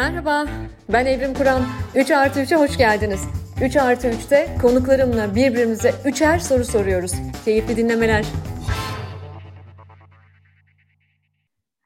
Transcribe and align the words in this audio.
Merhaba, 0.00 0.46
ben 0.88 1.06
Evrim 1.06 1.34
Kur'an. 1.34 1.62
3 1.94 2.10
artı 2.10 2.40
3'e 2.40 2.56
hoş 2.56 2.78
geldiniz. 2.78 3.20
3 3.64 3.76
artı 3.76 4.08
3'te 4.08 4.56
konuklarımla 4.62 5.34
birbirimize 5.34 5.94
üçer 6.04 6.38
soru 6.38 6.64
soruyoruz. 6.64 7.12
Keyifli 7.44 7.76
dinlemeler. 7.76 8.24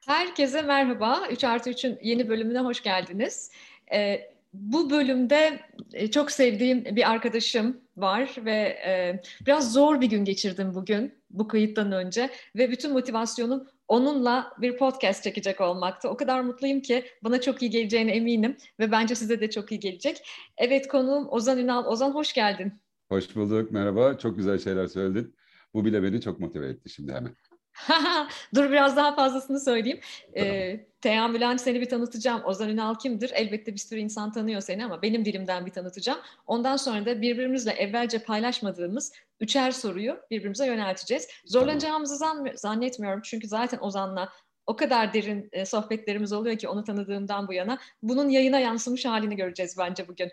Herkese 0.07 0.61
merhaba. 0.61 1.27
3 1.31 1.43
artı 1.43 1.69
3'ün 1.69 1.99
yeni 2.01 2.29
bölümüne 2.29 2.59
hoş 2.59 2.83
geldiniz. 2.83 3.51
Ee, 3.93 4.21
bu 4.53 4.89
bölümde 4.89 5.59
e, 5.93 6.11
çok 6.11 6.31
sevdiğim 6.31 6.85
bir 6.85 7.11
arkadaşım 7.11 7.81
var 7.97 8.35
ve 8.37 8.77
e, 8.87 9.21
biraz 9.45 9.73
zor 9.73 10.01
bir 10.01 10.09
gün 10.09 10.25
geçirdim 10.25 10.75
bugün 10.75 11.13
bu 11.29 11.47
kayıttan 11.47 11.91
önce 11.91 12.29
ve 12.55 12.71
bütün 12.71 12.93
motivasyonum 12.93 13.67
onunla 13.87 14.53
bir 14.61 14.77
podcast 14.77 15.23
çekecek 15.23 15.61
olmakta. 15.61 16.09
O 16.09 16.17
kadar 16.17 16.41
mutluyum 16.41 16.81
ki 16.81 17.05
bana 17.23 17.41
çok 17.41 17.61
iyi 17.61 17.71
geleceğine 17.71 18.11
eminim 18.11 18.57
ve 18.79 18.91
bence 18.91 19.15
size 19.15 19.41
de 19.41 19.49
çok 19.49 19.71
iyi 19.71 19.79
gelecek. 19.79 20.27
Evet 20.57 20.87
konuğum 20.87 21.27
Ozan 21.29 21.57
Ünal. 21.57 21.85
Ozan 21.85 22.11
hoş 22.11 22.33
geldin. 22.33 22.73
Hoş 23.09 23.35
bulduk, 23.35 23.71
merhaba. 23.71 24.17
Çok 24.17 24.37
güzel 24.37 24.59
şeyler 24.59 24.87
söyledin. 24.87 25.35
Bu 25.73 25.85
bile 25.85 26.03
beni 26.03 26.21
çok 26.21 26.39
motive 26.39 26.67
etti 26.67 26.89
şimdi 26.89 27.13
hemen. 27.13 27.35
Dur 28.55 28.71
biraz 28.71 28.97
daha 28.97 29.15
fazlasını 29.15 29.59
söyleyeyim. 29.59 29.99
Ee, 30.37 30.85
teamülen 31.01 31.57
seni 31.57 31.81
bir 31.81 31.89
tanıtacağım. 31.89 32.45
Ozan 32.45 32.69
Ünal 32.69 32.95
kimdir? 32.95 33.31
Elbette 33.33 33.73
bir 33.73 33.79
sürü 33.79 33.99
insan 33.99 34.31
tanıyor 34.31 34.61
seni 34.61 34.85
ama 34.85 35.01
benim 35.01 35.25
dilimden 35.25 35.65
bir 35.65 35.71
tanıtacağım. 35.71 36.19
Ondan 36.47 36.77
sonra 36.77 37.05
da 37.05 37.21
birbirimizle 37.21 37.71
evvelce 37.71 38.19
paylaşmadığımız 38.19 39.13
üçer 39.39 39.71
soruyu 39.71 40.17
birbirimize 40.31 40.65
yönelteceğiz. 40.65 41.27
Zorlanacağımızı 41.45 42.17
zannetmiyorum 42.55 43.21
çünkü 43.23 43.47
zaten 43.47 43.79
Ozan'la 43.81 44.29
o 44.67 44.75
kadar 44.75 45.13
derin 45.13 45.49
e, 45.51 45.65
sohbetlerimiz 45.65 46.33
oluyor 46.33 46.57
ki 46.57 46.67
onu 46.67 46.83
tanıdığımdan 46.83 47.47
bu 47.47 47.53
yana. 47.53 47.77
Bunun 48.01 48.29
yayına 48.29 48.59
yansımış 48.59 49.05
halini 49.05 49.35
göreceğiz 49.35 49.75
bence 49.77 50.07
bugün. 50.07 50.31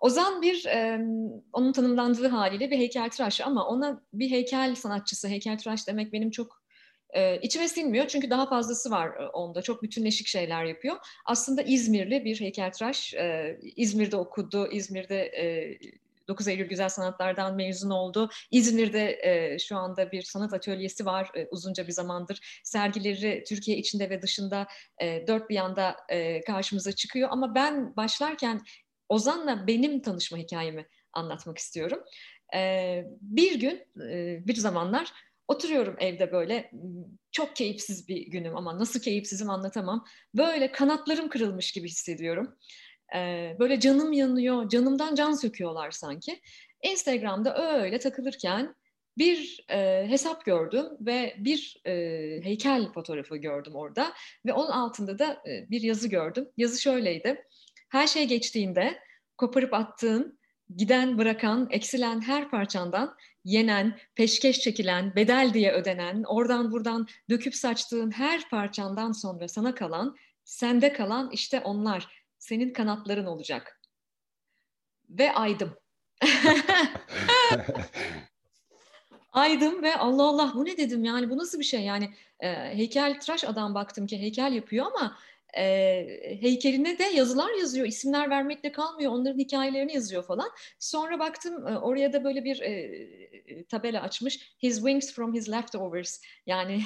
Ozan 0.00 0.42
bir, 0.42 0.66
e, 0.66 1.00
onun 1.52 1.72
tanımlandığı 1.72 2.28
haliyle 2.28 2.70
bir 2.70 2.78
heykeltıraş 2.78 3.40
ama 3.40 3.66
ona 3.66 4.02
bir 4.12 4.30
heykel 4.30 4.74
sanatçısı, 4.74 5.28
heykeltıraş 5.28 5.88
demek 5.88 6.12
benim 6.12 6.30
çok 6.30 6.57
e, 7.10 7.40
içime 7.40 7.68
sinmiyor 7.68 8.06
çünkü 8.06 8.30
daha 8.30 8.48
fazlası 8.48 8.90
var 8.90 9.08
e, 9.20 9.26
onda. 9.26 9.62
Çok 9.62 9.82
bütünleşik 9.82 10.26
şeyler 10.26 10.64
yapıyor. 10.64 10.96
Aslında 11.24 11.62
İzmirli 11.62 12.24
bir 12.24 12.40
heykeltıraş. 12.40 13.14
E, 13.14 13.58
İzmir'de 13.76 14.16
okudu, 14.16 14.68
İzmir'de 14.72 15.22
e, 15.22 15.78
9 16.28 16.48
Eylül 16.48 16.68
Güzel 16.68 16.88
Sanatlardan 16.88 17.56
mezun 17.56 17.90
oldu. 17.90 18.30
İzmir'de 18.50 19.18
e, 19.22 19.58
şu 19.58 19.76
anda 19.76 20.12
bir 20.12 20.22
sanat 20.22 20.54
atölyesi 20.54 21.06
var 21.06 21.30
e, 21.34 21.46
uzunca 21.50 21.86
bir 21.86 21.92
zamandır. 21.92 22.60
Sergileri 22.64 23.44
Türkiye 23.48 23.76
içinde 23.76 24.10
ve 24.10 24.22
dışında 24.22 24.66
e, 25.02 25.26
dört 25.26 25.50
bir 25.50 25.54
yanda 25.54 25.96
e, 26.08 26.40
karşımıza 26.40 26.92
çıkıyor. 26.92 27.28
Ama 27.32 27.54
ben 27.54 27.96
başlarken 27.96 28.60
Ozan'la 29.08 29.66
benim 29.66 30.02
tanışma 30.02 30.38
hikayemi 30.38 30.86
anlatmak 31.12 31.58
istiyorum. 31.58 32.00
E, 32.54 33.04
bir 33.20 33.60
gün, 33.60 34.02
e, 34.10 34.46
bir 34.46 34.54
zamanlar 34.54 35.12
Oturuyorum 35.48 35.96
evde 35.98 36.32
böyle 36.32 36.70
çok 37.32 37.56
keyifsiz 37.56 38.08
bir 38.08 38.26
günüm 38.26 38.56
ama 38.56 38.78
nasıl 38.78 39.00
keyifsizim 39.00 39.50
anlatamam. 39.50 40.04
Böyle 40.34 40.72
kanatlarım 40.72 41.28
kırılmış 41.28 41.72
gibi 41.72 41.88
hissediyorum. 41.88 42.56
Ee, 43.16 43.56
böyle 43.58 43.80
canım 43.80 44.12
yanıyor, 44.12 44.68
canımdan 44.68 45.14
can 45.14 45.32
söküyorlar 45.32 45.90
sanki. 45.90 46.40
Instagram'da 46.82 47.78
öyle 47.80 47.98
takılırken 47.98 48.74
bir 49.18 49.64
e, 49.70 50.06
hesap 50.08 50.44
gördüm 50.44 50.86
ve 51.00 51.34
bir 51.38 51.76
e, 51.86 51.92
heykel 52.44 52.92
fotoğrafı 52.92 53.36
gördüm 53.36 53.74
orada 53.74 54.12
ve 54.46 54.52
onun 54.52 54.70
altında 54.70 55.18
da 55.18 55.42
e, 55.48 55.70
bir 55.70 55.82
yazı 55.82 56.08
gördüm. 56.08 56.48
Yazı 56.56 56.80
şöyleydi. 56.80 57.44
Her 57.88 58.06
şey 58.06 58.28
geçtiğinde 58.28 58.98
koparıp 59.36 59.74
attığın, 59.74 60.38
giden 60.76 61.18
bırakan, 61.18 61.68
eksilen 61.70 62.20
her 62.20 62.50
parçandan 62.50 63.16
yenen, 63.48 63.98
peşkeş 64.14 64.60
çekilen, 64.60 65.16
bedel 65.16 65.50
diye 65.54 65.72
ödenen, 65.72 66.22
oradan 66.26 66.70
buradan 66.70 67.06
döküp 67.30 67.54
saçtığın 67.54 68.10
her 68.10 68.48
parçandan 68.48 69.12
sonra 69.12 69.48
sana 69.48 69.74
kalan, 69.74 70.16
sende 70.44 70.92
kalan 70.92 71.30
işte 71.30 71.60
onlar. 71.60 72.18
Senin 72.38 72.72
kanatların 72.72 73.26
olacak. 73.26 73.80
Ve 75.08 75.32
aydım. 75.32 75.76
aydım 79.32 79.82
ve 79.82 79.96
Allah 79.96 80.22
Allah 80.22 80.52
bu 80.54 80.64
ne 80.64 80.76
dedim 80.76 81.04
yani 81.04 81.30
bu 81.30 81.38
nasıl 81.38 81.58
bir 81.58 81.64
şey 81.64 81.80
yani 81.80 82.10
e, 82.40 82.48
heykel 82.52 83.20
tıraş 83.20 83.44
adam 83.44 83.74
baktım 83.74 84.06
ki 84.06 84.18
heykel 84.18 84.52
yapıyor 84.52 84.86
ama 84.86 85.18
e, 85.56 86.38
heykeline 86.40 86.98
de 86.98 87.04
yazılar 87.04 87.58
yazıyor. 87.60 87.86
İsimler 87.86 88.30
vermekle 88.30 88.72
kalmıyor. 88.72 89.12
Onların 89.12 89.38
hikayelerini 89.38 89.94
yazıyor 89.94 90.22
falan. 90.22 90.48
Sonra 90.78 91.18
baktım 91.18 91.66
e, 91.68 91.78
oraya 91.78 92.12
da 92.12 92.24
böyle 92.24 92.44
bir 92.44 92.60
e, 92.60 93.64
tabela 93.64 94.02
açmış. 94.02 94.54
His 94.62 94.76
wings 94.76 95.14
from 95.14 95.34
his 95.34 95.50
leftovers. 95.50 96.20
Yani 96.46 96.82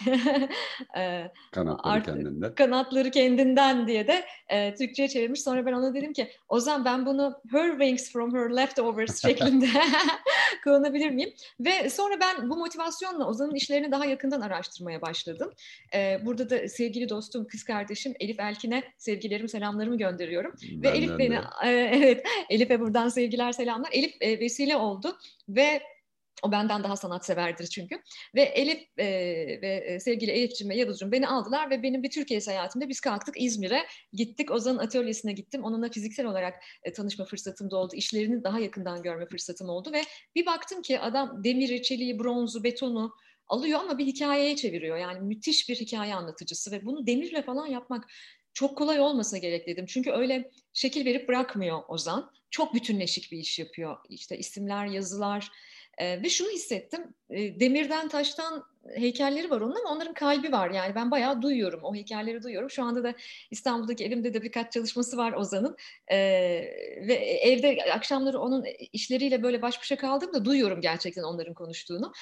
e, 0.97 1.31
kanatları 1.53 1.93
art, 1.93 2.07
kendinden. 2.07 2.55
Kanatları 2.55 3.11
kendinden 3.11 3.87
diye 3.87 4.07
de 4.07 4.25
e, 4.49 4.75
Türkçe'ye 4.75 5.09
çevirmiş. 5.09 5.43
Sonra 5.43 5.67
ben 5.67 5.73
ona 5.73 5.95
dedim 5.95 6.13
ki 6.13 6.31
Ozan 6.49 6.85
ben 6.85 7.07
bunu 7.07 7.41
her 7.51 7.71
wings 7.71 8.13
from 8.13 8.35
her 8.35 8.57
leftovers 8.57 9.23
şeklinde 9.27 9.67
kullanabilir 10.65 11.11
miyim? 11.11 11.35
Ve 11.61 11.91
sonra 11.91 12.15
ben 12.21 12.51
bu 12.51 12.57
motivasyonla 12.57 13.29
Ozan'ın 13.29 13.55
işlerini 13.55 13.93
daha 13.93 14.07
yakından 14.07 14.41
araştırmaya 14.41 15.03
başladım. 15.03 15.53
E, 15.95 16.21
burada 16.27 16.51
da 16.51 16.69
sevgili 16.69 17.09
dostum, 17.09 17.47
kız 17.47 17.65
kardeşim 17.65 18.15
Elif 18.21 18.41
El 18.41 18.52
Elkin'e 18.53 18.83
sevgilerimi, 18.99 19.49
selamlarımı 19.49 19.99
gönderiyorum. 19.99 20.55
Ben 20.73 20.83
ve 20.83 20.97
Elif 20.97 21.19
beni, 21.19 21.35
e, 21.65 21.71
evet, 21.71 22.27
Elif'e 22.51 22.81
buradan 22.81 23.09
sevgiler, 23.09 23.53
selamlar. 23.53 23.91
Elif 23.93 24.15
e, 24.21 24.41
vesile 24.41 24.77
oldu 24.77 25.19
ve 25.49 25.83
o 26.43 26.53
benden 26.53 26.85
daha 26.85 26.97
sanatseverdir 26.97 27.67
çünkü. 27.67 28.03
Ve 28.35 28.43
Elif 28.43 28.99
e, 28.99 29.07
ve 29.63 29.85
e, 29.87 30.01
sevgili 30.01 30.31
Elif'cim 30.31 30.69
ve 30.71 30.77
Yavuz'cum 30.77 31.13
beni 31.13 31.29
aldılar 31.29 31.71
ve 31.71 31.83
benim 31.83 32.03
bir 32.03 32.11
Türkiye 32.11 32.41
seyahatimde 32.41 32.89
biz 32.89 33.01
kalktık 33.01 33.41
İzmir'e. 33.41 33.87
Gittik 34.13 34.51
Ozan'ın 34.51 34.79
atölyesine 34.79 35.33
gittim. 35.33 35.65
Onunla 35.65 35.89
fiziksel 35.89 36.27
olarak 36.27 36.55
e, 36.83 36.93
tanışma 36.93 37.25
fırsatım 37.25 37.71
da 37.71 37.77
oldu. 37.77 37.95
İşlerini 37.97 38.45
daha 38.45 38.59
yakından 38.59 39.03
görme 39.03 39.27
fırsatım 39.27 39.69
oldu 39.69 39.93
ve 39.93 40.03
bir 40.35 40.47
baktım 40.47 40.83
ki 40.83 41.01
adam 41.01 41.45
demiri, 41.45 41.83
çeliği, 41.83 42.19
bronzu, 42.19 42.65
betonu, 42.65 43.13
alıyor 43.47 43.81
ama 43.81 43.99
bir 43.99 44.07
hikayeye 44.07 44.57
çeviriyor. 44.57 44.97
Yani 44.97 45.21
müthiş 45.21 45.69
bir 45.69 45.77
hikaye 45.77 46.15
anlatıcısı 46.15 46.73
ve 46.73 46.85
bunu 46.85 47.07
demirle 47.07 47.43
falan 47.43 47.67
yapmak 47.67 48.05
çok 48.55 48.79
kolay 48.79 49.01
olmasa 49.01 49.39
gerek 49.39 49.67
dedim. 49.67 49.87
Çünkü 49.87 50.11
öyle 50.11 50.51
şekil 50.73 51.05
verip 51.05 51.29
bırakmıyor 51.29 51.83
Ozan. 51.89 52.33
Çok 52.51 52.75
bütünleşik 52.75 53.33
bir 53.33 53.39
iş 53.39 53.59
yapıyor. 53.59 53.97
İşte 54.09 54.39
isimler, 54.39 54.87
yazılar 54.87 55.53
e, 55.99 56.23
ve 56.23 56.29
şunu 56.29 56.51
hissettim. 56.51 57.15
E, 57.31 57.61
demirden, 57.61 58.09
taştan 58.09 58.65
heykelleri 58.95 59.51
var 59.51 59.61
onun 59.61 59.75
ama 59.75 59.91
onların 59.91 60.15
kalbi 60.15 60.53
var. 60.53 60.71
Yani 60.71 60.95
ben 60.95 61.11
bayağı 61.11 61.43
duyuyorum, 61.43 61.81
o 61.83 61.95
heykelleri 61.95 62.43
duyuyorum. 62.43 62.71
Şu 62.71 62.85
anda 62.85 63.05
da 63.05 63.15
İstanbul'daki 63.51 64.05
evimde 64.05 64.35
de 64.35 64.43
birkaç 64.43 64.73
çalışması 64.73 65.17
var 65.17 65.33
Ozan'ın. 65.33 65.77
Ee, 66.09 66.19
ve 67.09 67.15
evde 67.43 67.79
akşamları 67.95 68.39
onun 68.41 68.65
işleriyle 68.93 69.43
böyle 69.43 69.63
baş 69.63 69.81
başa 69.81 69.97
kaldığımda 69.97 70.45
duyuyorum 70.45 70.81
gerçekten 70.81 71.23
onların 71.23 71.55
konuştuğunu. 71.55 72.13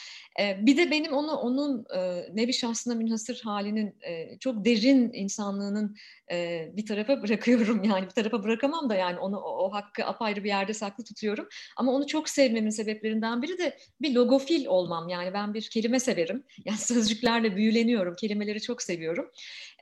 Ee, 0.40 0.58
bir 0.66 0.76
de 0.76 0.90
benim 0.90 1.12
onu 1.12 1.32
onun 1.32 1.84
e, 1.96 2.28
nevi 2.36 2.52
şahsına 2.52 2.94
münhasır 2.94 3.40
halinin 3.44 3.98
e, 4.02 4.38
çok 4.38 4.64
derin 4.64 5.10
insanlığının 5.12 5.96
e, 6.32 6.68
bir 6.76 6.86
tarafa 6.86 7.22
bırakıyorum. 7.22 7.80
Yani 7.90 8.04
bir 8.04 8.10
tarafa 8.10 8.42
bırakamam 8.42 8.90
da 8.90 8.94
yani 8.94 9.18
onu 9.18 9.38
o, 9.38 9.66
o 9.66 9.72
hakkı 9.72 10.04
apayrı 10.04 10.44
bir 10.44 10.48
yerde 10.48 10.74
saklı 10.74 11.04
tutuyorum. 11.04 11.48
Ama 11.76 11.92
onu 11.92 12.06
çok 12.06 12.28
sevmemin 12.28 12.70
sebeplerinden 12.70 13.42
biri 13.42 13.58
de 13.58 13.76
bir 14.00 14.14
logofil 14.14 14.66
olmam. 14.66 15.08
Yani 15.08 15.32
ben 15.32 15.54
bir 15.54 15.62
kelime 15.62 16.00
severim. 16.00 16.44
Yani 16.64 16.78
sözcüklerle 16.78 17.56
büyüleniyorum. 17.56 18.14
Kelimeleri 18.14 18.60
çok 18.62 18.82
seviyorum. 18.82 19.30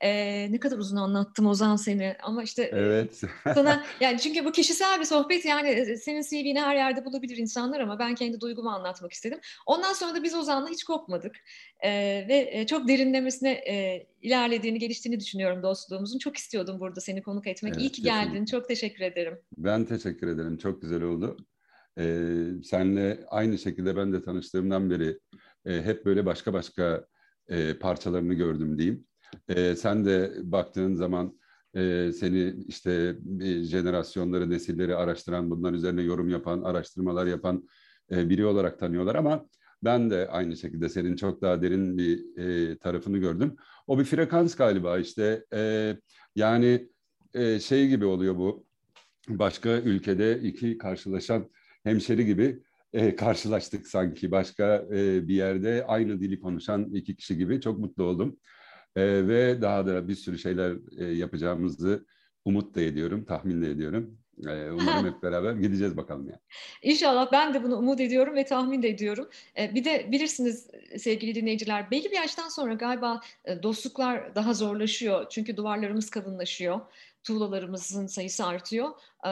Ee, 0.02 0.52
ne 0.52 0.60
kadar 0.60 0.78
uzun 0.78 0.96
anlattım 0.96 1.46
Ozan 1.46 1.76
seni 1.76 2.16
ama 2.22 2.42
işte 2.42 2.70
evet. 2.72 3.22
sana 3.44 3.84
yani 4.00 4.18
çünkü 4.18 4.44
bu 4.44 4.52
kişisel 4.52 5.00
bir 5.00 5.04
sohbet 5.04 5.44
yani 5.44 5.96
senin 5.96 6.22
CV'ni 6.22 6.60
her 6.60 6.76
yerde 6.76 7.04
bulabilir 7.04 7.36
insanlar 7.36 7.80
ama 7.80 7.98
ben 7.98 8.14
kendi 8.14 8.40
duygumu 8.40 8.70
anlatmak 8.70 9.12
istedim. 9.12 9.38
Ondan 9.66 9.92
sonra 9.92 10.14
da 10.14 10.22
biz 10.22 10.34
Ozan'la 10.34 10.68
hiç 10.68 10.84
kopmadık 10.84 11.36
ee, 11.84 12.24
ve 12.28 12.66
çok 12.66 12.88
derinlemesine 12.88 13.50
e, 13.50 14.06
ilerlediğini, 14.22 14.78
geliştiğini 14.78 15.20
düşünüyorum 15.20 15.62
dostluğumuzun. 15.62 16.18
Çok 16.18 16.36
istiyordum 16.36 16.80
burada 16.80 17.00
seni 17.00 17.22
konuk 17.22 17.46
etmek. 17.46 17.72
Evet, 17.72 17.82
İyi 17.82 17.92
ki 17.92 18.02
geldin. 18.02 18.24
Kesinlikle. 18.24 18.50
Çok 18.50 18.68
teşekkür 18.68 19.04
ederim. 19.04 19.38
Ben 19.58 19.84
teşekkür 19.84 20.26
ederim. 20.28 20.56
Çok 20.58 20.82
güzel 20.82 21.02
oldu. 21.02 21.36
Ee, 21.98 22.44
senle 22.64 23.20
aynı 23.28 23.58
şekilde 23.58 23.96
ben 23.96 24.12
de 24.12 24.22
tanıştığımdan 24.22 24.90
beri 24.90 25.18
e, 25.68 25.82
hep 25.82 26.04
böyle 26.04 26.26
başka 26.26 26.52
başka 26.52 27.06
e, 27.48 27.74
parçalarını 27.74 28.34
gördüm 28.34 28.78
diyeyim. 28.78 29.04
E, 29.48 29.76
sen 29.76 30.04
de 30.04 30.32
baktığın 30.42 30.94
zaman 30.94 31.38
e, 31.74 32.12
seni 32.12 32.54
işte 32.66 33.16
e, 33.40 33.62
jenerasyonları, 33.62 34.50
nesilleri 34.50 34.96
araştıran, 34.96 35.50
bunlar 35.50 35.72
üzerine 35.72 36.02
yorum 36.02 36.28
yapan, 36.28 36.62
araştırmalar 36.62 37.26
yapan 37.26 37.68
e, 38.10 38.28
biri 38.28 38.46
olarak 38.46 38.78
tanıyorlar 38.78 39.14
ama 39.14 39.46
ben 39.84 40.10
de 40.10 40.28
aynı 40.28 40.56
şekilde 40.56 40.88
senin 40.88 41.16
çok 41.16 41.42
daha 41.42 41.62
derin 41.62 41.98
bir 41.98 42.36
e, 42.38 42.78
tarafını 42.78 43.18
gördüm. 43.18 43.56
O 43.86 43.98
bir 43.98 44.04
frekans 44.04 44.54
galiba 44.54 44.98
işte 44.98 45.44
e, 45.54 45.96
yani 46.36 46.88
e, 47.34 47.60
şey 47.60 47.88
gibi 47.88 48.04
oluyor 48.04 48.36
bu. 48.36 48.66
Başka 49.28 49.68
ülkede 49.68 50.40
iki 50.40 50.78
karşılaşan 50.78 51.50
hemşeri 51.84 52.26
gibi 52.26 52.62
e, 52.92 53.16
karşılaştık 53.16 53.88
sanki. 53.88 54.30
Başka 54.30 54.86
e, 54.92 55.28
bir 55.28 55.34
yerde 55.34 55.84
aynı 55.88 56.20
dili 56.20 56.40
konuşan 56.40 56.94
iki 56.94 57.16
kişi 57.16 57.36
gibi 57.38 57.60
çok 57.60 57.78
mutlu 57.78 58.04
oldum. 58.04 58.36
E, 58.96 59.28
ve 59.28 59.62
daha 59.62 59.86
da 59.86 60.08
bir 60.08 60.14
sürü 60.14 60.38
şeyler 60.38 60.76
e, 60.98 61.04
yapacağımızı 61.04 62.06
umut 62.44 62.74
da 62.74 62.80
ediyorum, 62.80 63.24
tahmin 63.24 63.62
de 63.62 63.70
ediyorum. 63.70 64.18
E, 64.46 64.70
umarım 64.70 65.06
hep 65.14 65.22
beraber 65.22 65.52
gideceğiz 65.52 65.96
bakalım 65.96 66.28
yani. 66.28 66.40
İnşallah 66.82 67.32
ben 67.32 67.54
de 67.54 67.62
bunu 67.62 67.76
umut 67.76 68.00
ediyorum 68.00 68.34
ve 68.34 68.44
tahmin 68.44 68.82
de 68.82 68.88
ediyorum. 68.88 69.28
E, 69.58 69.74
bir 69.74 69.84
de 69.84 70.08
bilirsiniz 70.12 70.70
sevgili 70.98 71.34
dinleyiciler 71.34 71.90
belli 71.90 72.04
bir 72.04 72.16
yaştan 72.16 72.48
sonra 72.48 72.74
galiba 72.74 73.20
e, 73.44 73.62
dostluklar 73.62 74.34
daha 74.34 74.54
zorlaşıyor. 74.54 75.26
Çünkü 75.30 75.56
duvarlarımız 75.56 76.10
kalınlaşıyor 76.10 76.80
tuğlalarımızın 77.28 78.06
sayısı 78.06 78.46
artıyor. 78.46 78.90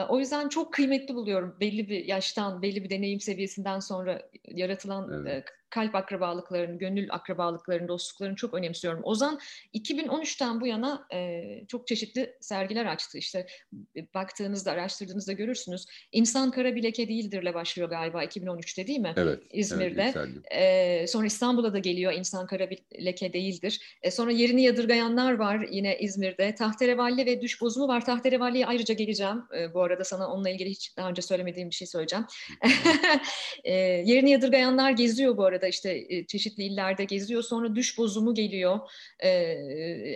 O 0.09 0.19
yüzden 0.19 0.49
çok 0.49 0.73
kıymetli 0.73 1.15
buluyorum 1.15 1.57
belli 1.59 1.89
bir 1.89 2.05
yaştan, 2.05 2.61
belli 2.61 2.83
bir 2.83 2.89
deneyim 2.89 3.19
seviyesinden 3.19 3.79
sonra 3.79 4.21
yaratılan 4.47 5.27
evet 5.27 5.45
kalp 5.69 5.95
akrabalıklarını, 5.95 6.77
gönül 6.77 7.07
akrabalıklarını, 7.11 7.87
dostluklarını 7.87 8.35
çok 8.35 8.53
önemsiyorum. 8.53 9.01
Ozan 9.03 9.39
2013'ten 9.73 10.61
bu 10.61 10.67
yana 10.67 11.07
çok 11.67 11.87
çeşitli 11.87 12.35
sergiler 12.39 12.85
açtı. 12.85 13.17
İşte 13.17 13.47
baktığınızda, 14.13 14.71
araştırdığınızda 14.71 15.33
görürsünüz. 15.33 15.85
İnsan 16.11 16.51
Kara 16.51 16.75
Bileke 16.75 17.07
Değildir'le 17.07 17.53
başlıyor 17.53 17.89
galiba 17.89 18.23
2013'te 18.23 18.87
değil 18.87 18.99
mi? 18.99 19.13
Evet. 19.17 19.43
İzmir'de. 19.51 20.13
Evet, 20.51 21.09
sonra 21.09 21.25
İstanbul'a 21.25 21.73
da 21.73 21.79
geliyor 21.79 22.13
İnsan 22.13 22.47
Kara 22.47 22.69
Bileke 22.69 23.33
Değildir. 23.33 23.97
Sonra 24.09 24.31
Yerini 24.31 24.63
Yadırgayanlar 24.63 25.33
var 25.33 25.67
yine 25.71 25.97
İzmir'de. 25.99 26.55
Tahterevalli 26.55 27.25
ve 27.25 27.41
Düş 27.41 27.61
Bozumu 27.61 27.87
var. 27.87 28.05
Tahterevalli'ye 28.05 28.65
ayrıca 28.65 28.93
geleceğim. 28.93 29.43
Bu 29.77 29.83
arada 29.83 30.03
sana 30.03 30.27
onunla 30.27 30.49
ilgili 30.49 30.69
hiç 30.69 30.97
daha 30.97 31.09
önce 31.09 31.21
söylemediğim 31.21 31.69
bir 31.69 31.75
şey 31.75 31.87
söyleyeceğim. 31.87 32.25
e, 33.63 33.73
Yerini 33.73 34.29
Yadırgayanlar 34.29 34.91
geziyor 34.91 35.37
bu 35.37 35.45
arada 35.45 35.67
işte 35.67 36.07
çeşitli 36.27 36.63
illerde 36.63 37.03
geziyor. 37.03 37.43
Sonra 37.43 37.75
düş 37.75 37.97
bozumu 37.97 38.33
geliyor. 38.33 38.79
E, 39.19 39.29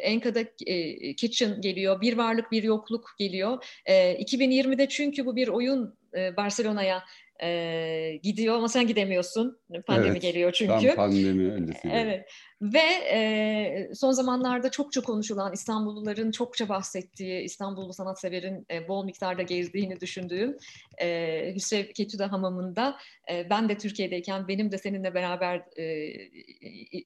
Enka'da 0.03 0.39
e, 0.65 1.15
Kitchen 1.15 1.61
geliyor. 1.61 2.01
Bir 2.01 2.17
varlık 2.17 2.51
bir 2.51 2.63
yokluk 2.63 3.15
geliyor. 3.19 3.65
E, 3.85 4.23
2020'de 4.23 4.89
çünkü 4.89 5.25
bu 5.25 5.35
bir 5.35 5.47
oyun 5.47 6.01
Barcelona'ya 6.37 7.03
e, 7.43 8.19
gidiyor 8.23 8.55
ama 8.55 8.67
sen 8.69 8.88
gidemiyorsun. 8.88 9.59
Pandemi 9.88 10.11
evet, 10.11 10.21
geliyor 10.21 10.51
çünkü. 10.51 10.88
Tam 10.88 10.95
pandemi 10.95 11.51
öncesi. 11.51 11.89
Evet. 11.91 12.25
Ve 12.61 12.83
e, 13.11 13.89
son 13.95 14.11
zamanlarda 14.11 14.71
çokça 14.71 15.01
konuşulan 15.01 15.53
İstanbulluların 15.53 16.31
çokça 16.31 16.69
bahsettiği, 16.69 17.41
İstanbullu 17.41 17.93
sanatseverin 17.93 18.65
e, 18.71 18.88
bol 18.88 19.05
miktarda 19.05 19.41
gezdiğini 19.41 19.99
düşündüğüm 19.99 20.57
e, 21.01 21.51
Hüsrev 21.55 21.85
Ketüda 21.85 22.31
Hamamı'nda 22.31 22.97
e, 23.31 23.49
ben 23.49 23.69
de 23.69 23.77
Türkiye'deyken 23.77 24.47
benim 24.47 24.71
de 24.71 24.77
seninle 24.77 25.13
beraber 25.13 25.63
e, 25.77 26.13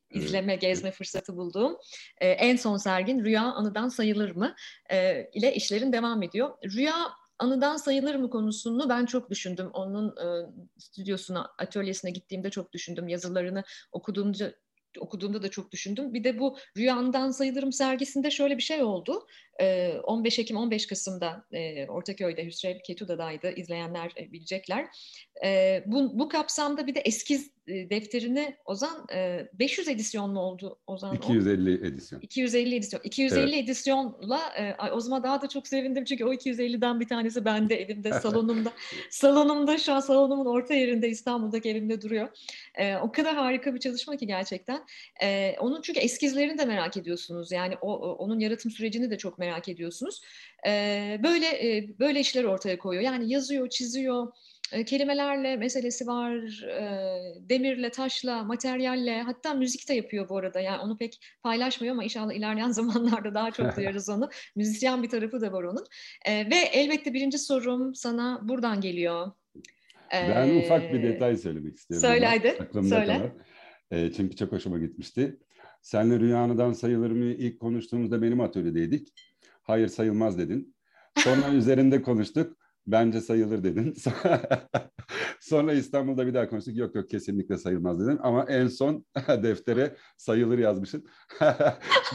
izleme, 0.09 0.55
gezme 0.55 0.91
fırsatı 0.91 1.37
bulduğum 1.37 1.77
e, 2.21 2.29
en 2.29 2.55
son 2.55 2.77
sergin 2.77 3.23
Rüya 3.23 3.43
Anıdan 3.43 3.89
Sayılır 3.89 4.35
mı 4.35 4.55
e, 4.91 5.29
ile 5.33 5.55
işlerin 5.55 5.93
devam 5.93 6.23
ediyor. 6.23 6.49
Rüya 6.75 6.95
anıdan 7.39 7.77
sayılır 7.77 8.15
mı 8.15 8.29
konusunu 8.29 8.89
ben 8.89 9.05
çok 9.05 9.29
düşündüm. 9.29 9.69
Onun 9.73 10.07
e, 10.07 10.27
stüdyosuna, 10.77 11.53
atölyesine 11.57 12.11
gittiğimde 12.11 12.49
çok 12.49 12.73
düşündüm. 12.73 13.07
Yazılarını 13.07 13.63
okuduğumda 13.91 14.53
okuduğumda 14.99 15.43
da 15.43 15.49
çok 15.49 15.71
düşündüm. 15.71 16.13
Bir 16.13 16.23
de 16.23 16.39
bu 16.39 16.57
Rüyandan 16.77 17.31
Sayılırım 17.31 17.73
sergisinde 17.73 18.31
şöyle 18.31 18.57
bir 18.57 18.63
şey 18.63 18.83
oldu. 18.83 19.27
15 20.03 20.39
Ekim 20.39 20.57
15 20.57 20.87
Kasım'da 20.87 21.45
Ortaköy'de 21.87 22.45
Hüsrev 22.45 22.79
Ketuda'daydı. 22.79 23.51
İzleyenler 23.51 24.15
bilecekler. 24.31 24.87
Bu, 25.85 26.19
bu 26.19 26.29
kapsamda 26.29 26.87
bir 26.87 26.95
de 26.95 26.99
eskiz 26.99 27.55
defterini 27.67 28.55
Ozan 28.65 29.07
500 29.53 29.87
edisyon 29.87 30.31
mu 30.31 30.39
oldu 30.39 30.79
Ozan? 30.87 31.15
250 31.15 31.87
edisyon. 31.87 32.19
250 32.21 32.75
edisyon. 32.75 33.01
250 33.03 33.43
evet. 33.43 33.63
edisyonla 33.63 34.41
o 34.93 34.99
zaman 34.99 35.23
daha 35.23 35.41
da 35.41 35.49
çok 35.49 35.67
sevindim 35.67 36.05
çünkü 36.05 36.25
o 36.25 36.33
250'den 36.33 36.99
bir 36.99 37.07
tanesi 37.07 37.45
bende 37.45 37.81
evimde 37.81 38.13
salonumda. 38.21 38.71
salonumda 39.09 39.77
şu 39.77 39.93
an 39.93 39.99
salonumun 39.99 40.45
orta 40.45 40.73
yerinde 40.73 41.09
İstanbul'daki 41.09 41.69
evimde 41.69 42.01
duruyor. 42.01 42.27
O 43.01 43.11
kadar 43.11 43.35
harika 43.35 43.75
bir 43.75 43.79
çalışma 43.79 44.17
ki 44.17 44.27
gerçekten. 44.27 44.85
Onun 45.59 45.81
çünkü 45.81 45.99
eskizlerini 45.99 46.57
de 46.57 46.65
merak 46.65 46.97
ediyorsunuz. 46.97 47.51
Yani 47.51 47.75
o, 47.81 47.93
onun 47.95 48.39
yaratım 48.39 48.71
sürecini 48.71 49.11
de 49.11 49.17
çok 49.17 49.39
merak 49.39 49.44
merak 49.45 49.69
ediyorsunuz. 49.69 50.21
böyle 51.23 51.47
böyle 51.99 52.19
işler 52.19 52.43
ortaya 52.43 52.77
koyuyor. 52.77 53.03
Yani 53.03 53.31
yazıyor, 53.33 53.69
çiziyor, 53.69 54.27
kelimelerle 54.85 55.57
meselesi 55.57 56.07
var, 56.07 56.33
demirle, 57.49 57.89
taşla, 57.89 58.43
materyalle, 58.43 59.21
hatta 59.21 59.53
müzik 59.53 59.89
de 59.89 59.93
yapıyor 59.93 60.29
bu 60.29 60.37
arada. 60.37 60.59
Yani 60.59 60.81
onu 60.81 60.97
pek 60.97 61.19
paylaşmıyor 61.43 61.93
ama 61.93 62.03
inşallah 62.03 62.33
ilerleyen 62.33 62.71
zamanlarda 62.71 63.33
daha 63.33 63.51
çok 63.51 63.75
duyarız 63.77 64.09
onu. 64.09 64.29
Müzisyen 64.55 65.03
bir 65.03 65.09
tarafı 65.09 65.41
da 65.41 65.51
var 65.51 65.63
onun. 65.63 65.85
ve 66.27 66.55
elbette 66.73 67.13
birinci 67.13 67.37
sorum 67.37 67.95
sana 67.95 68.39
buradan 68.43 68.81
geliyor. 68.81 69.31
Ben 70.11 70.49
ee, 70.49 70.65
ufak 70.65 70.93
bir 70.93 71.03
detay 71.03 71.37
söylemek 71.37 71.75
istiyorum. 71.75 72.07
Söyle 72.07 72.25
haydi, 72.25 72.57
söyle. 72.89 73.31
E, 73.91 74.11
çünkü 74.11 74.35
çok 74.35 74.51
hoşuma 74.51 74.79
gitmişti. 74.79 75.39
Senle 75.81 76.19
Rüyanı'dan 76.19 76.73
sayılır 76.73 77.11
mı 77.11 77.25
ilk 77.25 77.59
konuştuğumuzda 77.59 78.21
benim 78.21 78.41
atölyedeydik. 78.41 79.13
Hayır 79.65 79.87
sayılmaz 79.87 80.37
dedin. 80.37 80.75
Sonra 81.17 81.53
üzerinde 81.53 82.01
konuştuk. 82.01 82.57
Bence 82.87 83.21
sayılır 83.21 83.63
dedin. 83.63 83.95
Sonra 85.41 85.73
İstanbul'da 85.73 86.27
bir 86.27 86.33
daha 86.33 86.49
konuştuk. 86.49 86.77
Yok 86.77 86.95
yok 86.95 87.09
kesinlikle 87.09 87.57
sayılmaz 87.57 87.99
dedin. 87.99 88.19
Ama 88.21 88.45
en 88.49 88.67
son 88.67 89.05
deftere 89.43 89.95
sayılır 90.17 90.57
yazmışsın. 90.59 91.05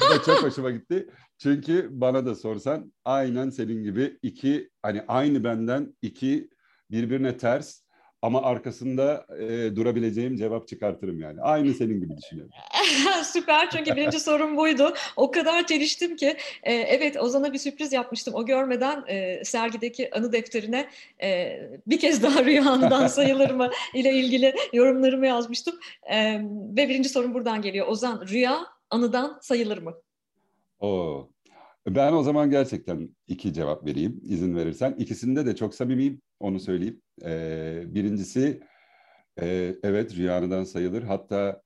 Bu 0.01 0.15
da 0.15 0.23
çok 0.27 0.43
hoşuma 0.43 0.71
gitti. 0.71 1.11
Çünkü 1.39 1.89
bana 1.91 2.27
da 2.27 2.35
sorsan 2.35 2.93
aynen 3.05 3.51
senin 3.51 3.83
gibi 3.83 4.19
iki 4.23 4.71
hani 4.83 5.03
aynı 5.09 5.45
benden 5.45 5.97
iki 6.03 6.49
birbirine 6.91 7.37
ters 7.37 7.83
ama 8.23 8.43
arkasında 8.43 9.27
e, 9.39 9.77
durabileceğim 9.77 10.37
cevap 10.37 10.69
çıkartırım 10.69 11.21
yani. 11.21 11.41
Aynı 11.41 11.75
senin 11.75 12.01
gibi 12.01 12.17
düşünüyorum. 12.17 12.53
Süper 13.25 13.71
çünkü 13.71 13.97
birinci 13.97 14.21
sorum 14.21 14.57
buydu. 14.57 14.95
O 15.17 15.31
kadar 15.31 15.67
çeliştim 15.67 16.17
ki 16.17 16.37
e, 16.63 16.75
evet 16.75 17.17
Ozan'a 17.17 17.53
bir 17.53 17.59
sürpriz 17.59 17.93
yapmıştım. 17.93 18.35
O 18.35 18.47
görmeden 18.47 19.05
e, 19.09 19.45
sergideki 19.45 20.15
anı 20.15 20.33
defterine 20.33 20.89
e, 21.23 21.61
bir 21.87 21.99
kez 21.99 22.23
daha 22.23 22.45
rüyandan 22.45 23.07
sayılır 23.07 23.51
mı 23.51 23.71
ile 23.95 24.13
ilgili 24.13 24.55
yorumlarımı 24.73 25.27
yazmıştım. 25.27 25.75
E, 26.11 26.41
ve 26.77 26.89
birinci 26.89 27.09
sorum 27.09 27.35
buradan 27.35 27.63
geliyor. 27.63 27.87
Ozan 27.87 28.27
rüya 28.29 28.67
anıdan 28.91 29.39
sayılır 29.43 29.79
mı? 29.79 29.95
Oo. 30.81 31.31
Ben 31.89 32.13
o 32.13 32.23
zaman 32.23 32.51
gerçekten 32.51 33.09
iki 33.29 33.53
cevap 33.53 33.87
vereyim 33.87 34.21
izin 34.23 34.57
verirsen. 34.57 34.95
İkisinde 34.99 35.47
de 35.47 35.57
çok 35.57 35.75
samimiyim 35.75 36.21
onu 36.41 36.61
söyleyeyim. 36.61 37.01
Ee, 37.25 37.83
birincisi 37.87 38.61
e, 39.41 39.75
evet 39.83 40.17
rüyanıdan 40.17 40.65
sayılır. 40.65 41.03
Hatta 41.03 41.63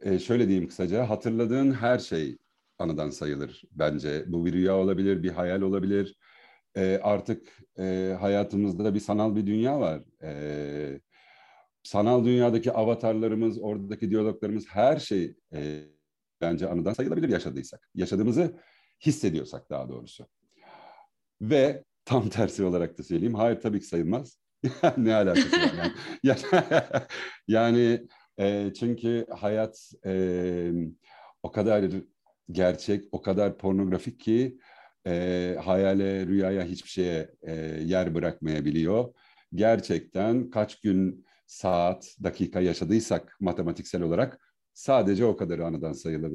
e, 0.00 0.18
şöyle 0.18 0.48
diyeyim 0.48 0.68
kısaca 0.68 1.10
hatırladığın 1.10 1.72
her 1.72 1.98
şey 1.98 2.38
anıdan 2.78 3.10
sayılır 3.10 3.62
bence. 3.72 4.24
Bu 4.26 4.46
bir 4.46 4.52
rüya 4.52 4.76
olabilir, 4.76 5.22
bir 5.22 5.30
hayal 5.30 5.60
olabilir. 5.60 6.16
E, 6.76 7.00
artık 7.02 7.58
e, 7.78 8.16
hayatımızda 8.20 8.94
bir 8.94 9.00
sanal 9.00 9.36
bir 9.36 9.46
dünya 9.46 9.80
var. 9.80 10.02
E, 10.22 11.00
sanal 11.82 12.24
dünyadaki 12.24 12.72
avatarlarımız, 12.72 13.58
oradaki 13.58 14.10
diyaloglarımız 14.10 14.66
her 14.68 14.98
şey 14.98 15.36
e, 15.52 15.84
bence 16.40 16.68
anıdan 16.68 16.92
sayılabilir 16.92 17.28
yaşadıysak. 17.28 17.88
Yaşadığımızı 17.94 18.56
hissediyorsak 19.06 19.70
daha 19.70 19.88
doğrusu. 19.88 20.26
Ve 21.40 21.84
tam 22.04 22.28
tersi 22.28 22.64
olarak 22.64 22.98
da 22.98 23.02
söyleyeyim. 23.02 23.34
Hayır 23.34 23.60
tabii 23.60 23.80
ki 23.80 23.86
sayılmaz. 23.86 24.38
ne 24.96 25.14
alakası 25.14 25.56
var 25.56 25.72
yani? 25.78 25.92
yani 27.48 28.08
e, 28.40 28.72
çünkü 28.78 29.26
hayat 29.30 29.92
e, 30.06 30.72
o 31.42 31.52
kadar 31.52 31.84
gerçek, 32.50 33.04
o 33.12 33.22
kadar 33.22 33.58
pornografik 33.58 34.20
ki 34.20 34.58
e, 35.06 35.56
hayale, 35.64 36.26
rüyaya 36.26 36.64
hiçbir 36.64 36.90
şeye 36.90 37.30
e, 37.42 37.54
yer 37.84 38.14
bırakmayabiliyor. 38.14 39.14
Gerçekten 39.54 40.50
kaç 40.50 40.80
gün, 40.80 41.24
saat, 41.46 42.16
dakika 42.22 42.60
yaşadıysak 42.60 43.36
matematiksel 43.40 44.02
olarak 44.02 44.40
sadece 44.74 45.24
o 45.24 45.36
kadar 45.36 45.58
anıdan 45.58 45.92
sayılır 45.92 46.32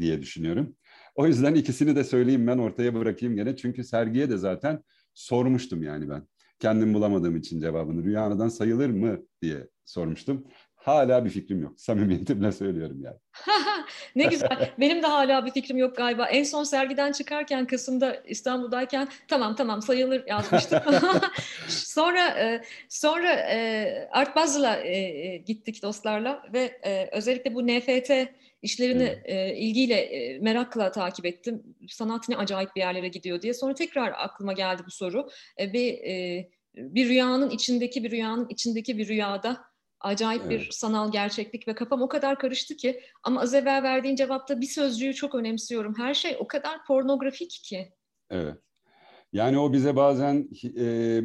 diye 0.00 0.20
düşünüyorum. 0.20 0.76
O 1.14 1.26
yüzden 1.26 1.54
ikisini 1.54 1.96
de 1.96 2.04
söyleyeyim 2.04 2.46
ben 2.46 2.58
ortaya 2.58 2.94
bırakayım 2.94 3.36
gene. 3.36 3.56
Çünkü 3.56 3.84
sergiye 3.84 4.30
de 4.30 4.36
zaten 4.36 4.82
sormuştum 5.14 5.82
yani 5.82 6.08
ben. 6.08 6.28
Kendim 6.58 6.94
bulamadığım 6.94 7.36
için 7.36 7.60
cevabını. 7.60 8.04
Rüya 8.04 8.22
anıdan 8.22 8.48
sayılır 8.48 8.90
mı 8.90 9.18
diye 9.42 9.68
sormuştum. 9.84 10.44
Hala 10.86 11.24
bir 11.24 11.30
fikrim 11.30 11.62
yok. 11.62 11.80
Samimiyetimle 11.80 12.52
söylüyorum 12.52 13.02
yani. 13.04 13.16
ne 14.16 14.24
güzel. 14.24 14.70
Benim 14.80 15.02
de 15.02 15.06
hala 15.06 15.46
bir 15.46 15.50
fikrim 15.50 15.76
yok 15.76 15.96
galiba. 15.96 16.26
En 16.26 16.44
son 16.44 16.64
sergiden 16.64 17.12
çıkarken 17.12 17.66
Kasım'da 17.66 18.14
İstanbul'dayken 18.14 19.08
tamam 19.28 19.56
tamam 19.56 19.82
sayılır 19.82 20.24
yazmıştım. 20.26 20.80
sonra 21.68 22.28
e, 22.28 22.62
sonra 22.88 23.32
e, 23.32 24.08
Art 24.12 24.36
Basel'a 24.36 24.76
e, 24.76 25.36
gittik 25.36 25.82
dostlarla 25.82 26.42
ve 26.52 26.80
özellikle 27.12 27.54
bu 27.54 27.66
NFT 27.66 28.12
işlerini 28.62 29.18
evet. 29.24 29.56
ilgiyle 29.58 30.38
merakla 30.40 30.92
takip 30.92 31.26
ettim. 31.26 31.62
Sanat 31.88 32.28
ne 32.28 32.36
acayip 32.36 32.76
bir 32.76 32.80
yerlere 32.80 33.08
gidiyor 33.08 33.42
diye. 33.42 33.54
Sonra 33.54 33.74
tekrar 33.74 34.14
aklıma 34.16 34.52
geldi 34.52 34.82
bu 34.86 34.90
soru. 34.90 35.28
bir 35.58 35.98
bir 36.76 37.08
rüyanın 37.08 37.50
içindeki 37.50 38.04
bir 38.04 38.10
rüyanın 38.10 38.48
içindeki 38.48 38.98
bir 38.98 39.08
rüyada 39.08 39.64
acayip 40.00 40.42
evet. 40.46 40.50
bir 40.50 40.70
sanal 40.70 41.12
gerçeklik 41.12 41.68
ve 41.68 41.74
kafam 41.74 42.02
o 42.02 42.08
kadar 42.08 42.38
karıştı 42.38 42.76
ki 42.76 43.00
ama 43.22 43.40
az 43.40 43.54
evvel 43.54 43.82
verdiğin 43.82 44.16
cevapta 44.16 44.60
bir 44.60 44.66
sözcüğü 44.66 45.14
çok 45.14 45.34
önemsiyorum. 45.34 45.94
Her 45.98 46.14
şey 46.14 46.36
o 46.40 46.46
kadar 46.46 46.84
pornografik 46.86 47.50
ki. 47.50 47.92
Evet. 48.30 48.58
Yani 49.32 49.58
o 49.58 49.72
bize 49.72 49.96
bazen 49.96 50.48
e, 50.78 51.20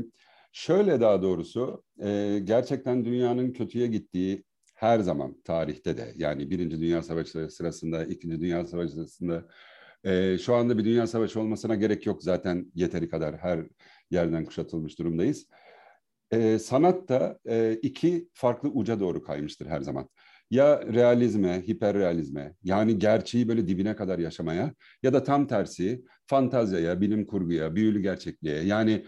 şöyle 0.51 1.01
daha 1.01 1.21
doğrusu 1.21 1.83
e, 2.03 2.39
gerçekten 2.43 3.05
dünyanın 3.05 3.51
kötüye 3.51 3.87
gittiği 3.87 4.43
her 4.75 4.99
zaman 4.99 5.41
tarihte 5.41 5.97
de 5.97 6.13
yani 6.15 6.49
Birinci 6.49 6.81
Dünya 6.81 7.03
Savaşı 7.03 7.49
sırasında, 7.49 8.05
İkinci 8.05 8.41
Dünya 8.41 8.65
Savaşı 8.65 8.93
sırasında 8.93 9.45
e, 10.03 10.37
şu 10.37 10.55
anda 10.55 10.77
bir 10.77 10.85
dünya 10.85 11.07
savaşı 11.07 11.39
olmasına 11.39 11.75
gerek 11.75 12.05
yok 12.05 12.23
zaten 12.23 12.71
yeteri 12.75 13.09
kadar 13.09 13.37
her 13.37 13.59
yerden 14.11 14.45
kuşatılmış 14.45 14.99
durumdayız. 14.99 15.47
E, 16.31 16.59
sanat 16.59 17.09
da 17.09 17.39
e, 17.49 17.73
iki 17.81 18.29
farklı 18.33 18.69
uca 18.69 18.99
doğru 18.99 19.23
kaymıştır 19.23 19.65
her 19.65 19.81
zaman. 19.81 20.09
Ya 20.51 20.81
realizme, 20.93 21.61
hiperrealizme 21.67 22.55
yani 22.63 22.99
gerçeği 22.99 23.47
böyle 23.47 23.67
dibine 23.67 23.95
kadar 23.95 24.19
yaşamaya 24.19 24.73
ya 25.03 25.13
da 25.13 25.23
tam 25.23 25.47
tersi 25.47 26.03
fantazyaya, 26.27 27.01
bilim 27.01 27.25
kurguya, 27.25 27.75
büyülü 27.75 28.01
gerçekliğe 28.01 28.63
yani 28.63 29.05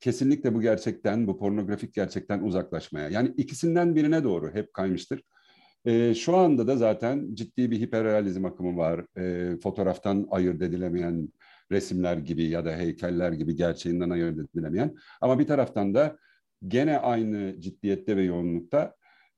kesinlikle 0.00 0.54
bu 0.54 0.60
gerçekten, 0.60 1.26
bu 1.26 1.38
pornografik 1.38 1.94
gerçekten 1.94 2.42
uzaklaşmaya. 2.42 3.08
Yani 3.08 3.34
ikisinden 3.36 3.94
birine 3.94 4.24
doğru 4.24 4.54
hep 4.54 4.72
kaymıştır. 4.74 5.22
E, 5.84 6.14
şu 6.14 6.36
anda 6.36 6.66
da 6.66 6.76
zaten 6.76 7.34
ciddi 7.34 7.70
bir 7.70 7.80
hiperrealizm 7.80 8.44
akımı 8.44 8.76
var. 8.76 9.04
E, 9.18 9.56
fotoğraftan 9.62 10.26
ayırt 10.30 10.62
edilemeyen 10.62 11.28
resimler 11.72 12.16
gibi 12.16 12.44
ya 12.44 12.64
da 12.64 12.76
heykeller 12.76 13.32
gibi 13.32 13.56
gerçeğinden 13.56 14.10
ayırt 14.10 14.38
edilemeyen. 14.38 14.94
Ama 15.20 15.38
bir 15.38 15.46
taraftan 15.46 15.94
da 15.94 16.16
gene 16.68 16.98
aynı 16.98 17.60
ciddiyette 17.60 18.16
ve 18.16 18.22
yoğunlukta 18.22 18.94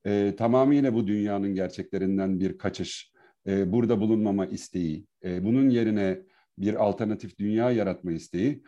e, 0.06 0.34
tamamıyla 0.36 0.94
bu 0.94 1.06
dünyanın 1.06 1.54
gerçeklerinden 1.54 2.40
bir 2.40 2.58
kaçış, 2.58 3.12
e, 3.46 3.72
burada 3.72 4.00
bulunmama 4.00 4.46
isteği, 4.46 5.06
e, 5.24 5.44
bunun 5.44 5.68
yerine 5.68 6.20
bir 6.58 6.84
alternatif 6.84 7.38
dünya 7.38 7.70
yaratma 7.70 8.12
isteği 8.12 8.62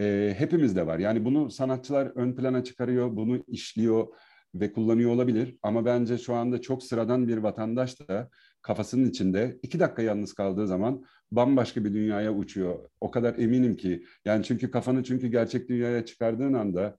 e, 0.00 0.34
hepimizde 0.38 0.86
var. 0.86 0.98
Yani 0.98 1.24
bunu 1.24 1.50
sanatçılar 1.50 2.06
ön 2.06 2.32
plana 2.32 2.64
çıkarıyor, 2.64 3.16
bunu 3.16 3.44
işliyor 3.48 4.06
ve 4.54 4.72
kullanıyor 4.72 5.10
olabilir. 5.10 5.56
Ama 5.62 5.84
bence 5.84 6.18
şu 6.18 6.34
anda 6.34 6.60
çok 6.60 6.82
sıradan 6.82 7.28
bir 7.28 7.36
vatandaş 7.36 8.00
da 8.00 8.30
kafasının 8.62 9.08
içinde 9.08 9.58
iki 9.62 9.80
dakika 9.80 10.02
yalnız 10.02 10.32
kaldığı 10.32 10.66
zaman 10.66 11.04
bambaşka 11.30 11.84
bir 11.84 11.94
dünyaya 11.94 12.34
uçuyor. 12.34 12.78
O 13.00 13.10
kadar 13.10 13.38
eminim 13.38 13.76
ki. 13.76 14.04
Yani 14.24 14.44
çünkü 14.44 14.70
kafanı 14.70 15.02
çünkü 15.04 15.26
gerçek 15.26 15.68
dünyaya 15.68 16.04
çıkardığın 16.04 16.52
anda 16.52 16.98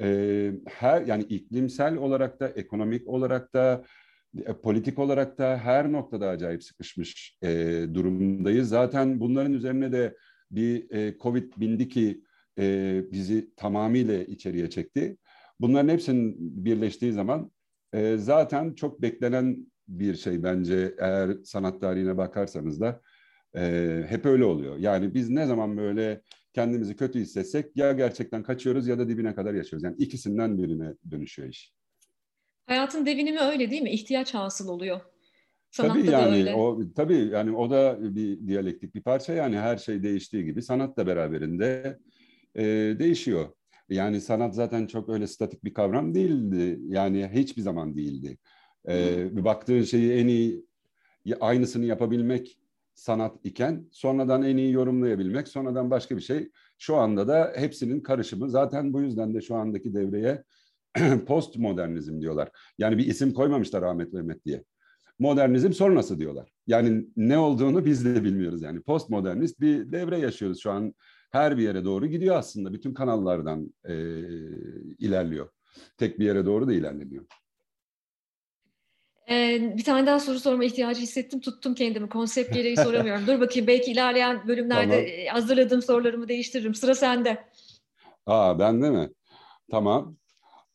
e, 0.00 0.52
her 0.66 1.02
yani 1.02 1.22
iklimsel 1.22 1.96
olarak 1.96 2.40
da 2.40 2.48
ekonomik 2.48 3.08
olarak 3.08 3.54
da 3.54 3.84
e, 4.46 4.52
politik 4.52 4.98
olarak 4.98 5.38
da 5.38 5.58
her 5.58 5.92
noktada 5.92 6.28
acayip 6.28 6.64
sıkışmış 6.64 7.36
e, 7.42 7.48
durumdayız. 7.94 8.68
Zaten 8.68 9.20
bunların 9.20 9.52
üzerine 9.52 9.92
de 9.92 10.16
bir 10.50 10.90
e, 10.90 11.18
Covid 11.18 11.52
bindi 11.56 11.88
ki 11.88 12.22
e, 12.58 13.02
bizi 13.12 13.54
tamamıyla 13.56 14.22
içeriye 14.22 14.70
çekti. 14.70 15.16
Bunların 15.60 15.88
hepsinin 15.88 16.36
birleştiği 16.38 17.12
zaman 17.12 17.50
e, 17.92 18.16
zaten 18.16 18.74
çok 18.74 19.02
beklenen 19.02 19.66
bir 19.88 20.14
şey 20.14 20.42
bence 20.42 20.94
eğer 20.98 21.30
sanat 21.44 21.80
tarihine 21.80 22.16
bakarsanız 22.16 22.80
da 22.80 23.00
e, 23.56 24.04
hep 24.08 24.26
öyle 24.26 24.44
oluyor. 24.44 24.76
Yani 24.76 25.14
biz 25.14 25.30
ne 25.30 25.46
zaman 25.46 25.76
böyle 25.76 26.22
kendimizi 26.52 26.96
kötü 26.96 27.20
hissetsek 27.20 27.76
ya 27.76 27.92
gerçekten 27.92 28.42
kaçıyoruz 28.42 28.86
ya 28.86 28.98
da 28.98 29.08
dibine 29.08 29.34
kadar 29.34 29.54
yaşıyoruz. 29.54 29.84
Yani 29.84 29.96
ikisinden 29.98 30.58
birine 30.58 30.94
dönüşüyor 31.10 31.48
iş. 31.48 31.72
Hayatın 32.66 33.06
devinimi 33.06 33.40
öyle 33.40 33.70
değil 33.70 33.82
mi? 33.82 33.90
İhtiyaç 33.90 34.34
hasıl 34.34 34.68
oluyor. 34.68 35.00
Sanatta 35.70 35.94
tabii 35.94 36.10
yani 36.10 36.36
öyle. 36.36 36.54
o 36.54 36.80
tabii 36.96 37.28
yani 37.32 37.56
o 37.56 37.70
da 37.70 37.98
bir 38.00 38.46
diyalektik 38.46 38.94
bir 38.94 39.02
parça 39.02 39.32
yani 39.32 39.58
her 39.58 39.76
şey 39.76 40.02
değiştiği 40.02 40.44
gibi 40.44 40.62
sanat 40.62 40.96
da 40.96 41.06
beraberinde 41.06 41.98
e, 42.54 42.64
değişiyor. 42.98 43.48
Yani 43.88 44.20
sanat 44.20 44.54
zaten 44.54 44.86
çok 44.86 45.08
öyle 45.08 45.26
statik 45.26 45.64
bir 45.64 45.74
kavram 45.74 46.14
değildi. 46.14 46.78
Yani 46.88 47.30
hiçbir 47.34 47.62
zaman 47.62 47.96
değildi. 47.96 48.38
E, 48.88 49.36
bir 49.36 49.44
baktığın 49.44 49.82
şeyi 49.82 50.12
en 50.12 50.28
iyi 50.28 50.64
aynısını 51.40 51.84
yapabilmek 51.84 52.58
sanat 52.98 53.36
iken 53.44 53.88
sonradan 53.92 54.42
en 54.42 54.56
iyi 54.56 54.72
yorumlayabilmek, 54.72 55.48
sonradan 55.48 55.90
başka 55.90 56.16
bir 56.16 56.22
şey. 56.22 56.50
Şu 56.78 56.96
anda 56.96 57.28
da 57.28 57.52
hepsinin 57.56 58.00
karışımı. 58.00 58.50
Zaten 58.50 58.92
bu 58.92 59.00
yüzden 59.00 59.34
de 59.34 59.40
şu 59.40 59.54
andaki 59.54 59.94
devreye 59.94 60.44
postmodernizm 61.26 62.20
diyorlar. 62.20 62.50
Yani 62.78 62.98
bir 62.98 63.06
isim 63.06 63.32
koymamışlar 63.32 63.82
Ahmet 63.82 64.12
Mehmet 64.12 64.44
diye. 64.44 64.64
Modernizm 65.18 65.72
sonrası 65.72 66.18
diyorlar. 66.18 66.52
Yani 66.66 67.04
ne 67.16 67.38
olduğunu 67.38 67.84
biz 67.84 68.04
de 68.04 68.24
bilmiyoruz 68.24 68.62
yani. 68.62 68.80
Postmodernist 68.80 69.60
bir 69.60 69.92
devre 69.92 70.18
yaşıyoruz 70.18 70.60
şu 70.62 70.70
an. 70.70 70.94
Her 71.30 71.58
bir 71.58 71.62
yere 71.62 71.84
doğru 71.84 72.06
gidiyor 72.06 72.36
aslında. 72.36 72.72
Bütün 72.72 72.94
kanallardan 72.94 73.74
e, 73.84 73.94
ilerliyor. 74.98 75.48
Tek 75.96 76.18
bir 76.18 76.24
yere 76.24 76.46
doğru 76.46 76.68
da 76.68 76.72
ilerlemiyor. 76.72 77.24
Ee, 79.30 79.72
bir 79.76 79.84
tane 79.84 80.06
daha 80.06 80.20
soru 80.20 80.40
sorma 80.40 80.64
ihtiyacı 80.64 81.00
hissettim. 81.00 81.40
Tuttum 81.40 81.74
kendimi. 81.74 82.08
Konsept 82.08 82.54
gereği 82.54 82.76
soramıyorum. 82.84 83.26
Dur 83.26 83.40
bakayım 83.40 83.66
belki 83.66 83.90
ilerleyen 83.90 84.48
bölümlerde 84.48 84.90
tamam. 84.90 85.06
E, 85.06 85.26
hazırladığım 85.26 85.82
sorularımı 85.82 86.28
değiştiririm. 86.28 86.74
Sıra 86.74 86.94
sende. 86.94 87.44
Aa 88.26 88.58
ben 88.58 88.82
de 88.82 88.90
mi? 88.90 89.10
Tamam. 89.70 90.16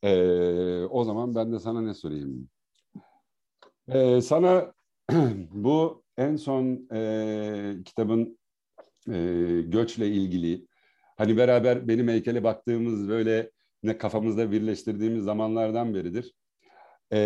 Ee, 0.03 0.83
o 0.83 1.03
zaman 1.03 1.35
ben 1.35 1.53
de 1.53 1.59
sana 1.59 1.81
ne 1.81 1.93
sorayım? 1.93 2.49
Ee, 3.87 4.21
sana 4.21 4.73
bu 5.51 6.03
en 6.17 6.35
son 6.35 6.87
e, 6.93 7.83
kitabın 7.85 8.37
e, 9.11 9.17
göçle 9.65 10.07
ilgili 10.07 10.67
hani 11.17 11.37
beraber 11.37 11.87
benim 11.87 12.07
heykele 12.07 12.43
baktığımız 12.43 13.09
böyle 13.09 13.51
ne 13.83 13.97
kafamızda 13.97 14.51
birleştirdiğimiz 14.51 15.23
zamanlardan 15.23 15.93
beridir 15.93 16.33
e, 17.13 17.19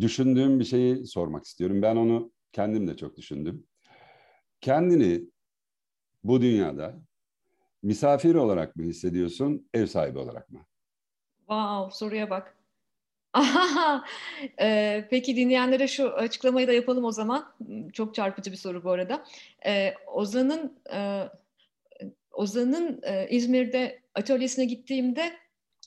düşündüğüm 0.00 0.60
bir 0.60 0.64
şeyi 0.64 1.06
sormak 1.06 1.44
istiyorum. 1.44 1.82
Ben 1.82 1.96
onu 1.96 2.32
kendim 2.52 2.88
de 2.88 2.96
çok 2.96 3.16
düşündüm. 3.16 3.66
Kendini 4.60 5.30
bu 6.24 6.42
dünyada 6.42 6.94
misafir 7.82 8.34
olarak 8.34 8.76
mı 8.76 8.84
hissediyorsun, 8.84 9.68
ev 9.74 9.86
sahibi 9.86 10.18
olarak 10.18 10.50
mı? 10.50 10.66
Wow, 11.38 11.98
soruya 11.98 12.30
bak. 12.30 12.56
ee, 14.60 15.06
peki 15.10 15.36
dinleyenlere 15.36 15.88
şu 15.88 16.08
açıklamayı 16.14 16.68
da 16.68 16.72
yapalım 16.72 17.04
o 17.04 17.12
zaman. 17.12 17.54
Çok 17.92 18.14
çarpıcı 18.14 18.52
bir 18.52 18.56
soru 18.56 18.84
bu 18.84 18.90
arada. 18.90 19.24
Ee, 19.66 19.94
Ozan'ın 20.06 20.78
e, 20.92 21.28
Ozan'ın 22.32 23.00
e, 23.02 23.28
İzmir'de 23.30 24.02
atölyesine 24.14 24.64
gittiğimde 24.64 25.32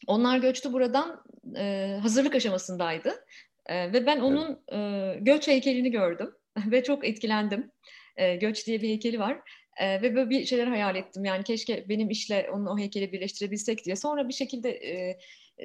onlar 0.08 0.38
göçtü 0.38 0.74
buradan 0.74 1.24
e, 1.58 1.98
hazırlık 2.02 2.36
aşamasındaydı. 2.36 3.26
E, 3.66 3.94
ve 3.94 4.06
ben 4.06 4.20
onun 4.20 4.60
evet. 4.68 5.18
e, 5.18 5.20
göç 5.20 5.48
heykelini 5.48 5.92
gördüm 5.92 6.32
ve 6.72 6.84
çok 6.84 7.08
etkilendim. 7.08 7.72
E, 8.16 8.36
göç 8.36 8.68
diye 8.68 8.82
bir 8.82 8.88
heykeli 8.88 9.20
var. 9.20 9.40
E, 9.78 10.02
ve 10.02 10.16
böyle 10.16 10.30
bir 10.30 10.46
şeyler 10.46 10.68
hayal 10.68 10.96
ettim. 10.96 11.26
Yani 11.26 11.44
keşke 11.44 11.90
benim 11.90 12.10
işle 12.10 12.50
onun 12.54 12.66
o 12.66 12.78
heykeli 12.78 13.12
birleştirebilsek 13.12 13.86
diye. 13.86 13.96
Sonra 13.96 14.28
bir 14.28 14.34
şekilde 14.34 14.70
e, 14.72 15.18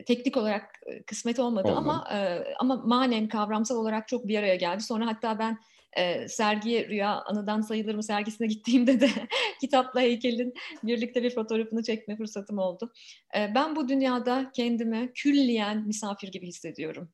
teknik 0.07 0.37
olarak 0.37 0.81
e, 0.87 1.03
kısmet 1.03 1.39
olmadı 1.39 1.69
Oldu. 1.69 1.77
ama 1.77 2.09
e, 2.13 2.45
ama 2.59 2.77
manen 2.77 3.29
kavramsal 3.29 3.77
olarak 3.77 4.09
çok 4.09 4.29
bir 4.29 4.39
araya 4.39 4.57
geldi. 4.57 4.83
Sonra 4.83 5.07
hatta 5.07 5.39
ben 5.39 5.59
e, 5.97 6.29
sergiye 6.29 6.89
Rüya 6.89 7.23
Anıdan 7.23 7.61
Sayılır 7.61 7.95
mı 7.95 8.03
sergisine 8.03 8.47
gittiğimde 8.47 9.01
de 9.01 9.09
kitapla 9.61 10.01
heykelin 10.01 10.55
birlikte 10.83 11.23
bir 11.23 11.35
fotoğrafını 11.35 11.83
çekme 11.83 12.17
fırsatım 12.17 12.59
oldu. 12.59 12.93
E, 13.37 13.55
ben 13.55 13.77
bu 13.77 13.89
dünyada 13.89 14.51
kendimi 14.55 15.13
külliyen 15.15 15.87
misafir 15.87 16.29
gibi 16.29 16.47
hissediyorum. 16.47 17.13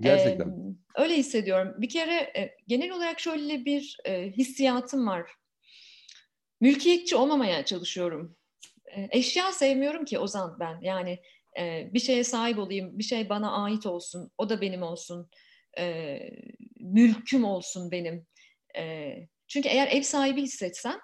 Gerçekten. 0.00 0.48
Ee, 0.48 1.02
öyle 1.02 1.16
hissediyorum. 1.16 1.74
Bir 1.78 1.88
kere 1.88 2.14
e, 2.14 2.56
genel 2.66 2.90
olarak 2.90 3.20
şöyle 3.20 3.64
bir 3.64 3.96
e, 4.04 4.30
hissiyatım 4.30 5.06
var. 5.06 5.30
Mülkiyetçi 6.60 7.16
olmamaya 7.16 7.64
çalışıyorum. 7.64 8.36
E, 8.86 9.08
eşya 9.10 9.52
sevmiyorum 9.52 10.04
ki 10.04 10.18
Ozan 10.18 10.56
ben. 10.60 10.80
Yani 10.82 11.18
E, 11.58 11.90
bir 11.94 12.00
şeye 12.00 12.24
sahip 12.24 12.58
olayım, 12.58 12.98
bir 12.98 13.04
şey 13.04 13.28
bana 13.28 13.52
ait 13.64 13.86
olsun, 13.86 14.30
o 14.38 14.48
da 14.48 14.60
benim 14.60 14.82
olsun, 14.82 15.30
e, 15.78 16.18
mülküm 16.84 17.44
olsun 17.44 17.90
benim. 17.90 18.26
E, 18.78 19.14
çünkü 19.48 19.68
eğer 19.68 19.88
ev 19.88 20.02
sahibi 20.02 20.42
hissetsen 20.42 21.00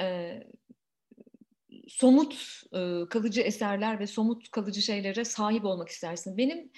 e, 0.00 0.38
somut 1.88 2.62
e, 2.72 3.08
kalıcı 3.10 3.40
eserler 3.40 4.00
ve 4.00 4.06
somut 4.06 4.50
kalıcı 4.50 4.82
şeylere 4.82 5.24
sahip 5.24 5.64
olmak 5.64 5.88
istersin. 5.88 6.36
Benim 6.36 6.70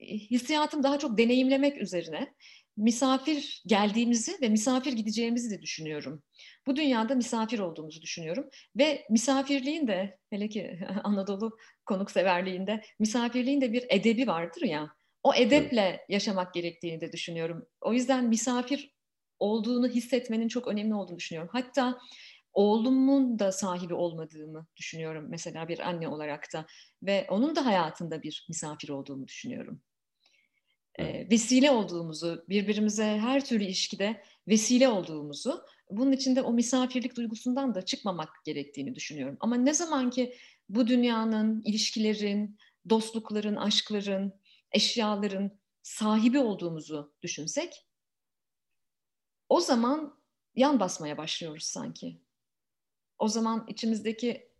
e, 0.00 0.06
hissiyatım 0.08 0.82
daha 0.82 0.98
çok 0.98 1.18
deneyimlemek 1.18 1.82
üzerine 1.82 2.34
misafir 2.76 3.62
geldiğimizi 3.66 4.38
ve 4.42 4.48
misafir 4.48 4.92
gideceğimizi 4.92 5.50
de 5.50 5.62
düşünüyorum. 5.62 6.22
Bu 6.66 6.76
dünyada 6.76 7.14
misafir 7.14 7.58
olduğumuzu 7.58 8.02
düşünüyorum 8.02 8.50
ve 8.76 9.06
misafirliğin 9.10 9.86
de 9.86 10.18
hele 10.30 10.48
ki 10.48 10.80
Anadolu 11.04 11.56
konukseverliğinde 11.86 12.82
misafirliğin 12.98 13.60
de 13.60 13.72
bir 13.72 13.86
edebi 13.88 14.26
vardır 14.26 14.62
ya. 14.62 14.94
O 15.22 15.34
edeple 15.34 16.06
yaşamak 16.08 16.54
gerektiğini 16.54 17.00
de 17.00 17.12
düşünüyorum. 17.12 17.66
O 17.80 17.92
yüzden 17.92 18.24
misafir 18.24 18.94
olduğunu 19.38 19.88
hissetmenin 19.88 20.48
çok 20.48 20.68
önemli 20.68 20.94
olduğunu 20.94 21.18
düşünüyorum. 21.18 21.50
Hatta 21.52 21.98
oğlumun 22.52 23.38
da 23.38 23.52
sahibi 23.52 23.94
olmadığımı 23.94 24.66
düşünüyorum 24.76 25.26
mesela 25.28 25.68
bir 25.68 25.88
anne 25.88 26.08
olarak 26.08 26.52
da 26.52 26.66
ve 27.02 27.26
onun 27.30 27.56
da 27.56 27.66
hayatında 27.66 28.22
bir 28.22 28.46
misafir 28.48 28.88
olduğumu 28.88 29.28
düşünüyorum. 29.28 29.80
E, 30.98 31.30
vesile 31.30 31.70
olduğumuzu, 31.70 32.44
birbirimize 32.48 33.04
her 33.04 33.44
türlü 33.44 33.64
ilişkide 33.64 34.22
vesile 34.48 34.88
olduğumuzu, 34.88 35.62
bunun 35.90 36.12
içinde 36.12 36.42
o 36.42 36.52
misafirlik 36.52 37.16
duygusundan 37.16 37.74
da 37.74 37.82
çıkmamak 37.82 38.28
gerektiğini 38.44 38.94
düşünüyorum. 38.94 39.36
Ama 39.40 39.56
ne 39.56 39.74
zaman 39.74 40.10
ki 40.10 40.34
bu 40.68 40.86
dünyanın, 40.86 41.62
ilişkilerin, 41.64 42.58
dostlukların, 42.90 43.56
aşkların, 43.56 44.32
eşyaların 44.72 45.58
sahibi 45.82 46.38
olduğumuzu 46.38 47.14
düşünsek, 47.22 47.86
o 49.48 49.60
zaman 49.60 50.22
yan 50.54 50.80
basmaya 50.80 51.18
başlıyoruz 51.18 51.64
sanki. 51.64 52.22
O 53.18 53.28
zaman 53.28 53.64
içimizdeki 53.68 54.50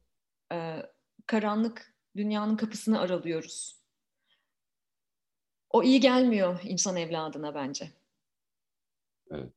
e, 0.53 0.83
karanlık 1.27 1.95
dünyanın 2.17 2.57
kapısını 2.57 3.01
aralıyoruz. 3.01 3.83
O 5.71 5.83
iyi 5.83 6.01
gelmiyor 6.01 6.61
insan 6.65 6.97
evladına 6.97 7.55
bence. 7.55 7.93
Evet. 9.31 9.53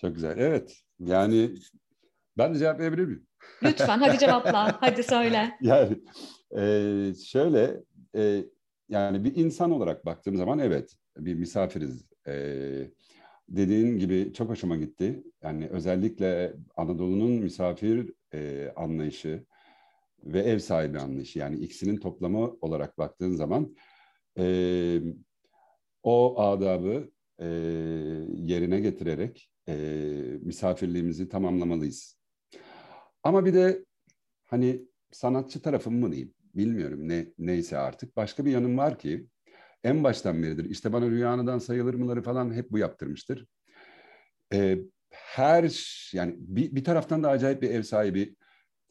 Çok 0.00 0.14
güzel. 0.14 0.38
Evet. 0.38 0.82
Yani 0.98 1.54
ben 2.38 2.54
de 2.54 2.58
cevap 2.58 2.80
verebilir 2.80 3.04
miyim? 3.04 3.26
Lütfen 3.62 3.98
hadi 3.98 4.18
cevapla. 4.18 4.76
hadi 4.80 5.02
söyle. 5.02 5.58
Yani 5.60 6.02
e, 6.56 7.14
şöyle 7.26 7.84
e, 8.16 8.44
yani 8.88 9.24
bir 9.24 9.36
insan 9.36 9.70
olarak 9.70 10.06
baktığım 10.06 10.36
zaman 10.36 10.58
evet 10.58 10.96
bir 11.16 11.34
misafiriz. 11.34 12.04
E, 12.26 12.34
dediğin 13.48 13.98
gibi 13.98 14.32
çok 14.32 14.48
hoşuma 14.48 14.76
gitti. 14.76 15.22
Yani 15.42 15.68
özellikle 15.68 16.54
Anadolu'nun 16.76 17.30
misafir 17.30 18.12
e, 18.34 18.72
anlayışı 18.76 19.44
ve 20.24 20.40
ev 20.40 20.58
sahibi 20.58 20.98
anlayışı 20.98 21.38
yani 21.38 21.56
ikisinin 21.56 21.96
toplamı 21.96 22.56
olarak 22.60 22.98
baktığın 22.98 23.34
zaman 23.34 23.76
e, 24.38 25.00
o 26.02 26.40
adabı 26.40 27.10
e, 27.38 27.46
yerine 28.34 28.80
getirerek 28.80 29.50
e, 29.68 29.74
misafirliğimizi 30.40 31.28
tamamlamalıyız. 31.28 32.18
Ama 33.22 33.44
bir 33.44 33.54
de 33.54 33.84
hani 34.44 34.82
sanatçı 35.10 35.62
tarafım 35.62 36.00
mı 36.00 36.12
diyeyim 36.12 36.34
bilmiyorum 36.54 37.08
ne 37.08 37.26
neyse 37.38 37.78
artık 37.78 38.16
başka 38.16 38.44
bir 38.44 38.50
yanım 38.50 38.78
var 38.78 38.98
ki 38.98 39.26
en 39.84 40.04
baştan 40.04 40.42
beridir. 40.42 40.64
İşte 40.64 40.92
bana 40.92 41.10
rüyanıdan 41.10 41.58
sayılır 41.58 41.94
mıları 41.94 42.22
falan 42.22 42.54
hep 42.54 42.70
bu 42.70 42.78
yaptırmıştır. 42.78 43.46
Ee, 44.52 44.78
her 45.10 45.72
yani 46.14 46.34
bir, 46.38 46.74
bir 46.76 46.84
taraftan 46.84 47.22
da 47.22 47.30
acayip 47.30 47.62
bir 47.62 47.70
ev 47.70 47.82
sahibi 47.82 48.36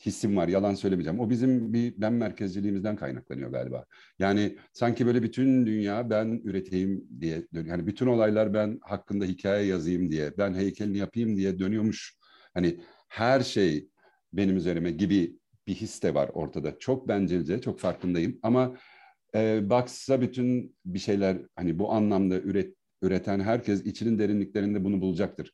hissim 0.05 0.37
var. 0.37 0.47
Yalan 0.47 0.73
söylemeyeceğim. 0.73 1.19
O 1.19 1.29
bizim 1.29 1.73
bir 1.73 1.93
ben 1.97 2.13
merkezciliğimizden 2.13 2.95
kaynaklanıyor 2.95 3.51
galiba. 3.51 3.85
Yani 4.19 4.57
sanki 4.73 5.05
böyle 5.05 5.23
bütün 5.23 5.65
dünya 5.65 6.09
ben 6.09 6.41
üreteyim 6.43 7.07
diye 7.19 7.47
yani 7.53 7.87
bütün 7.87 8.07
olaylar 8.07 8.53
ben 8.53 8.79
hakkında 8.81 9.25
hikaye 9.25 9.65
yazayım 9.65 10.11
diye, 10.11 10.37
ben 10.37 10.53
heykelini 10.53 10.97
yapayım 10.97 11.37
diye 11.37 11.59
dönüyormuş. 11.59 12.17
Hani 12.53 12.79
her 13.07 13.39
şey 13.41 13.89
benim 14.33 14.57
üzerime 14.57 14.91
gibi 14.91 15.37
bir 15.67 15.75
his 15.75 16.03
de 16.03 16.13
var 16.13 16.29
ortada. 16.33 16.79
Çok 16.79 17.07
bencilce, 17.07 17.61
çok 17.61 17.79
farkındayım 17.79 18.39
ama 18.43 18.77
e, 19.35 19.69
baksa 19.69 20.21
bütün 20.21 20.75
bir 20.85 20.99
şeyler 20.99 21.37
hani 21.55 21.79
bu 21.79 21.91
anlamda 21.91 22.39
üret, 22.39 22.75
üreten 23.01 23.39
herkes 23.39 23.85
içinin 23.85 24.19
derinliklerinde 24.19 24.83
bunu 24.83 25.01
bulacaktır. 25.01 25.53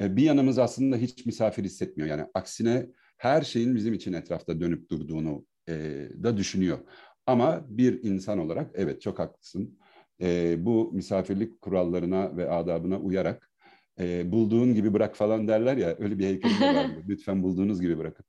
E, 0.00 0.16
bir 0.16 0.22
yanımız 0.22 0.58
aslında 0.58 0.96
hiç 0.96 1.26
misafir 1.26 1.64
hissetmiyor. 1.64 2.10
Yani 2.10 2.26
aksine 2.34 2.86
her 3.16 3.42
şeyin 3.42 3.74
bizim 3.74 3.94
için 3.94 4.12
etrafta 4.12 4.60
dönüp 4.60 4.90
durduğunu 4.90 5.46
e, 5.68 5.74
da 6.22 6.36
düşünüyor. 6.36 6.78
Ama 7.26 7.64
bir 7.68 8.02
insan 8.02 8.38
olarak 8.38 8.70
evet 8.74 9.02
çok 9.02 9.18
haklısın. 9.18 9.78
E, 10.20 10.56
bu 10.64 10.92
misafirlik 10.92 11.60
kurallarına 11.60 12.36
ve 12.36 12.50
adabına 12.50 12.98
uyarak 12.98 13.49
e, 14.00 14.32
bulduğun 14.32 14.74
gibi 14.74 14.92
bırak 14.92 15.16
falan 15.16 15.48
derler 15.48 15.76
ya 15.76 15.96
öyle 15.98 16.18
bir 16.18 16.26
heykelim 16.26 16.60
de 16.60 16.74
vardı. 16.74 17.04
Lütfen 17.08 17.42
bulduğunuz 17.42 17.80
gibi 17.80 17.98
bırakın. 17.98 18.26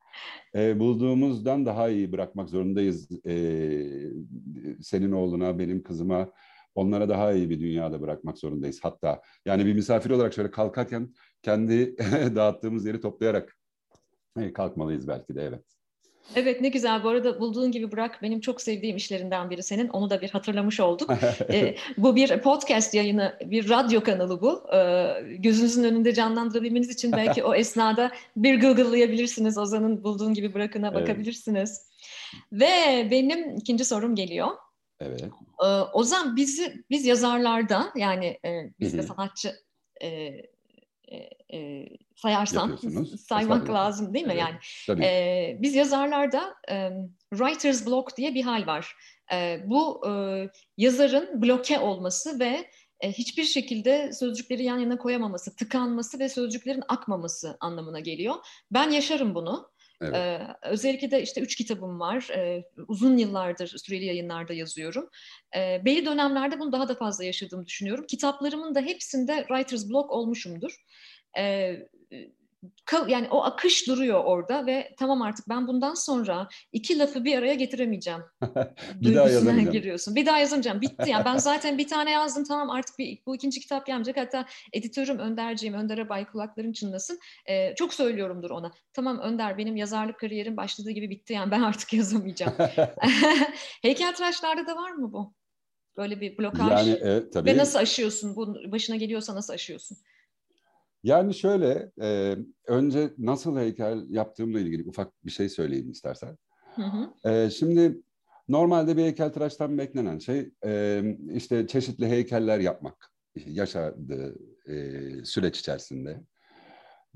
E, 0.56 0.80
bulduğumuzdan 0.80 1.66
daha 1.66 1.90
iyi 1.90 2.12
bırakmak 2.12 2.50
zorundayız. 2.50 3.26
E, 3.26 3.34
senin 4.82 5.12
oğluna, 5.12 5.60
benim 5.60 5.84
kızıma 5.84 6.32
onlara 6.76 7.10
daha 7.10 7.34
iyi 7.34 7.50
bir 7.50 7.60
dünyada 7.60 8.02
bırakmak 8.02 8.38
zorundayız. 8.38 8.80
Hatta 8.84 9.22
yani 9.46 9.66
bir 9.66 9.74
misafir 9.74 10.10
olarak 10.10 10.34
şöyle 10.34 10.52
kalkarken 10.52 11.14
kendi 11.42 11.98
dağıttığımız 12.36 12.86
yeri 12.86 13.02
toplayarak 13.02 13.58
kalkmalıyız 14.54 15.08
belki 15.08 15.36
de 15.36 15.42
evet. 15.44 15.81
Evet 16.36 16.62
ne 16.62 16.70
güzel. 16.70 17.04
Bu 17.04 17.10
arada 17.10 17.40
bulduğun 17.40 17.72
gibi 17.72 17.92
bırak 17.92 18.20
benim 18.22 18.40
çok 18.40 18.62
sevdiğim 18.62 18.98
işlerinden 18.98 19.50
biri 19.50 19.64
senin. 19.64 19.88
Onu 19.88 20.10
da 20.10 20.22
bir 20.22 20.30
hatırlamış 20.30 20.80
olduk. 20.80 21.12
e, 21.50 21.76
bu 21.98 22.16
bir 22.16 22.42
podcast 22.42 22.94
yayını, 22.94 23.38
bir 23.46 23.70
radyo 23.70 24.04
kanalı 24.04 24.42
bu. 24.42 24.76
E, 24.76 25.08
gözünüzün 25.38 25.84
önünde 25.84 26.14
canlandırabilmeniz 26.14 26.90
için 26.90 27.12
belki 27.12 27.44
o 27.44 27.54
esnada 27.56 28.12
bir 28.36 28.62
Google'layabilirsiniz. 28.62 29.58
Ozan'ın 29.58 30.04
bulduğun 30.04 30.34
gibi 30.34 30.54
bırakına 30.54 30.94
bakabilirsiniz. 30.94 31.82
Evet. 31.82 32.62
Ve 32.62 33.08
benim 33.12 33.56
ikinci 33.56 33.86
sorum 33.86 34.16
geliyor. 34.16 34.48
Evet. 35.02 35.24
E, 35.64 35.66
Ozan 35.94 36.36
bizi 36.36 36.84
biz 36.90 37.06
yazarlarda 37.06 37.92
yani 37.96 38.40
e, 38.46 38.50
biz 38.80 38.98
de 38.98 39.04
sanatçı 39.04 39.56
e, 40.04 40.32
e, 41.12 41.30
e, 41.58 41.88
sayarsan 42.16 42.80
saymak 43.28 43.70
lazım 43.70 44.14
değil 44.14 44.26
mi? 44.26 44.32
Evet, 44.34 44.42
yani 44.42 44.56
tabii. 44.88 45.06
e, 45.06 45.58
biz 45.62 45.76
yazarlarda 45.76 46.56
e, 46.70 46.90
writer's 47.34 47.86
block 47.86 48.18
diye 48.18 48.36
bir 48.36 48.44
hal 48.44 48.68
var. 48.68 48.96
E, 49.34 49.64
bu 49.66 50.08
e, 50.08 50.12
yazarın 50.78 51.42
bloke 51.42 51.80
olması 51.80 52.40
ve 52.40 52.70
e, 53.00 53.12
hiçbir 53.12 53.44
şekilde 53.44 54.14
sözcükleri 54.14 54.64
yan 54.64 54.80
yana 54.80 54.98
koyamaması, 54.98 55.56
tıkanması 55.56 56.20
ve 56.20 56.30
sözcüklerin 56.30 56.84
akmaması 56.88 57.58
anlamına 57.60 58.00
geliyor. 58.00 58.36
Ben 58.72 58.90
yaşarım 58.90 59.36
bunu. 59.36 59.71
Evet. 60.02 60.16
Ee, 60.16 60.48
özellikle 60.62 61.12
de 61.12 61.22
işte 61.22 61.42
üç 61.42 61.56
kitabım 61.56 62.00
var. 62.00 62.30
Ee, 62.36 62.64
uzun 62.88 63.18
yıllardır 63.18 63.68
süreli 63.78 64.06
yayınlarda 64.06 64.54
yazıyorum. 64.54 65.10
Ee, 65.58 65.82
belli 65.86 66.06
dönemlerde 66.06 66.60
bunu 66.60 66.72
daha 66.72 66.88
da 66.88 66.96
fazla 66.96 67.24
yaşadığımı 67.24 67.66
düşünüyorum. 67.66 68.06
Kitaplarımın 68.08 68.76
da 68.76 68.82
hepsinde 68.82 69.46
writer's 69.48 69.90
block 69.90 70.12
olmuşumdur. 70.12 70.76
Ee, 71.38 71.88
yani 73.08 73.28
o 73.32 73.44
akış 73.44 73.88
duruyor 73.88 74.24
orada 74.24 74.66
ve 74.66 74.96
tamam 75.00 75.22
artık 75.22 75.50
ben 75.50 75.68
bundan 75.68 75.94
sonra 75.94 76.48
iki 76.72 77.00
lafı 77.00 77.26
bir 77.26 77.38
araya 77.38 77.54
getiremeyeceğim. 77.54 78.22
bir 78.96 79.16
daha 79.16 79.30
yazamayacağım. 79.30 79.72
giriyorsun. 79.72 80.16
Bir 80.16 80.26
daha 80.26 80.38
yazamayacağım. 80.38 80.82
Bitti 80.82 81.10
yani. 81.10 81.26
Ben 81.26 81.38
zaten 81.38 81.78
bir 81.78 81.88
tane 81.88 82.12
yazdım 82.12 82.44
tamam 82.44 82.70
artık 82.70 83.00
bir, 83.00 83.20
bu 83.26 83.36
ikinci 83.36 83.60
kitap 83.60 83.86
gelmeyecek. 83.86 84.18
Hatta 84.18 84.46
editörüm 84.74 85.20
Önderciğim, 85.20 85.76
Önder'e 85.76 86.10
bay 86.10 86.26
kulakların 86.26 86.74
çınlasın. 86.74 87.20
Ee, 87.46 87.76
çok 87.76 87.94
söylüyorumdur 87.94 88.50
ona. 88.50 88.72
Tamam 88.94 89.20
Önder 89.20 89.58
benim 89.58 89.76
yazarlık 89.76 90.20
kariyerim 90.20 90.58
başladığı 90.58 90.92
gibi 90.92 91.10
bitti 91.10 91.34
yani 91.34 91.52
ben 91.52 91.62
artık 91.62 91.94
yazamayacağım. 91.94 92.54
Heykeltıraşlarda 93.82 94.68
da 94.68 94.76
var 94.76 94.92
mı 94.92 95.14
bu? 95.14 95.34
Böyle 95.98 96.22
bir 96.22 96.38
blokaj. 96.38 96.88
Yani, 96.88 96.92
e, 96.92 97.30
tabii. 97.30 97.50
Ve 97.50 97.58
nasıl 97.58 97.80
aşıyorsun? 97.80 98.36
Bu 98.36 98.72
başına 98.72 98.96
geliyorsa 98.96 99.36
nasıl 99.36 99.54
aşıyorsun? 99.54 99.98
Yani 101.04 101.34
şöyle, 101.34 101.92
e, 102.02 102.38
önce 102.68 103.14
nasıl 103.18 103.58
heykel 103.58 104.06
yaptığımla 104.10 104.60
ilgili 104.60 104.90
ufak 104.90 105.26
bir 105.26 105.32
şey 105.32 105.50
söyleyeyim 105.50 105.92
istersen. 105.92 106.38
Hı 106.76 106.82
hı. 106.82 107.30
E, 107.30 107.50
şimdi 107.50 108.02
normalde 108.48 108.98
bir 108.98 109.04
heykeltıraştan 109.04 109.78
beklenen 109.78 110.20
şey 110.20 110.52
e, 110.66 111.04
işte 111.34 111.68
çeşitli 111.68 112.08
heykeller 112.08 112.60
yapmak 112.60 113.12
yaşadığı 113.46 114.36
e, 114.68 114.76
süreç 115.26 115.60
içerisinde. 115.60 116.22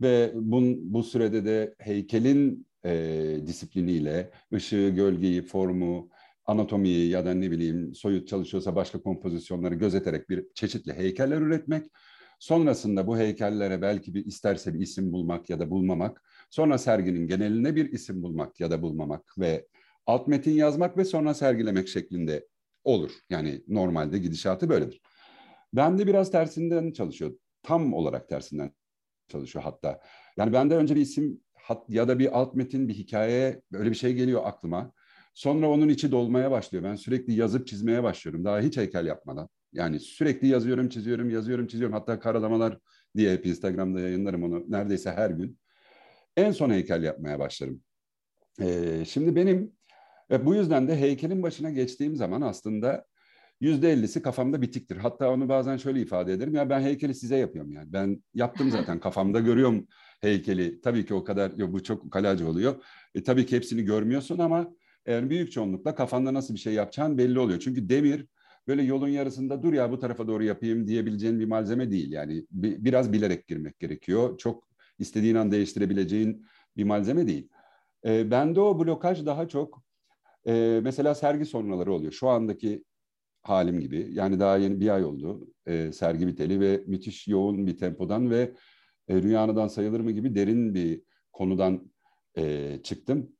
Ve 0.02 0.32
bun, 0.36 0.94
bu 0.94 1.04
sürede 1.04 1.46
de 1.46 1.76
heykelin 1.78 2.68
e, 2.86 3.38
disipliniyle 3.48 4.32
ışığı, 4.54 4.90
gölgeyi, 4.96 5.42
formu, 5.42 6.10
anatomiyi 6.46 7.10
ya 7.10 7.26
da 7.26 7.34
ne 7.34 7.52
bileyim 7.52 7.96
soyut 7.96 8.28
çalışıyorsa 8.28 8.76
başka 8.76 9.02
kompozisyonları 9.02 9.76
gözeterek 9.76 10.30
bir 10.30 10.46
çeşitli 10.54 10.94
heykeller 10.94 11.42
üretmek. 11.42 11.86
Sonrasında 12.40 13.08
bu 13.08 13.18
heykellere 13.18 13.82
belki 13.82 14.14
bir 14.14 14.26
isterse 14.26 14.74
bir 14.74 14.80
isim 14.80 15.12
bulmak 15.12 15.50
ya 15.50 15.60
da 15.60 15.70
bulmamak. 15.70 16.24
Sonra 16.50 16.78
serginin 16.78 17.28
geneline 17.28 17.76
bir 17.76 17.92
isim 17.92 18.24
bulmak 18.24 18.60
ya 18.60 18.72
da 18.72 18.82
bulmamak 18.82 19.38
ve 19.38 19.68
alt 20.06 20.28
metin 20.28 20.52
yazmak 20.52 20.98
ve 20.98 21.06
sonra 21.06 21.34
sergilemek 21.34 21.88
şeklinde 21.88 22.48
olur. 22.84 23.12
Yani 23.30 23.64
normalde 23.68 24.18
gidişatı 24.18 24.70
böyledir. 24.70 25.02
Ben 25.74 25.98
de 25.98 26.08
biraz 26.08 26.32
tersinden 26.32 26.92
çalışıyor. 26.92 27.32
Tam 27.64 27.94
olarak 27.94 28.30
tersinden 28.30 28.72
çalışıyor 29.28 29.64
hatta. 29.64 30.02
Yani 30.38 30.54
bende 30.54 30.76
önce 30.76 30.96
bir 30.96 31.02
isim 31.02 31.42
ya 31.90 32.08
da 32.08 32.20
bir 32.20 32.40
alt 32.40 32.56
metin, 32.56 32.88
bir 32.88 32.94
hikaye 32.94 33.62
böyle 33.72 33.90
bir 33.90 33.96
şey 33.96 34.14
geliyor 34.14 34.42
aklıma. 34.46 34.92
Sonra 35.34 35.70
onun 35.70 35.90
içi 35.90 36.12
dolmaya 36.12 36.52
başlıyor. 36.52 36.84
Ben 36.84 36.96
sürekli 36.96 37.34
yazıp 37.34 37.68
çizmeye 37.68 38.04
başlıyorum. 38.04 38.46
Daha 38.46 38.60
hiç 38.60 38.78
heykel 38.78 39.06
yapmadan. 39.06 39.50
Yani 39.76 40.00
sürekli 40.00 40.48
yazıyorum, 40.48 40.90
çiziyorum, 40.90 41.30
yazıyorum, 41.30 41.68
çiziyorum. 41.68 41.94
Hatta 41.94 42.20
karalamalar 42.20 42.78
diye 43.18 43.34
hep 43.34 43.46
Instagram'da 43.46 44.00
yayınlarım 44.00 44.44
onu 44.44 44.66
neredeyse 44.68 45.12
her 45.12 45.30
gün. 45.30 45.60
En 46.38 46.52
son 46.52 46.70
heykel 46.70 47.04
yapmaya 47.04 47.40
başlarım. 47.40 47.82
Ee, 48.62 49.04
şimdi 49.08 49.36
benim 49.36 49.72
ve 50.32 50.46
bu 50.46 50.56
yüzden 50.56 50.88
de 50.88 51.00
heykelin 51.00 51.44
başına 51.44 51.70
geçtiğim 51.70 52.16
zaman 52.16 52.42
aslında 52.42 53.06
yüzde 53.62 53.92
ellisi 53.92 54.22
kafamda 54.22 54.62
bitiktir. 54.62 54.98
Hatta 54.98 55.32
onu 55.32 55.50
bazen 55.50 55.78
şöyle 55.78 56.02
ifade 56.02 56.34
ederim. 56.34 56.56
Ya 56.56 56.70
ben 56.70 56.82
heykeli 56.82 57.16
size 57.16 57.38
yapıyorum 57.38 57.72
yani. 57.72 57.94
Ben 57.94 58.24
yaptım 58.34 58.72
zaten 58.72 59.00
kafamda 59.00 59.40
görüyorum 59.40 59.88
heykeli. 60.22 60.82
Tabii 60.82 61.06
ki 61.06 61.14
o 61.14 61.24
kadar 61.24 61.52
yok 61.52 61.74
bu 61.74 61.84
çok 61.84 62.12
kalacı 62.12 62.48
oluyor. 62.48 62.84
E, 63.16 63.24
tabii 63.24 63.46
ki 63.46 63.56
hepsini 63.56 63.84
görmüyorsun 63.84 64.40
ama 64.40 64.76
yani 65.08 65.30
büyük 65.30 65.52
çoğunlukla 65.52 65.96
kafanda 65.96 66.34
nasıl 66.34 66.54
bir 66.54 66.60
şey 66.60 66.74
yapacağın 66.74 67.18
belli 67.18 67.40
oluyor. 67.40 67.60
Çünkü 67.60 67.90
demir 67.90 68.26
böyle 68.68 68.84
yolun 68.84 69.08
yarısında 69.08 69.64
dur 69.64 69.74
ya 69.74 69.92
bu 69.92 70.00
tarafa 70.00 70.28
doğru 70.28 70.44
yapayım 70.44 70.88
diyebileceğin 70.88 71.40
bir 71.40 71.46
malzeme 71.46 71.92
değil. 71.92 72.12
Yani 72.12 72.46
biraz 72.52 73.14
bilerek 73.14 73.48
girmek 73.48 73.80
gerekiyor. 73.80 74.38
Çok 74.38 74.68
istediğin 75.00 75.36
an 75.36 75.52
değiştirebileceğin 75.52 76.46
bir 76.78 76.84
malzeme 76.84 77.28
değil. 77.28 77.50
E, 78.06 78.32
bende 78.32 78.62
o 78.62 78.80
blokaj 78.80 79.26
daha 79.26 79.48
çok 79.48 79.84
e, 80.48 80.80
mesela 80.84 81.16
sergi 81.16 81.46
sonraları 81.46 81.94
oluyor. 81.94 82.12
Şu 82.12 82.30
andaki 82.30 82.84
halim 83.42 83.80
gibi. 83.80 84.08
Yani 84.12 84.40
daha 84.40 84.58
yeni 84.58 84.80
bir 84.80 84.90
ay 84.90 85.04
oldu 85.04 85.48
e, 85.66 85.92
sergi 85.92 86.28
biteli 86.28 86.60
ve 86.60 86.84
müthiş 86.88 87.28
yoğun 87.28 87.68
bir 87.68 87.78
tempodan 87.78 88.30
ve 88.30 88.54
e, 89.08 89.22
Rüyanı'dan 89.22 89.68
sayılır 89.68 90.00
mı 90.00 90.12
gibi 90.12 90.36
derin 90.36 90.74
bir 90.74 91.02
konudan 91.34 91.92
e, 92.38 92.78
çıktım. 92.84 93.32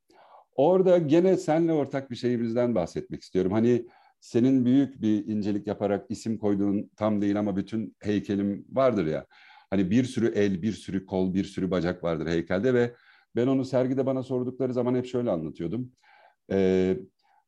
Orada 0.56 0.98
gene 0.98 1.38
senle 1.38 1.74
ortak 1.74 2.12
bir 2.12 2.16
şeyimizden 2.16 2.76
bahsetmek 2.76 3.22
istiyorum. 3.22 3.52
Hani 3.52 3.86
senin 4.26 4.66
büyük 4.66 5.02
bir 5.02 5.28
incelik 5.28 5.68
yaparak 5.68 6.06
isim 6.10 6.38
koyduğun 6.38 6.92
tam 6.98 7.22
değil 7.22 7.40
ama 7.40 7.56
bütün 7.56 7.96
heykelim 8.00 8.66
vardır 8.70 9.06
ya. 9.06 9.26
Hani 9.70 9.92
bir 9.92 10.04
sürü 10.04 10.34
el, 10.36 10.62
bir 10.62 10.72
sürü 10.72 11.06
kol, 11.06 11.34
bir 11.34 11.44
sürü 11.44 11.72
bacak 11.72 12.04
vardır 12.04 12.28
heykelde 12.28 12.74
ve 12.74 12.96
ben 13.36 13.48
onu 13.48 13.66
sergide 13.66 14.06
bana 14.06 14.24
sordukları 14.24 14.74
zaman 14.74 14.96
hep 14.96 15.06
şöyle 15.06 15.32
anlatıyordum. 15.32 15.92
E, 16.52 16.98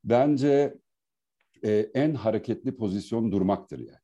bence 0.04 0.78
e, 1.64 1.72
en 1.94 2.14
hareketli 2.14 2.78
pozisyon 2.78 3.32
durmaktır 3.32 3.80
yani. 3.80 4.00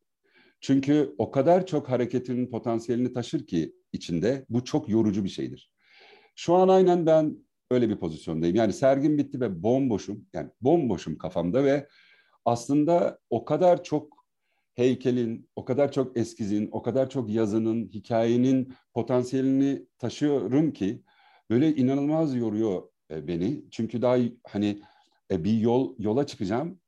Çünkü 0.62 1.16
o 1.18 1.32
kadar 1.32 1.66
çok 1.66 1.90
hareketinin 1.90 2.52
potansiyelini 2.52 3.14
taşır 3.14 3.46
ki 3.46 3.74
içinde 3.92 4.46
bu 4.50 4.64
çok 4.64 4.90
yorucu 4.90 5.24
bir 5.24 5.30
şeydir. 5.30 5.72
Şu 6.36 6.54
an 6.54 6.68
aynen 6.68 7.06
ben 7.06 7.38
öyle 7.72 7.90
bir 7.90 7.98
pozisyondayım. 7.98 8.56
Yani 8.56 8.74
sergim 8.74 9.18
bitti 9.18 9.42
ve 9.42 9.64
bomboşum. 9.64 10.26
Yani 10.34 10.50
bomboşum 10.62 11.18
kafamda 11.18 11.64
ve 11.64 11.88
aslında 12.45 13.19
o 13.29 13.45
kadar 13.45 13.84
çok 13.84 14.23
heykelin, 14.75 15.49
o 15.56 15.65
kadar 15.65 15.91
çok 15.91 16.17
eskizin, 16.17 16.69
o 16.71 16.82
kadar 16.82 17.10
çok 17.10 17.29
yazının, 17.29 17.88
hikayenin 17.88 18.73
potansiyelini 18.93 19.86
taşıyorum 19.99 20.71
ki 20.71 21.03
böyle 21.49 21.75
inanılmaz 21.75 22.36
yoruyor 22.36 22.84
e, 23.12 23.27
beni. 23.27 23.63
Çünkü 23.71 24.01
daha 24.01 24.17
hani 24.47 24.82
e, 25.32 25.43
bir 25.43 25.58
yol 25.58 25.95
yola 25.99 26.27
çıkacağım. 26.27 26.79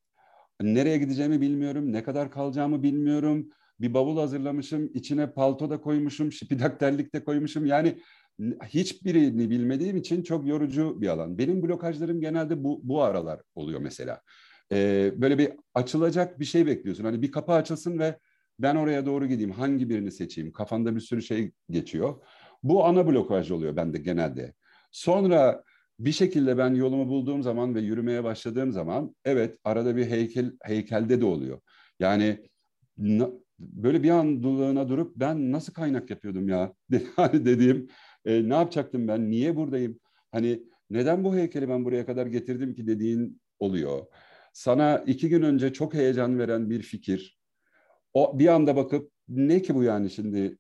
Nereye 0.62 0.98
gideceğimi 0.98 1.42
bilmiyorum, 1.42 1.94
ne 1.94 2.04
kadar 2.04 2.32
kalacağımı 2.32 2.84
bilmiyorum. 2.84 3.50
Bir 3.80 3.94
bavul 3.94 4.18
hazırlamışım, 4.18 4.92
içine 4.94 5.32
palto 5.32 5.70
da 5.70 5.82
koymuşum, 5.82 6.32
şipidak 6.32 6.80
terlik 6.80 7.14
de 7.14 7.24
koymuşum. 7.24 7.66
Yani 7.66 7.98
hiçbirini 8.68 9.50
bilmediğim 9.50 9.98
için 9.98 10.24
çok 10.24 10.48
yorucu 10.48 11.02
bir 11.02 11.08
alan. 11.08 11.38
Benim 11.38 11.64
blokajlarım 11.64 12.22
genelde 12.22 12.64
bu, 12.64 12.82
bu 12.84 13.02
aralar 13.02 13.42
oluyor 13.56 13.80
mesela. 13.80 14.22
Ee, 14.72 15.14
böyle 15.16 15.38
bir 15.38 15.52
açılacak 15.74 16.40
bir 16.40 16.46
şey 16.46 16.66
bekliyorsun. 16.66 17.04
Hani 17.04 17.22
bir 17.22 17.32
kapı 17.32 17.52
açılsın 17.52 18.00
ve 18.00 18.20
ben 18.60 18.76
oraya 18.76 19.06
doğru 19.06 19.26
gideyim. 19.26 19.52
Hangi 19.52 19.90
birini 19.90 20.12
seçeyim? 20.12 20.52
Kafanda 20.52 20.96
bir 20.96 21.00
sürü 21.00 21.22
şey 21.22 21.52
geçiyor. 21.70 22.22
Bu 22.64 22.86
ana 22.86 23.08
blokaj 23.08 23.52
oluyor 23.52 23.76
bende 23.76 23.98
genelde. 23.98 24.54
Sonra 24.92 25.64
bir 26.00 26.12
şekilde 26.12 26.58
ben 26.58 26.74
yolumu 26.74 27.08
bulduğum 27.10 27.44
zaman 27.44 27.76
ve 27.76 27.82
yürümeye 27.82 28.24
başladığım 28.24 28.72
zaman 28.72 29.16
evet 29.26 29.58
arada 29.64 29.96
bir 29.96 30.06
heykel 30.06 30.52
heykelde 30.64 31.22
de 31.22 31.26
oluyor. 31.26 31.62
Yani 32.00 32.48
böyle 33.60 34.04
bir 34.04 34.10
an 34.10 34.44
dulağına 34.44 34.90
durup 34.90 35.16
ben 35.16 35.52
nasıl 35.52 35.74
kaynak 35.74 36.10
yapıyordum 36.10 36.50
ya 36.50 36.74
hani 37.16 37.46
dediğim 37.46 37.88
e, 38.26 38.50
ne 38.50 38.54
yapacaktım 38.54 39.08
ben 39.08 39.30
niye 39.30 39.56
buradayım 39.56 40.00
hani 40.32 40.64
neden 40.90 41.24
bu 41.24 41.36
heykeli 41.36 41.70
ben 41.70 41.86
buraya 41.86 42.06
kadar 42.06 42.26
getirdim 42.26 42.76
ki 42.76 42.88
dediğin 42.88 43.42
oluyor. 43.60 44.06
Sana 44.56 44.98
iki 45.08 45.30
gün 45.30 45.42
önce 45.42 45.74
çok 45.74 45.94
heyecan 45.94 46.40
veren 46.40 46.70
bir 46.70 46.82
fikir 46.82 47.40
o 48.14 48.40
bir 48.40 48.48
anda 48.48 48.76
bakıp 48.76 49.12
ne 49.28 49.62
ki 49.62 49.76
bu 49.76 49.84
yani 49.84 50.10
şimdi 50.10 50.58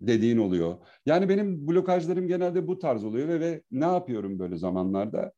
dediğin 0.00 0.38
oluyor. 0.38 0.76
Yani 1.06 1.28
benim 1.28 1.68
blokajlarım 1.68 2.28
genelde 2.28 2.68
bu 2.68 2.78
tarz 2.78 3.04
oluyor 3.04 3.28
ve, 3.28 3.40
ve 3.40 3.62
ne 3.70 3.84
yapıyorum 3.84 4.38
böyle 4.38 4.56
zamanlarda? 4.56 5.32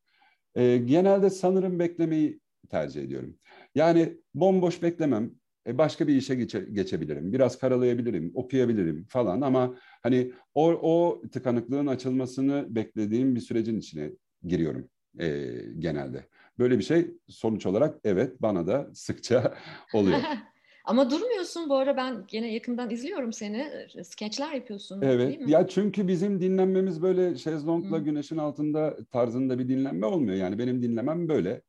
E, 0.54 0.76
genelde 0.76 1.30
sanırım 1.30 1.78
beklemeyi 1.78 2.40
tercih 2.70 3.02
ediyorum. 3.02 3.38
Yani 3.74 4.18
bomboş 4.34 4.82
beklemem. 4.82 5.32
E, 5.66 5.78
başka 5.78 6.08
bir 6.08 6.16
işe 6.16 6.34
geçe, 6.34 6.60
geçebilirim. 6.60 7.32
Biraz 7.32 7.58
karalayabilirim, 7.58 8.32
okuyabilirim 8.34 9.06
falan 9.08 9.40
ama 9.40 9.76
hani 10.02 10.32
o, 10.54 10.68
o 10.68 11.22
tıkanıklığın 11.32 11.86
açılmasını 11.86 12.66
beklediğim 12.68 13.34
bir 13.34 13.40
sürecin 13.40 13.78
içine 13.78 14.10
giriyorum 14.44 14.88
e, 15.20 15.52
genelde. 15.78 16.28
Böyle 16.58 16.78
bir 16.78 16.84
şey 16.84 17.10
sonuç 17.28 17.66
olarak 17.66 17.98
evet 18.04 18.42
bana 18.42 18.66
da 18.66 18.90
sıkça 18.94 19.54
oluyor. 19.94 20.18
Ama 20.84 21.10
durmuyorsun 21.10 21.68
bu 21.68 21.76
ara 21.76 21.96
ben 21.96 22.24
gene 22.28 22.52
yakından 22.52 22.90
izliyorum 22.90 23.32
seni. 23.32 23.66
Skeçler 24.04 24.52
yapıyorsun 24.52 25.02
evet. 25.02 25.28
değil 25.28 25.40
mi? 25.40 25.50
Ya 25.50 25.66
çünkü 25.68 26.08
bizim 26.08 26.40
dinlenmemiz 26.40 27.02
böyle 27.02 27.36
şezlongla 27.36 27.96
Hı. 27.96 28.02
güneşin 28.02 28.36
altında 28.36 28.96
tarzında 29.12 29.58
bir 29.58 29.68
dinlenme 29.68 30.06
olmuyor. 30.06 30.36
Yani 30.36 30.58
benim 30.58 30.82
dinlemem 30.82 31.28
böyle. 31.28 31.62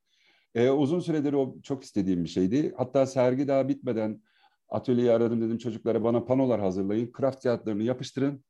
Ee, 0.55 0.69
uzun 0.69 0.99
süredir 0.99 1.33
o 1.33 1.55
çok 1.63 1.83
istediğim 1.83 2.23
bir 2.23 2.29
şeydi. 2.29 2.73
Hatta 2.77 3.05
sergi 3.05 3.47
daha 3.47 3.67
bitmeden 3.67 4.21
atölyeyi 4.69 5.11
aradım 5.11 5.41
dedim 5.41 5.57
çocuklara 5.57 6.03
bana 6.03 6.25
panolar 6.25 6.61
hazırlayın. 6.61 7.11
Kraft 7.11 7.43
kağıtlarını 7.43 7.83
yapıştırın. 7.83 8.43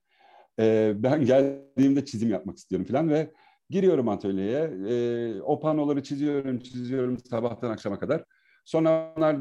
Ee, 0.59 0.93
ben 0.95 1.25
geldiğimde 1.25 2.05
çizim 2.05 2.29
yapmak 2.29 2.57
istiyorum 2.57 2.87
falan 2.87 3.09
ve 3.09 3.31
giriyorum 3.69 4.09
atölyeye. 4.09 4.71
Ee, 4.89 5.41
o 5.41 5.59
panoları 5.59 6.03
çiziyorum, 6.03 6.59
çiziyorum 6.59 7.17
sabahtan 7.19 7.69
akşama 7.69 7.99
kadar. 7.99 8.23
Sonra 8.65 9.13
onlar 9.17 9.37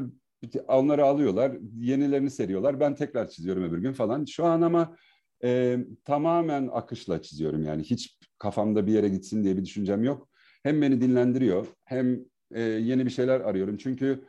onları 0.67 1.05
alıyorlar, 1.05 1.57
yenilerini 1.77 2.29
seriyorlar. 2.29 2.79
Ben 2.79 2.95
tekrar 2.95 3.29
çiziyorum 3.29 3.63
öbür 3.63 3.77
gün 3.77 3.93
falan. 3.93 4.25
Şu 4.25 4.45
an 4.45 4.61
ama 4.61 4.95
e, 5.43 5.77
tamamen 6.05 6.69
akışla 6.73 7.21
çiziyorum 7.21 7.63
yani. 7.63 7.83
Hiç 7.83 8.17
kafamda 8.39 8.87
bir 8.87 8.93
yere 8.93 9.09
gitsin 9.09 9.43
diye 9.43 9.57
bir 9.57 9.65
düşüncem 9.65 10.03
yok. 10.03 10.29
Hem 10.63 10.81
beni 10.81 11.01
dinlendiriyor 11.01 11.67
hem 11.85 12.19
e, 12.51 12.61
yeni 12.61 13.05
bir 13.05 13.11
şeyler 13.11 13.41
arıyorum. 13.41 13.77
Çünkü 13.77 14.23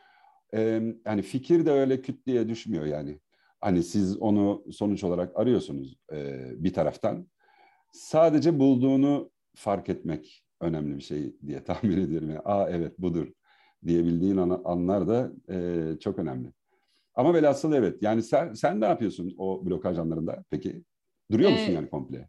e, 0.55 0.61
yani 1.07 1.23
fikir 1.23 1.67
de 1.67 1.71
öyle 1.71 2.03
küt 2.03 2.27
diye 2.27 2.49
düşmüyor 2.49 2.85
yani. 2.87 3.21
Hani 3.61 3.83
siz 3.83 4.17
onu 4.17 4.65
sonuç 4.73 5.05
olarak 5.05 5.37
arıyorsunuz 5.37 5.97
e, 6.13 6.37
bir 6.65 6.73
taraftan. 6.73 7.29
Sadece 7.93 8.59
bulduğunu 8.59 9.31
fark 9.59 9.89
etmek 9.89 10.45
önemli 10.61 10.97
bir 10.97 11.03
şey 11.03 11.37
diye 11.47 11.65
tahmin 11.65 12.01
ediyorum. 12.01 12.31
Yani, 12.31 12.41
Aa 12.45 12.71
evet 12.71 12.99
budur 12.99 13.29
diyebildiğin 13.87 14.37
an, 14.37 14.63
anlar 14.65 15.09
da 15.09 15.33
e, 15.49 15.99
çok 16.01 16.19
önemli. 16.19 16.53
Ama 17.15 17.35
velhasıl 17.35 17.73
evet. 17.73 18.03
Yani 18.03 18.23
sen, 18.23 18.53
sen 18.53 18.81
ne 18.81 18.87
yapıyorsun 18.87 19.35
o 19.39 19.67
blokaj 19.67 19.99
anlarında 19.99 20.45
peki? 20.51 20.83
Duruyor 21.31 21.51
musun 21.51 21.71
ee, 21.71 21.73
yani 21.73 21.91
komple? 21.91 22.29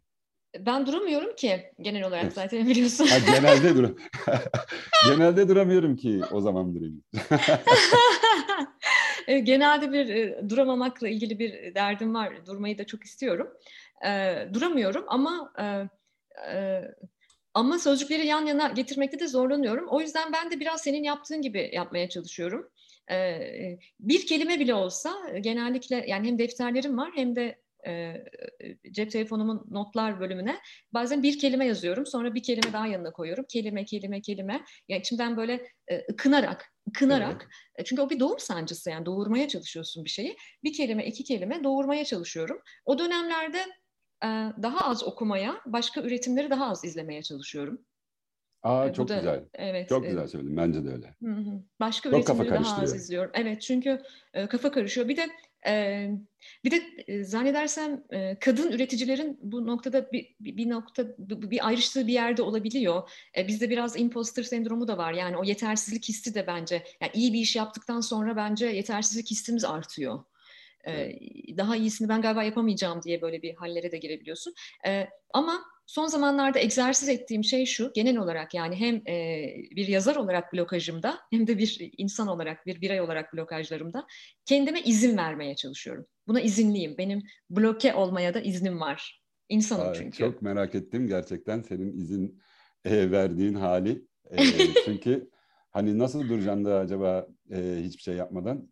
Ben 0.58 0.86
duramıyorum 0.86 1.36
ki 1.36 1.72
genel 1.80 2.08
olarak 2.08 2.32
zaten 2.32 2.68
biliyorsun. 2.68 3.06
Ha, 3.06 3.18
genelde 3.18 3.76
dur. 3.76 3.88
genelde 5.06 5.48
duramıyorum 5.48 5.96
ki 5.96 6.20
o 6.32 6.40
zaman 6.40 6.74
durayım. 6.74 7.02
genelde 9.44 9.92
bir 9.92 10.34
duramamakla 10.48 11.08
ilgili 11.08 11.38
bir 11.38 11.74
derdim 11.74 12.14
var. 12.14 12.46
Durmayı 12.46 12.78
da 12.78 12.86
çok 12.86 13.04
istiyorum. 13.04 13.48
E, 14.06 14.36
duramıyorum 14.54 15.04
ama 15.08 15.52
e, 15.58 15.64
e, 16.52 16.82
ama 17.54 17.78
sözcükleri 17.78 18.26
yan 18.26 18.46
yana 18.46 18.68
getirmekte 18.68 19.18
de 19.18 19.28
zorlanıyorum. 19.28 19.88
O 19.88 20.00
yüzden 20.00 20.32
ben 20.32 20.50
de 20.50 20.60
biraz 20.60 20.82
senin 20.82 21.02
yaptığın 21.02 21.42
gibi 21.42 21.70
yapmaya 21.72 22.08
çalışıyorum. 22.08 22.70
Ee, 23.10 23.78
bir 24.00 24.26
kelime 24.26 24.60
bile 24.60 24.74
olsa 24.74 25.14
genellikle 25.40 26.04
yani 26.08 26.28
hem 26.28 26.38
defterlerim 26.38 26.98
var 26.98 27.10
hem 27.14 27.36
de 27.36 27.60
e, 27.86 28.24
cep 28.90 29.10
telefonumun 29.10 29.66
notlar 29.70 30.20
bölümüne 30.20 30.58
bazen 30.92 31.22
bir 31.22 31.38
kelime 31.38 31.66
yazıyorum. 31.66 32.06
Sonra 32.06 32.34
bir 32.34 32.42
kelime 32.42 32.72
daha 32.72 32.86
yanına 32.86 33.12
koyuyorum. 33.12 33.44
Kelime, 33.48 33.84
kelime, 33.84 34.20
kelime. 34.20 34.64
Yani 34.88 35.00
içimden 35.00 35.36
böyle 35.36 35.66
e, 35.88 35.98
ıkınarak, 36.10 36.74
ıkınarak. 36.88 37.48
Evet. 37.76 37.86
Çünkü 37.86 38.02
o 38.02 38.10
bir 38.10 38.20
doğum 38.20 38.38
sancısı 38.38 38.90
yani 38.90 39.06
doğurmaya 39.06 39.48
çalışıyorsun 39.48 40.04
bir 40.04 40.10
şeyi. 40.10 40.36
Bir 40.64 40.72
kelime, 40.72 41.06
iki 41.06 41.24
kelime 41.24 41.64
doğurmaya 41.64 42.04
çalışıyorum. 42.04 42.60
O 42.84 42.98
dönemlerde 42.98 43.58
e, 43.58 43.64
daha 44.62 44.90
az 44.90 45.04
okumaya, 45.04 45.60
başka 45.66 46.02
üretimleri 46.02 46.50
daha 46.50 46.70
az 46.70 46.84
izlemeye 46.84 47.22
çalışıyorum. 47.22 47.80
Aa 48.62 48.88
e, 48.88 48.92
çok 48.92 49.08
da, 49.08 49.16
güzel. 49.16 49.44
Evet. 49.54 49.88
Çok 49.88 50.04
güzel 50.04 50.26
söyledin. 50.26 50.56
Bence 50.56 50.84
de 50.84 50.90
öyle. 50.90 51.14
Hı 51.22 51.30
hı. 51.30 51.62
Başka 51.80 52.10
çok 52.10 52.18
üretimleri 52.18 52.64
daha 52.64 52.82
az 52.82 52.94
izliyorum. 52.94 53.30
Evet 53.34 53.62
çünkü 53.62 54.02
e, 54.34 54.46
kafa 54.46 54.70
karışıyor. 54.72 55.08
Bir 55.08 55.16
de 55.16 55.28
e, 55.66 56.06
bir 56.64 56.70
de 56.70 56.82
e, 57.06 57.24
zannedersem 57.24 58.04
e, 58.10 58.38
kadın 58.38 58.72
üreticilerin 58.72 59.38
bu 59.42 59.66
noktada 59.66 60.12
bir, 60.12 60.36
bir, 60.40 60.56
bir 60.56 60.70
nokta 60.70 61.04
bir, 61.18 61.50
bir 61.50 61.66
ayrıştığı 61.66 62.06
bir 62.06 62.12
yerde 62.12 62.42
olabiliyor. 62.42 63.10
E, 63.36 63.48
bizde 63.48 63.70
biraz 63.70 64.00
imposter 64.00 64.42
sendromu 64.42 64.88
da 64.88 64.98
var. 64.98 65.12
Yani 65.12 65.36
o 65.36 65.44
yetersizlik 65.44 66.08
hissi 66.08 66.34
de 66.34 66.46
bence 66.46 66.84
yani 67.00 67.12
iyi 67.14 67.32
bir 67.32 67.38
iş 67.38 67.56
yaptıktan 67.56 68.00
sonra 68.00 68.36
bence 68.36 68.66
yetersizlik 68.66 69.30
hissimiz 69.30 69.64
artıyor. 69.64 70.24
Daha 71.56 71.76
iyisini 71.76 72.08
ben 72.08 72.22
galiba 72.22 72.42
yapamayacağım 72.42 73.02
diye 73.02 73.22
böyle 73.22 73.42
bir 73.42 73.54
hallere 73.54 73.92
de 73.92 73.98
girebiliyorsun. 73.98 74.54
Ama 75.34 75.62
son 75.90 76.06
zamanlarda 76.06 76.58
egzersiz 76.58 77.08
ettiğim 77.08 77.44
şey 77.44 77.66
şu, 77.66 77.92
genel 77.94 78.16
olarak 78.16 78.54
yani 78.54 78.76
hem 78.76 78.96
e, 78.96 79.46
bir 79.76 79.88
yazar 79.88 80.16
olarak 80.16 80.52
blokajımda 80.52 81.18
hem 81.30 81.46
de 81.46 81.58
bir 81.58 81.90
insan 81.98 82.28
olarak, 82.28 82.66
bir 82.66 82.80
birey 82.80 83.00
olarak 83.00 83.34
blokajlarımda 83.34 84.06
kendime 84.44 84.80
izin 84.80 85.16
vermeye 85.16 85.56
çalışıyorum. 85.56 86.06
Buna 86.26 86.40
izinliyim. 86.40 86.98
Benim 86.98 87.22
bloke 87.50 87.94
olmaya 87.94 88.34
da 88.34 88.40
iznim 88.40 88.80
var. 88.80 89.22
İnsanım 89.48 89.88
Aa, 89.88 89.94
çünkü. 89.94 90.18
Çok 90.18 90.42
merak 90.42 90.74
ettim 90.74 91.06
gerçekten 91.06 91.62
senin 91.62 91.92
izin 91.92 92.42
e, 92.84 93.10
verdiğin 93.10 93.54
hali. 93.54 94.06
E, 94.30 94.36
çünkü 94.84 95.30
hani 95.70 95.98
nasıl 95.98 96.28
duracaksın 96.28 96.64
da 96.64 96.78
acaba 96.78 97.26
e, 97.50 97.76
hiçbir 97.82 98.02
şey 98.02 98.14
yapmadan 98.14 98.68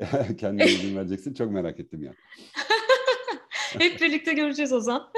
kendine 0.38 0.66
izin 0.66 0.96
vereceksin? 0.96 1.34
Çok 1.34 1.52
merak 1.52 1.80
ettim 1.80 2.02
yani. 2.02 2.16
Hep 3.78 4.00
birlikte 4.00 4.32
göreceğiz 4.32 4.72
o 4.72 4.80
zaman. 4.80 5.12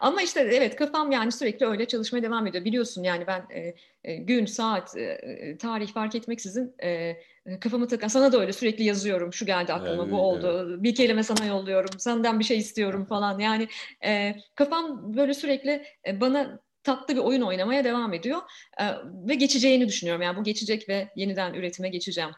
Ama 0.00 0.22
işte 0.22 0.40
evet 0.40 0.76
kafam 0.76 1.12
yani 1.12 1.32
sürekli 1.32 1.66
öyle 1.66 1.84
çalışmaya 1.84 2.22
devam 2.22 2.46
ediyor. 2.46 2.64
Biliyorsun 2.64 3.02
yani 3.02 3.26
ben 3.26 3.46
e, 3.50 3.74
e, 4.04 4.16
gün, 4.16 4.46
saat, 4.46 4.96
e, 4.96 5.02
e 5.02 5.58
tarih 5.58 5.92
fark 5.92 6.14
etmeksizin 6.14 6.74
e, 6.82 7.16
kafamı 7.60 7.88
takan. 7.88 8.08
Sana 8.08 8.32
da 8.32 8.40
öyle 8.40 8.52
sürekli 8.52 8.84
yazıyorum. 8.84 9.32
Şu 9.32 9.46
geldi 9.46 9.72
aklıma, 9.72 10.02
evet, 10.02 10.12
bu 10.12 10.20
oldu. 10.20 10.66
Evet. 10.68 10.82
Bir 10.82 10.94
kelime 10.94 11.22
sana 11.22 11.44
yolluyorum. 11.46 11.98
Senden 11.98 12.38
bir 12.38 12.44
şey 12.44 12.58
istiyorum 12.58 13.04
falan. 13.08 13.38
Yani 13.38 13.68
e, 14.04 14.34
kafam 14.54 15.16
böyle 15.16 15.34
sürekli 15.34 15.84
e, 16.06 16.20
bana 16.20 16.60
tatlı 16.82 17.14
bir 17.14 17.20
oyun 17.20 17.42
oynamaya 17.42 17.84
devam 17.84 18.14
ediyor. 18.14 18.38
E, 18.80 18.84
ve 19.28 19.34
geçeceğini 19.34 19.88
düşünüyorum. 19.88 20.22
Yani 20.22 20.36
bu 20.36 20.44
geçecek 20.44 20.88
ve 20.88 21.08
yeniden 21.16 21.54
üretime 21.54 21.88
geçeceğim. 21.88 22.30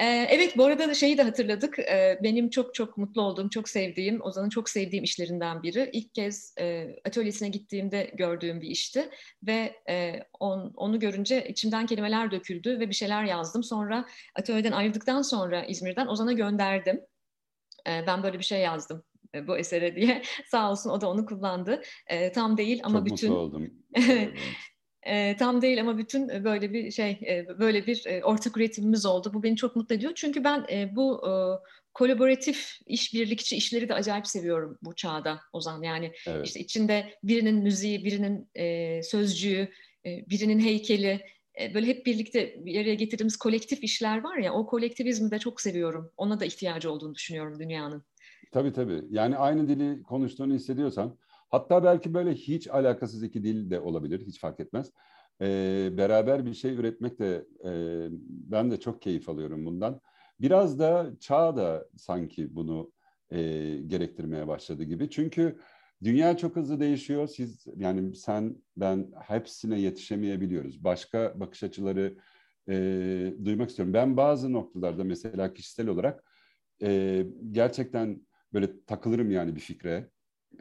Ee, 0.00 0.26
evet 0.30 0.56
bu 0.56 0.64
arada 0.64 0.88
da 0.88 0.94
şeyi 0.94 1.18
de 1.18 1.22
hatırladık. 1.22 1.78
Ee, 1.78 2.18
benim 2.22 2.50
çok 2.50 2.74
çok 2.74 2.98
mutlu 2.98 3.22
olduğum, 3.22 3.50
çok 3.50 3.68
sevdiğim, 3.68 4.22
Ozan'ın 4.22 4.48
çok 4.48 4.68
sevdiğim 4.68 5.04
işlerinden 5.04 5.62
biri. 5.62 5.90
İlk 5.92 6.14
kez 6.14 6.54
e, 6.60 6.96
atölyesine 7.04 7.48
gittiğimde 7.48 8.10
gördüğüm 8.14 8.60
bir 8.60 8.68
işti. 8.68 9.08
Ve 9.42 9.74
e, 9.88 10.24
onu 10.76 10.98
görünce 10.98 11.48
içimden 11.48 11.86
kelimeler 11.86 12.30
döküldü 12.30 12.80
ve 12.80 12.88
bir 12.88 12.94
şeyler 12.94 13.24
yazdım. 13.24 13.64
Sonra 13.64 14.06
atölyeden 14.34 14.72
ayrıldıktan 14.72 15.22
sonra 15.22 15.64
İzmir'den 15.64 16.06
Ozan'a 16.06 16.32
gönderdim. 16.32 17.00
Ee, 17.88 18.04
ben 18.06 18.22
böyle 18.22 18.38
bir 18.38 18.44
şey 18.44 18.60
yazdım 18.60 19.04
e, 19.34 19.46
bu 19.48 19.58
esere 19.58 19.96
diye. 19.96 20.22
Sağ 20.46 20.70
olsun 20.70 20.90
o 20.90 21.00
da 21.00 21.10
onu 21.10 21.26
kullandı. 21.26 21.82
tam 22.34 22.56
değil 22.56 22.80
ama 22.84 22.98
Çok 22.98 23.06
bütün... 23.06 23.28
Çok 23.28 23.36
mutlu 23.36 23.38
oldum. 23.38 23.70
E, 25.06 25.36
tam 25.36 25.62
değil 25.62 25.80
ama 25.80 25.98
bütün 25.98 26.44
böyle 26.44 26.72
bir 26.72 26.90
şey, 26.90 27.10
e, 27.10 27.46
böyle 27.58 27.86
bir 27.86 28.06
e, 28.06 28.24
ortak 28.24 28.56
üretimimiz 28.56 29.06
oldu. 29.06 29.30
Bu 29.34 29.42
beni 29.42 29.56
çok 29.56 29.76
mutlu 29.76 29.94
ediyor. 29.94 30.12
Çünkü 30.14 30.44
ben 30.44 30.66
e, 30.70 30.96
bu 30.96 31.28
e, 31.28 31.32
kolaboratif, 31.94 32.78
işbirlikçi 32.86 33.56
işleri 33.56 33.88
de 33.88 33.94
acayip 33.94 34.26
seviyorum 34.26 34.78
bu 34.82 34.94
çağda 34.94 35.40
Ozan. 35.52 35.82
Yani 35.82 36.12
evet. 36.26 36.46
işte 36.46 36.60
içinde 36.60 37.14
birinin 37.22 37.54
müziği, 37.54 38.04
birinin 38.04 38.48
e, 38.54 39.02
sözcüğü, 39.02 39.68
e, 40.06 40.30
birinin 40.30 40.60
heykeli, 40.60 41.20
e, 41.60 41.74
böyle 41.74 41.86
hep 41.86 42.06
birlikte 42.06 42.64
bir 42.64 42.80
araya 42.80 42.94
getirdiğimiz 42.94 43.36
kolektif 43.36 43.84
işler 43.84 44.24
var 44.24 44.36
ya, 44.36 44.52
o 44.52 44.66
kolektivizmi 44.66 45.30
de 45.30 45.38
çok 45.38 45.60
seviyorum. 45.60 46.12
Ona 46.16 46.40
da 46.40 46.44
ihtiyacı 46.44 46.92
olduğunu 46.92 47.14
düşünüyorum 47.14 47.58
dünyanın. 47.58 48.02
Tabii 48.52 48.72
tabii. 48.72 49.02
Yani 49.10 49.36
aynı 49.36 49.68
dili 49.68 50.02
konuştuğunu 50.02 50.54
hissediyorsan 50.54 51.16
Hatta 51.52 51.84
belki 51.84 52.14
böyle 52.14 52.34
hiç 52.34 52.68
alakasız 52.68 53.22
iki 53.22 53.44
dil 53.44 53.70
de 53.70 53.80
olabilir, 53.80 54.26
hiç 54.26 54.40
fark 54.40 54.60
etmez. 54.60 54.90
Ee, 55.40 55.88
beraber 55.92 56.46
bir 56.46 56.54
şey 56.54 56.74
üretmek 56.74 57.18
de 57.18 57.46
e, 57.64 57.70
ben 58.28 58.70
de 58.70 58.80
çok 58.80 59.02
keyif 59.02 59.28
alıyorum 59.28 59.66
bundan. 59.66 60.00
Biraz 60.40 60.78
da 60.78 61.10
çağ 61.20 61.56
da 61.56 61.88
sanki 61.96 62.56
bunu 62.56 62.92
e, 63.30 63.38
gerektirmeye 63.86 64.48
başladı 64.48 64.82
gibi. 64.84 65.10
Çünkü 65.10 65.58
dünya 66.02 66.36
çok 66.36 66.56
hızlı 66.56 66.80
değişiyor. 66.80 67.26
Siz 67.26 67.66
yani 67.76 68.14
sen 68.14 68.56
ben 68.76 69.12
hepsine 69.22 69.80
yetişemeyebiliyoruz. 69.80 70.84
Başka 70.84 71.40
bakış 71.40 71.62
açıları 71.62 72.18
e, 72.68 72.74
duymak 73.44 73.70
istiyorum. 73.70 73.94
Ben 73.94 74.16
bazı 74.16 74.52
noktalarda 74.52 75.04
mesela 75.04 75.54
kişisel 75.54 75.88
olarak 75.88 76.24
e, 76.82 77.26
gerçekten 77.50 78.26
böyle 78.52 78.84
takılırım 78.84 79.30
yani 79.30 79.56
bir 79.56 79.60
fikre 79.60 80.10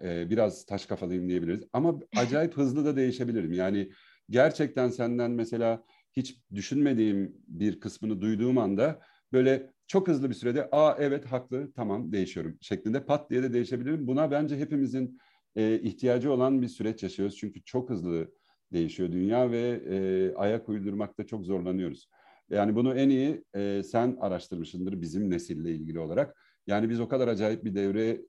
e, 0.04 0.30
biraz 0.30 0.66
taş 0.66 0.86
kafalıyım 0.86 1.30
diyebiliriz. 1.30 1.64
Ama 1.74 2.00
acayip 2.18 2.58
hızlı 2.58 2.86
da 2.86 2.96
değişebilirim. 2.96 3.54
Yani 3.54 3.92
gerçekten 4.30 4.90
senden 4.90 5.32
mesela 5.32 5.84
hiç 6.14 6.42
düşünmediğim 6.54 7.36
bir 7.48 7.80
kısmını 7.80 8.22
duyduğum 8.22 8.58
anda 8.58 9.02
böyle 9.34 9.72
çok 9.88 10.08
hızlı 10.08 10.30
bir 10.30 10.36
sürede 10.36 10.70
aa 10.72 10.96
evet 11.00 11.26
haklı 11.26 11.72
tamam 11.74 12.12
değişiyorum 12.12 12.58
şeklinde 12.62 13.06
pat 13.06 13.30
diye 13.30 13.44
de 13.44 13.54
değişebilirim. 13.54 14.08
Buna 14.08 14.32
bence 14.32 14.58
hepimizin 14.58 15.20
e, 15.56 15.80
ihtiyacı 15.80 16.32
olan 16.32 16.62
bir 16.62 16.68
süreç 16.68 17.04
yaşıyoruz. 17.04 17.38
Çünkü 17.38 17.64
çok 17.64 17.90
hızlı 17.90 18.32
değişiyor 18.74 19.12
dünya 19.12 19.52
ve 19.52 19.82
e, 19.90 20.34
ayak 20.36 20.70
uydurmakta 20.70 21.26
çok 21.26 21.46
zorlanıyoruz. 21.46 22.10
Yani 22.50 22.76
bunu 22.76 22.96
en 22.96 23.10
iyi 23.10 23.44
e, 23.56 23.84
sen 23.84 24.18
araştırmışsındır 24.20 25.02
bizim 25.02 25.30
nesille 25.30 25.72
ilgili 25.72 26.00
olarak. 26.00 26.36
Yani 26.68 26.90
biz 26.90 27.00
o 27.00 27.08
kadar 27.08 27.28
acayip 27.28 27.64
bir 27.64 27.76
devre 27.76 28.22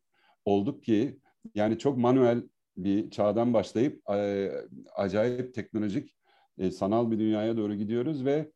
olduk 0.44 0.82
ki 0.84 1.18
yani 1.54 1.78
çok 1.78 1.98
manuel 1.98 2.42
bir 2.76 3.10
çağdan 3.10 3.54
başlayıp 3.54 4.10
e, 4.10 4.50
acayip 4.94 5.54
teknolojik 5.54 6.14
e, 6.58 6.70
sanal 6.70 7.10
bir 7.10 7.18
dünyaya 7.18 7.56
doğru 7.56 7.74
gidiyoruz 7.74 8.24
ve 8.24 8.52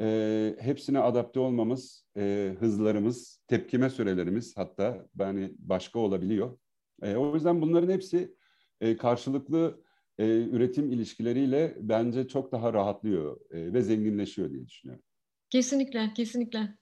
e, 0.00 0.56
hepsine 0.60 0.98
adapte 0.98 1.40
olmamız, 1.40 2.06
e, 2.16 2.54
hızlarımız, 2.60 3.40
tepkime 3.48 3.90
sürelerimiz 3.90 4.56
hatta 4.56 5.06
yani 5.18 5.52
başka 5.58 5.98
olabiliyor. 5.98 6.58
E, 7.02 7.16
o 7.16 7.34
yüzden 7.34 7.60
bunların 7.60 7.92
hepsi 7.92 8.34
e, 8.80 8.96
karşılıklı 8.96 9.82
e, 10.18 10.24
üretim 10.26 10.90
ilişkileriyle 10.92 11.76
bence 11.80 12.28
çok 12.28 12.52
daha 12.52 12.72
rahatlıyor 12.72 13.40
e, 13.50 13.72
ve 13.72 13.82
zenginleşiyor 13.82 14.50
diye 14.50 14.66
düşünüyorum. 14.66 15.04
Kesinlikle, 15.50 16.12
kesinlikle. 16.16 16.78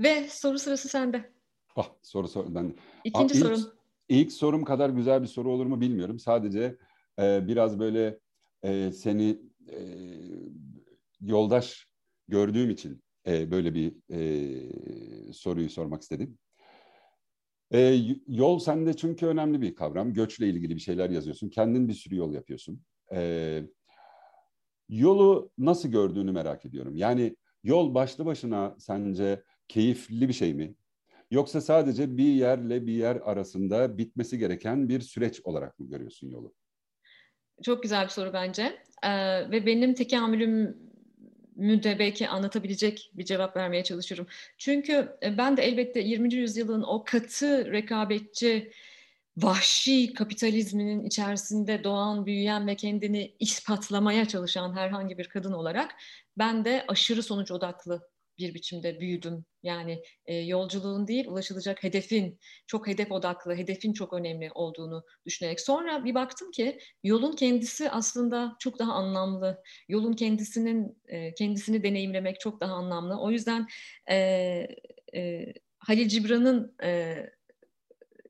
Ve 0.00 0.28
soru 0.28 0.58
sırası 0.58 0.88
sende. 0.88 1.32
Ah, 1.76 1.90
soru 2.02 2.28
soru 2.28 2.54
ben. 2.54 2.74
İkinci 3.04 3.34
Aa, 3.34 3.38
sorun. 3.38 3.81
İlk 4.12 4.32
sorum 4.32 4.64
kadar 4.64 4.90
güzel 4.90 5.22
bir 5.22 5.26
soru 5.26 5.52
olur 5.52 5.66
mu 5.66 5.80
bilmiyorum. 5.80 6.18
Sadece 6.18 6.76
e, 7.18 7.48
biraz 7.48 7.78
böyle 7.78 8.18
e, 8.62 8.92
seni 8.92 9.38
e, 9.70 9.78
yoldaş 11.20 11.86
gördüğüm 12.28 12.70
için 12.70 13.02
e, 13.26 13.50
böyle 13.50 13.74
bir 13.74 13.94
e, 14.10 15.32
soruyu 15.32 15.70
sormak 15.70 16.02
istedim. 16.02 16.38
E, 17.74 17.98
yol 18.28 18.58
sende 18.58 18.96
çünkü 18.96 19.26
önemli 19.26 19.60
bir 19.60 19.74
kavram. 19.74 20.12
Göçle 20.12 20.48
ilgili 20.48 20.74
bir 20.74 20.80
şeyler 20.80 21.10
yazıyorsun. 21.10 21.48
Kendin 21.48 21.88
bir 21.88 21.94
sürü 21.94 22.16
yol 22.16 22.34
yapıyorsun. 22.34 22.82
E, 23.12 23.62
yolu 24.88 25.50
nasıl 25.58 25.88
gördüğünü 25.88 26.32
merak 26.32 26.64
ediyorum. 26.64 26.96
Yani 26.96 27.36
yol 27.64 27.94
başlı 27.94 28.26
başına 28.26 28.76
sence 28.78 29.42
keyifli 29.68 30.28
bir 30.28 30.34
şey 30.34 30.54
mi? 30.54 30.74
Yoksa 31.32 31.60
sadece 31.60 32.16
bir 32.16 32.32
yerle 32.32 32.86
bir 32.86 32.92
yer 32.92 33.16
arasında 33.16 33.98
bitmesi 33.98 34.38
gereken 34.38 34.88
bir 34.88 35.00
süreç 35.00 35.40
olarak 35.44 35.78
mı 35.78 35.88
görüyorsun 35.88 36.30
yolu? 36.30 36.54
Çok 37.62 37.82
güzel 37.82 38.04
bir 38.04 38.10
soru 38.10 38.32
bence. 38.32 38.82
Ee, 39.02 39.50
ve 39.50 39.66
benim 39.66 39.94
tekamülüm 39.94 40.78
mü 41.56 41.82
de 41.82 41.98
belki 41.98 42.28
anlatabilecek 42.28 43.10
bir 43.14 43.24
cevap 43.24 43.56
vermeye 43.56 43.84
çalışıyorum. 43.84 44.26
Çünkü 44.58 45.16
e, 45.22 45.38
ben 45.38 45.56
de 45.56 45.62
elbette 45.62 46.00
20. 46.00 46.34
yüzyılın 46.34 46.82
o 46.82 47.04
katı 47.04 47.72
rekabetçi 47.72 48.72
vahşi 49.36 50.14
kapitalizminin 50.14 51.04
içerisinde 51.04 51.84
doğan, 51.84 52.26
büyüyen 52.26 52.66
ve 52.66 52.76
kendini 52.76 53.34
ispatlamaya 53.38 54.28
çalışan 54.28 54.76
herhangi 54.76 55.18
bir 55.18 55.28
kadın 55.28 55.52
olarak 55.52 55.94
ben 56.38 56.64
de 56.64 56.84
aşırı 56.88 57.22
sonuç 57.22 57.50
odaklı 57.50 58.11
bir 58.38 58.54
biçimde 58.54 59.00
büyüdüm. 59.00 59.44
Yani 59.62 60.02
e, 60.26 60.34
yolculuğun 60.34 61.08
değil, 61.08 61.26
ulaşılacak 61.26 61.82
hedefin, 61.82 62.38
çok 62.66 62.86
hedef 62.86 63.12
odaklı, 63.12 63.54
hedefin 63.56 63.92
çok 63.92 64.12
önemli 64.12 64.50
olduğunu 64.54 65.04
düşünerek. 65.26 65.60
Sonra 65.60 66.04
bir 66.04 66.14
baktım 66.14 66.50
ki 66.50 66.78
yolun 67.04 67.36
kendisi 67.36 67.90
aslında 67.90 68.56
çok 68.58 68.78
daha 68.78 68.92
anlamlı. 68.92 69.62
Yolun 69.88 70.12
kendisinin 70.12 70.98
e, 71.08 71.34
kendisini 71.34 71.82
deneyimlemek 71.82 72.40
çok 72.40 72.60
daha 72.60 72.72
anlamlı. 72.72 73.20
O 73.20 73.30
yüzden 73.30 73.66
e, 74.10 74.16
e, 75.14 75.46
Halil 75.78 76.08
Cibran'ın 76.08 76.76
e, 76.82 77.16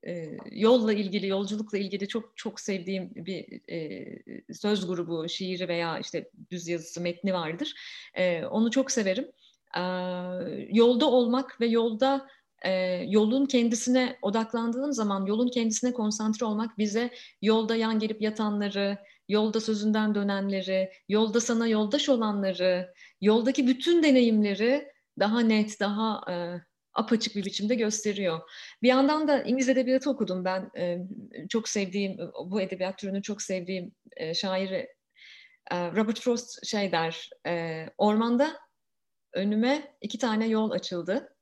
e, 0.06 0.36
yolla 0.50 0.92
ilgili, 0.92 1.26
yolculukla 1.26 1.78
ilgili 1.78 2.08
çok 2.08 2.36
çok 2.36 2.60
sevdiğim 2.60 3.10
bir 3.14 3.70
e, 3.72 4.06
söz 4.54 4.86
grubu, 4.86 5.28
şiiri 5.28 5.68
veya 5.68 5.98
işte 5.98 6.30
düz 6.50 6.68
yazısı 6.68 7.00
metni 7.00 7.32
vardır. 7.34 7.74
E, 8.14 8.44
onu 8.44 8.70
çok 8.70 8.90
severim. 8.90 9.30
E, 9.76 9.82
yolda 10.70 11.06
olmak 11.06 11.60
ve 11.60 11.66
yolda 11.66 12.28
e, 12.64 12.70
yolun 13.08 13.46
kendisine 13.46 14.18
odaklandığım 14.22 14.92
zaman, 14.92 15.26
yolun 15.26 15.48
kendisine 15.48 15.92
konsantre 15.92 16.46
olmak 16.46 16.78
bize 16.78 17.10
yolda 17.42 17.76
yan 17.76 17.98
gelip 17.98 18.22
yatanları, 18.22 18.98
yolda 19.28 19.60
sözünden 19.60 20.14
dönenleri, 20.14 20.92
yolda 21.08 21.40
sana 21.40 21.66
yoldaş 21.66 22.08
olanları, 22.08 22.94
yoldaki 23.20 23.66
bütün 23.66 24.02
deneyimleri 24.02 24.88
daha 25.18 25.40
net, 25.40 25.80
daha 25.80 26.32
e, 26.32 26.34
apaçık 26.94 27.36
bir 27.36 27.44
biçimde 27.44 27.74
gösteriyor. 27.74 28.40
Bir 28.82 28.88
yandan 28.88 29.28
da 29.28 29.42
İngiliz 29.42 29.68
edebiyatı 29.68 30.10
okudum 30.10 30.44
ben. 30.44 30.70
E, 30.78 30.98
çok 31.48 31.68
sevdiğim, 31.68 32.18
bu 32.46 32.60
edebiyat 32.60 32.98
türünü 32.98 33.22
çok 33.22 33.42
sevdiğim 33.42 33.92
e, 34.16 34.34
şairi 34.34 34.88
e, 35.70 35.92
Robert 35.92 36.20
Frost 36.20 36.66
şey 36.66 36.92
der, 36.92 37.30
e, 37.46 37.86
ormanda 37.98 38.56
önüme 39.32 39.94
iki 40.00 40.18
tane 40.18 40.46
yol 40.46 40.70
açıldı. 40.70 41.36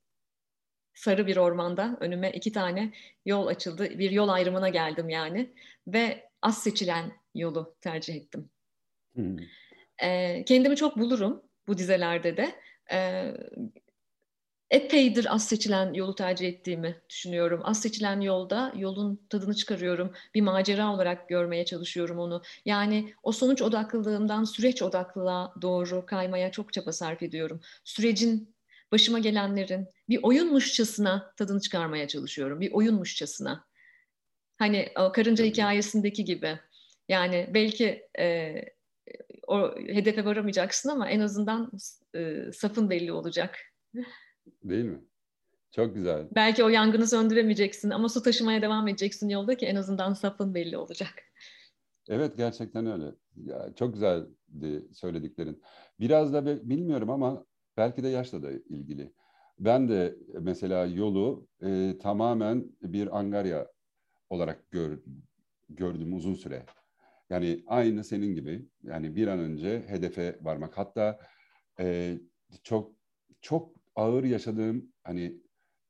Sarı 0.94 1.26
bir 1.26 1.36
ormanda 1.36 1.96
önüme 2.00 2.30
iki 2.30 2.52
tane 2.52 2.92
yol 3.24 3.46
açıldı. 3.46 3.98
Bir 3.98 4.10
yol 4.10 4.28
ayrımına 4.28 4.68
geldim 4.68 5.08
yani. 5.08 5.54
Ve 5.86 6.30
az 6.42 6.62
seçilen 6.62 7.12
yolu 7.34 7.76
tercih 7.80 8.14
ettim. 8.14 8.50
Hmm. 9.14 9.36
E, 10.02 10.44
kendimi 10.44 10.76
çok 10.76 10.98
bulurum 10.98 11.42
bu 11.66 11.78
dizelerde 11.78 12.36
de. 12.36 12.54
E, 12.92 13.32
epeydir 14.70 15.34
az 15.34 15.48
seçilen 15.48 15.92
yolu 15.92 16.14
tercih 16.14 16.48
ettiğimi 16.48 17.00
düşünüyorum. 17.10 17.60
Az 17.64 17.80
seçilen 17.80 18.20
yolda 18.20 18.72
yolun 18.76 19.26
tadını 19.28 19.54
çıkarıyorum. 19.54 20.12
Bir 20.34 20.40
macera 20.40 20.94
olarak 20.94 21.28
görmeye 21.28 21.64
çalışıyorum 21.64 22.18
onu. 22.18 22.42
Yani 22.64 23.14
o 23.22 23.32
sonuç 23.32 23.62
odaklılığımdan 23.62 24.44
süreç 24.44 24.82
odaklılığa 24.82 25.54
doğru 25.62 26.06
kaymaya 26.06 26.52
çok 26.52 26.72
çaba 26.72 26.92
sarf 26.92 27.22
ediyorum. 27.22 27.60
Sürecin 27.84 28.54
başıma 28.92 29.18
gelenlerin 29.18 29.88
bir 30.08 30.22
oyunmuşçasına 30.22 31.32
tadını 31.36 31.60
çıkarmaya 31.60 32.08
çalışıyorum. 32.08 32.60
Bir 32.60 32.72
oyunmuşçasına. 32.72 33.64
Hani 34.58 34.88
karınca 35.12 35.44
hikayesindeki 35.44 36.24
gibi. 36.24 36.58
Yani 37.08 37.50
belki 37.54 38.08
e, 38.18 38.54
o 39.46 39.78
hedefe 39.78 40.24
varamayacaksın 40.24 40.88
ama 40.88 41.10
en 41.10 41.20
azından 41.20 41.72
e, 42.14 42.52
safın 42.52 42.90
belli 42.90 43.12
olacak. 43.12 43.58
Değil 44.64 44.84
mi? 44.84 45.00
Çok 45.70 45.94
güzel. 45.94 46.28
Belki 46.34 46.64
o 46.64 46.68
yangını 46.68 47.06
söndüremeyeceksin 47.06 47.90
ama 47.90 48.08
su 48.08 48.22
taşımaya 48.22 48.62
devam 48.62 48.88
edeceksin 48.88 49.28
yolda 49.28 49.56
ki 49.56 49.66
en 49.66 49.76
azından 49.76 50.14
safın 50.14 50.54
belli 50.54 50.76
olacak. 50.76 51.14
Evet 52.08 52.36
gerçekten 52.36 52.86
öyle. 52.86 53.14
Ya, 53.36 53.74
çok 53.76 53.94
güzeldi 53.94 54.88
söylediklerin. 54.92 55.62
Biraz 56.00 56.32
da 56.32 56.46
bilmiyorum 56.70 57.10
ama 57.10 57.44
belki 57.76 58.02
de 58.02 58.08
yaşla 58.08 58.42
da 58.42 58.50
ilgili. 58.50 59.12
Ben 59.58 59.88
de 59.88 60.16
mesela 60.40 60.86
yolu 60.86 61.48
e, 61.62 61.98
tamamen 62.02 62.64
bir 62.82 63.18
angarya 63.18 63.68
olarak 64.30 64.70
gör, 64.70 64.98
gördüm 65.68 66.14
uzun 66.14 66.34
süre. 66.34 66.66
Yani 67.30 67.64
aynı 67.66 68.04
senin 68.04 68.34
gibi. 68.34 68.68
Yani 68.82 69.16
bir 69.16 69.26
an 69.26 69.38
önce 69.38 69.82
hedefe 69.86 70.38
varmak. 70.42 70.78
Hatta 70.78 71.18
e, 71.80 72.18
çok 72.62 72.92
çok 73.40 73.79
ağır 74.00 74.24
yaşadığım 74.24 74.92
hani 75.04 75.36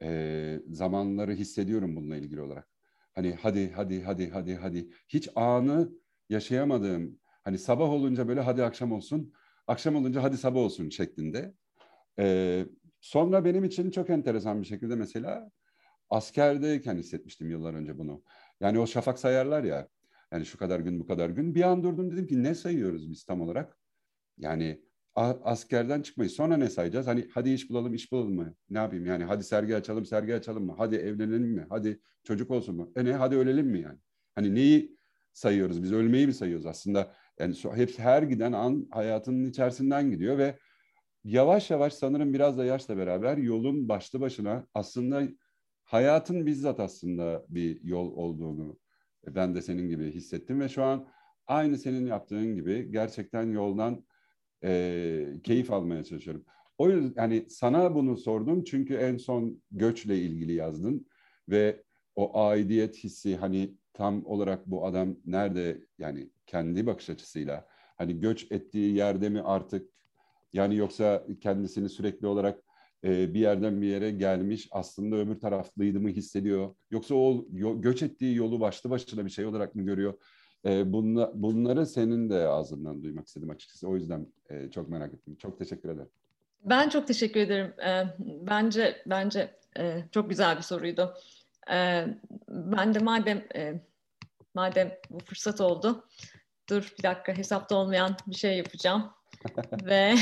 e, 0.03 0.61
zamanları 0.71 1.33
hissediyorum 1.33 1.97
bununla 1.97 2.17
ilgili 2.17 2.41
olarak. 2.41 2.69
Hani 3.15 3.35
hadi 3.35 3.73
hadi 3.73 4.03
hadi 4.03 4.31
hadi 4.31 4.55
hadi 4.57 4.91
hiç 5.09 5.29
anı 5.35 5.93
yaşayamadığım 6.29 7.19
hani 7.45 7.59
sabah 7.59 7.89
olunca 7.91 8.29
böyle 8.29 8.41
hadi 8.41 8.65
akşam 8.65 8.93
olsun 8.93 9.33
akşam 9.67 9.97
olunca 9.97 10.23
hadi 10.23 10.37
sabah 10.37 10.61
olsun 10.61 10.89
şeklinde. 10.89 11.55
E, 12.19 12.67
sonra 13.01 13.45
benim 13.45 13.65
için 13.65 13.91
çok 13.91 14.11
enteresan 14.11 14.63
bir 14.63 14.67
şekilde 14.67 14.97
mesela 14.97 15.51
askerdeyken 16.11 16.97
hissetmiştim 16.97 17.51
yıllar 17.51 17.75
önce 17.75 17.99
bunu. 17.99 18.23
Yani 18.61 18.79
o 18.79 18.87
şafak 18.87 19.19
sayarlar 19.19 19.65
ya 19.65 19.89
yani 20.33 20.47
şu 20.47 20.59
kadar 20.59 20.81
gün 20.81 21.01
bu 21.01 21.07
kadar 21.07 21.31
gün 21.31 21.55
bir 21.55 21.63
an 21.63 21.83
durdum 21.83 22.11
dedim 22.11 22.27
ki 22.27 22.43
ne 22.43 22.55
sayıyoruz 22.55 23.11
biz 23.11 23.25
tam 23.25 23.41
olarak? 23.41 23.79
Yani 24.39 24.83
askerden 25.15 26.03
çıkmayız. 26.03 26.33
Sonra 26.33 26.57
ne 26.57 26.71
sayacağız? 26.71 27.07
Hani 27.07 27.29
hadi 27.35 27.51
iş 27.51 27.71
bulalım, 27.71 27.95
iş 27.95 28.13
bulalım 28.13 28.35
mı? 28.35 28.55
Ne 28.71 28.79
yapayım 28.79 29.07
yani? 29.07 29.25
Hadi 29.25 29.45
sergi 29.45 29.77
açalım, 29.77 30.05
sergi 30.05 30.35
açalım 30.35 30.67
mı? 30.67 30.75
Hadi 30.79 30.97
evlenelim 30.97 31.51
mi? 31.55 31.67
Hadi 31.71 32.01
çocuk 32.25 32.51
olsun 32.51 32.77
mu? 32.77 32.93
E 32.97 33.05
ne? 33.05 33.13
Hadi 33.13 33.37
ölelim 33.37 33.67
mi 33.67 33.81
yani? 33.81 33.99
Hani 34.35 34.55
neyi 34.55 34.97
sayıyoruz? 35.33 35.83
Biz 35.83 35.93
ölmeyi 35.93 36.27
mi 36.27 36.35
sayıyoruz 36.35 36.67
aslında? 36.67 37.15
Yani 37.39 37.55
hepsi 37.75 38.03
her 38.03 38.23
giden 38.23 38.53
an 38.53 38.89
hayatının 38.91 39.51
içerisinden 39.51 40.11
gidiyor 40.11 40.39
ve 40.39 40.59
yavaş 41.25 41.71
yavaş 41.71 41.93
sanırım 41.93 42.35
biraz 42.35 42.59
da 42.59 42.65
yaşla 42.65 42.97
beraber 42.97 43.37
yolun 43.37 43.89
başlı 43.89 44.21
başına 44.21 44.67
aslında 44.75 45.29
hayatın 45.85 46.47
bizzat 46.47 46.81
aslında 46.81 47.45
bir 47.49 47.83
yol 47.83 48.13
olduğunu 48.13 48.79
ben 49.27 49.55
de 49.55 49.63
senin 49.63 49.89
gibi 49.89 50.13
hissettim 50.13 50.61
ve 50.61 50.69
şu 50.69 50.83
an 50.83 51.09
aynı 51.47 51.79
senin 51.79 52.07
yaptığın 52.07 52.55
gibi 52.55 52.91
gerçekten 52.91 53.53
yoldan 53.53 54.05
e, 54.65 55.27
keyif 55.45 55.73
almaya 55.73 56.05
çalışıyorum. 56.05 56.45
O 56.79 56.91
yüzden 56.91 57.23
yani 57.23 57.47
sana 57.51 57.95
bunu 57.95 58.17
sordum 58.17 58.65
çünkü 58.65 58.95
en 58.95 59.17
son 59.17 59.63
göçle 59.71 60.19
ilgili 60.19 60.53
yazdın 60.53 61.07
ve 61.49 61.83
o 62.17 62.41
aidiyet 62.41 62.97
hissi 62.97 63.37
hani 63.37 63.75
tam 63.93 64.27
olarak 64.27 64.67
bu 64.67 64.87
adam 64.87 65.17
nerede 65.25 65.81
yani 65.99 66.31
kendi 66.47 66.87
bakış 66.87 67.11
açısıyla 67.11 67.67
hani 67.97 68.21
göç 68.21 68.53
ettiği 68.53 68.95
yerde 68.97 69.29
mi 69.29 69.43
artık 69.43 69.91
yani 70.53 70.77
yoksa 70.77 71.27
kendisini 71.41 71.89
sürekli 71.89 72.27
olarak 72.27 72.63
e, 73.05 73.35
bir 73.35 73.41
yerden 73.41 73.83
bir 73.83 73.87
yere 73.87 74.11
gelmiş 74.11 74.69
aslında 74.71 75.17
öbür 75.17 75.41
taraflıydı 75.41 76.01
mı 76.01 76.09
hissediyor 76.09 76.75
yoksa 76.91 77.15
o 77.15 77.47
göç 77.81 78.03
ettiği 78.03 78.37
yolu 78.37 78.61
başlı 78.61 78.91
başına 78.91 79.25
bir 79.25 79.31
şey 79.31 79.47
olarak 79.47 79.75
mı 79.75 79.83
görüyor? 79.83 80.15
E, 80.67 80.93
bunla, 80.93 81.31
bunları 81.35 81.87
senin 81.87 82.31
de 82.31 82.49
ağzından 82.49 83.03
duymak 83.03 83.27
istedim 83.27 83.51
açıkçası. 83.51 83.89
O 83.89 83.97
yüzden 83.97 84.27
e, 84.51 84.71
çok 84.71 84.89
merak 84.89 85.15
ettim. 85.15 85.37
Çok 85.37 85.59
teşekkür 85.59 85.89
ederim. 85.89 86.11
Ben 86.65 86.89
çok 86.89 87.07
teşekkür 87.07 87.41
ederim. 87.41 87.75
E, 87.81 88.05
bence 88.19 89.03
bence 89.07 89.55
e, 89.79 90.05
çok 90.13 90.31
güzel 90.31 90.57
bir 90.57 90.63
soruydu. 90.63 91.15
E, 91.71 92.07
ben 92.49 92.95
de 92.95 92.99
madem 92.99 93.45
e, 93.55 93.83
madem 94.55 94.93
bu 95.11 95.19
fırsat 95.19 95.61
oldu, 95.61 96.05
dur 96.71 96.95
bir 96.99 97.03
dakika 97.03 97.37
hesapta 97.37 97.77
olmayan 97.77 98.17
bir 98.27 98.35
şey 98.35 98.57
yapacağım 98.57 99.11
ve 99.85 100.15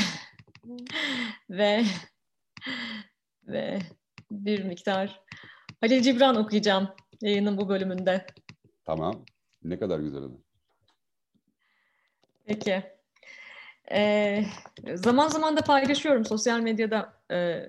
ve 1.49 1.83
ve 3.47 3.79
bir 4.31 4.63
miktar 4.63 5.21
Halil 5.81 6.01
Cibran 6.01 6.35
okuyacağım 6.35 6.89
yayının 7.21 7.57
bu 7.57 7.69
bölümünde. 7.69 8.25
Tamam. 8.85 9.25
Ne 9.63 9.79
kadar 9.79 9.99
güzel 9.99 10.21
oldu. 10.21 10.43
Peki. 12.45 12.83
Ee, 13.91 14.45
zaman 14.93 15.27
zaman 15.27 15.57
da 15.57 15.61
paylaşıyorum 15.61 16.25
sosyal 16.25 16.59
medyada 16.59 17.13
e, 17.31 17.65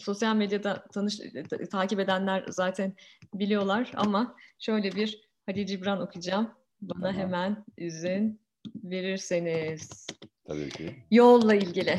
sosyal 0.00 0.36
medyada 0.36 0.84
tanış 0.92 1.20
takip 1.70 2.00
edenler 2.00 2.44
zaten 2.48 2.92
biliyorlar 3.34 3.92
ama 3.94 4.36
şöyle 4.58 4.92
bir 4.92 5.20
Halil 5.46 5.66
Cibran 5.66 6.00
okuyacağım. 6.00 6.50
Bana 6.82 7.00
tamam. 7.00 7.14
hemen 7.14 7.64
izin 7.76 8.40
verirseniz. 8.84 10.06
Tabii 10.46 10.68
ki. 10.68 10.94
Yolla 11.10 11.54
ilgili. 11.54 11.98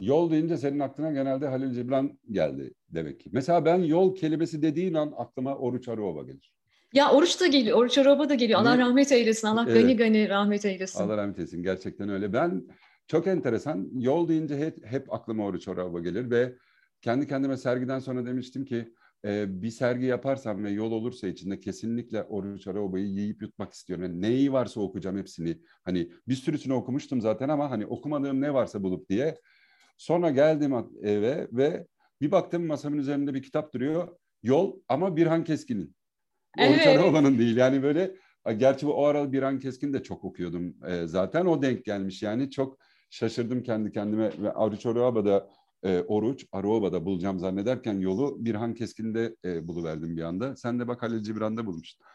Yol 0.00 0.30
deyince 0.30 0.56
senin 0.56 0.80
aklına 0.80 1.12
genelde 1.12 1.48
Halil 1.48 1.74
Cibran 1.74 2.18
geldi 2.30 2.74
demek 2.88 3.20
ki. 3.20 3.30
Mesela 3.32 3.64
ben 3.64 3.78
yol 3.78 4.16
kelimesi 4.16 4.62
dediğin 4.62 4.94
an 4.94 5.14
aklıma 5.16 5.56
Oruç 5.56 5.88
Arıova 5.88 6.22
gelir. 6.22 6.54
Ya 6.94 7.12
Oruç 7.12 7.40
da 7.40 7.46
geliyor, 7.46 7.78
Oruç 7.78 7.98
Araba 7.98 8.28
da 8.28 8.34
geliyor. 8.34 8.60
Allah 8.60 8.78
rahmet 8.78 9.12
eylesin, 9.12 9.46
Allah 9.46 9.66
evet. 9.68 9.82
gani 9.82 9.96
gani 9.96 10.28
rahmet 10.28 10.64
eylesin. 10.64 11.00
Allah 11.00 11.16
rahmet 11.16 11.38
eylesin, 11.38 11.62
gerçekten 11.62 12.08
öyle. 12.08 12.32
Ben 12.32 12.62
çok 13.06 13.26
enteresan, 13.26 13.90
yol 13.94 14.28
deyince 14.28 14.58
hep, 14.58 14.86
hep 14.86 15.12
aklıma 15.12 15.44
Oruç 15.46 15.68
Araba 15.68 16.00
gelir 16.00 16.30
ve 16.30 16.54
kendi 17.02 17.28
kendime 17.28 17.56
sergiden 17.56 17.98
sonra 17.98 18.26
demiştim 18.26 18.64
ki 18.64 18.92
e, 19.24 19.62
bir 19.62 19.70
sergi 19.70 20.06
yaparsam 20.06 20.64
ve 20.64 20.70
yol 20.70 20.92
olursa 20.92 21.28
içinde 21.28 21.60
kesinlikle 21.60 22.22
Oruç 22.22 22.66
Araoba'yı 22.66 23.06
yiyip 23.06 23.42
yutmak 23.42 23.72
istiyorum. 23.72 24.04
Yani 24.04 24.20
neyi 24.20 24.52
varsa 24.52 24.80
okuyacağım 24.80 25.18
hepsini. 25.18 25.58
Hani 25.84 26.10
bir 26.28 26.34
sürüsünü 26.34 26.72
okumuştum 26.74 27.20
zaten 27.20 27.48
ama 27.48 27.70
hani 27.70 27.86
okumadığım 27.86 28.40
ne 28.40 28.54
varsa 28.54 28.82
bulup 28.82 29.08
diye. 29.08 29.40
Sonra 29.96 30.30
geldim 30.30 30.72
eve 31.02 31.48
ve 31.52 31.86
bir 32.20 32.30
baktım 32.30 32.66
masamın 32.66 32.98
üzerinde 32.98 33.34
bir 33.34 33.42
kitap 33.42 33.74
duruyor. 33.74 34.08
Yol 34.42 34.80
ama 34.88 35.16
Birhan 35.16 35.44
Keskin'in. 35.44 35.94
Evet. 36.58 36.86
Oruç 36.86 37.38
değil. 37.38 37.56
Yani 37.56 37.82
böyle 37.82 38.14
gerçi 38.56 38.86
o 38.86 39.04
ara 39.04 39.32
Birhan 39.32 39.58
Keskin 39.58 39.92
de 39.92 40.02
çok 40.02 40.24
okuyordum 40.24 40.74
e, 40.88 41.06
zaten. 41.06 41.46
O 41.46 41.62
denk 41.62 41.84
gelmiş 41.84 42.22
yani 42.22 42.50
çok 42.50 42.78
şaşırdım 43.10 43.62
kendi 43.62 43.92
kendime 43.92 44.30
ve 44.38 44.52
Oruç 44.52 44.86
Araoba'da 44.86 45.48
e, 45.82 46.00
Oruç, 46.00 46.46
Aruoba'da 46.52 47.04
bulacağım 47.04 47.38
zannederken 47.38 48.00
yolu 48.00 48.36
Birhan 48.44 48.74
Keskin'de 48.74 49.36
e, 49.44 49.68
buluverdim 49.68 50.16
bir 50.16 50.22
anda. 50.22 50.56
Sen 50.56 50.80
de 50.80 50.88
bak 50.88 51.02
Halil 51.02 51.22
Cibran'da 51.22 51.66
bulmuştun. 51.66 52.06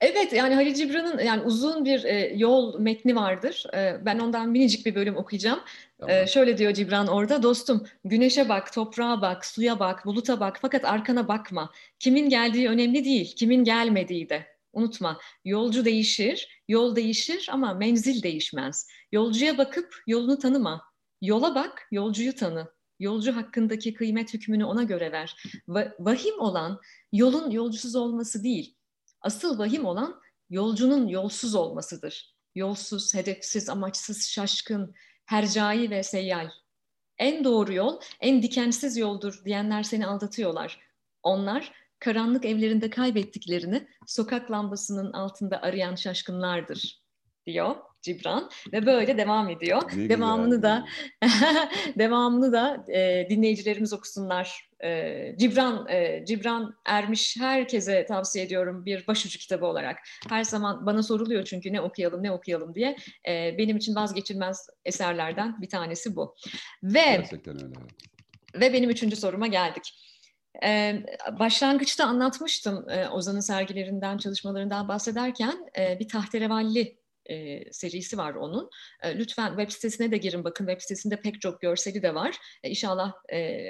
Evet 0.00 0.32
yani 0.32 0.54
Halil 0.54 0.74
Cibran'ın 0.74 1.18
yani 1.18 1.42
uzun 1.42 1.84
bir 1.84 2.04
e, 2.04 2.32
yol 2.36 2.80
metni 2.80 3.16
vardır. 3.16 3.64
E, 3.74 4.04
ben 4.04 4.18
ondan 4.18 4.48
minicik 4.48 4.86
bir 4.86 4.94
bölüm 4.94 5.16
okuyacağım. 5.16 5.58
E, 5.58 5.62
tamam. 6.00 6.16
E, 6.16 6.26
şöyle 6.26 6.58
diyor 6.58 6.72
Cibran 6.72 7.06
orada 7.06 7.42
dostum 7.42 7.86
güneşe 8.04 8.48
bak, 8.48 8.72
toprağa 8.72 9.22
bak, 9.22 9.46
suya 9.46 9.78
bak, 9.78 10.06
buluta 10.06 10.40
bak 10.40 10.58
fakat 10.60 10.84
arkana 10.84 11.28
bakma. 11.28 11.72
Kimin 11.98 12.28
geldiği 12.28 12.68
önemli 12.68 13.04
değil, 13.04 13.34
kimin 13.36 13.64
gelmediği 13.64 14.28
de. 14.28 14.46
Unutma 14.72 15.20
yolcu 15.44 15.84
değişir, 15.84 16.62
yol 16.68 16.96
değişir 16.96 17.48
ama 17.52 17.74
menzil 17.74 18.22
değişmez. 18.22 18.88
Yolcuya 19.12 19.58
bakıp 19.58 19.94
yolunu 20.06 20.38
tanıma. 20.38 20.82
Yola 21.22 21.54
bak, 21.54 21.88
yolcuyu 21.90 22.34
tanı. 22.34 22.72
Yolcu 23.00 23.36
hakkındaki 23.36 23.94
kıymet 23.94 24.34
hükmünü 24.34 24.64
ona 24.64 24.82
göre 24.82 25.12
ver. 25.12 25.36
Va- 25.68 25.92
vahim 25.98 26.40
olan 26.40 26.80
yolun 27.12 27.50
yolcusuz 27.50 27.96
olması 27.96 28.44
değil. 28.44 28.77
Asıl 29.20 29.58
vahim 29.58 29.84
olan 29.84 30.20
yolcunun 30.50 31.08
yolsuz 31.08 31.54
olmasıdır. 31.54 32.34
Yolsuz, 32.54 33.14
hedefsiz, 33.14 33.68
amaçsız, 33.68 34.28
şaşkın, 34.28 34.94
hercai 35.26 35.90
ve 35.90 36.02
seyyal. 36.02 36.50
En 37.18 37.44
doğru 37.44 37.72
yol, 37.72 38.00
en 38.20 38.42
dikensiz 38.42 38.96
yoldur 38.96 39.42
diyenler 39.44 39.82
seni 39.82 40.06
aldatıyorlar. 40.06 40.80
Onlar 41.22 41.72
karanlık 41.98 42.44
evlerinde 42.44 42.90
kaybettiklerini 42.90 43.88
sokak 44.06 44.50
lambasının 44.50 45.12
altında 45.12 45.62
arayan 45.62 45.94
şaşkınlardır 45.94 47.07
diyor. 47.48 47.76
Cibran 48.02 48.50
ve 48.72 48.86
böyle 48.86 49.18
devam 49.18 49.48
ediyor. 49.48 49.82
Ne 49.96 50.08
devamını 50.08 50.54
güzel. 50.54 50.62
da 50.62 50.86
devamını 51.98 52.52
da 52.52 52.84
e, 52.92 53.26
dinleyicilerimiz 53.30 53.92
okusunlar. 53.92 54.68
E, 54.84 55.34
Cibran 55.38 55.88
e, 55.88 56.24
Cibran 56.26 56.74
Ermiş 56.86 57.36
herkese 57.40 58.06
tavsiye 58.06 58.44
ediyorum 58.44 58.86
bir 58.86 59.06
başucu 59.06 59.38
kitabı 59.38 59.66
olarak. 59.66 59.98
Her 60.28 60.44
zaman 60.44 60.86
bana 60.86 61.02
soruluyor 61.02 61.44
çünkü 61.44 61.72
ne 61.72 61.80
okuyalım 61.80 62.22
ne 62.22 62.32
okuyalım 62.32 62.74
diye. 62.74 62.96
E, 63.28 63.58
benim 63.58 63.76
için 63.76 63.94
vazgeçilmez 63.94 64.66
eserlerden 64.84 65.62
bir 65.62 65.68
tanesi 65.68 66.16
bu. 66.16 66.34
Ve 66.82 66.92
Gerçekten 66.92 67.64
öyle. 67.64 67.74
Ve 68.54 68.72
benim 68.72 68.90
üçüncü 68.90 69.16
soruma 69.16 69.46
geldik. 69.46 69.94
Ee, 70.64 71.02
başlangıçta 71.38 72.04
anlatmıştım 72.04 72.90
e, 72.90 73.08
Ozan'ın 73.08 73.40
sergilerinden, 73.40 74.18
çalışmalarından 74.18 74.88
bahsederken 74.88 75.66
e, 75.78 75.98
bir 76.00 76.08
tahterevalli 76.08 76.97
e, 77.28 77.64
serisi 77.72 78.18
var 78.18 78.34
onun. 78.34 78.70
E, 79.02 79.18
lütfen 79.18 79.48
web 79.48 79.70
sitesine 79.70 80.10
de 80.10 80.16
girin 80.16 80.44
bakın 80.44 80.66
web 80.66 80.80
sitesinde 80.80 81.20
pek 81.20 81.40
çok 81.40 81.60
görseli 81.60 82.02
de 82.02 82.14
var. 82.14 82.36
E, 82.62 82.70
inşallah 82.70 83.12
e, 83.32 83.64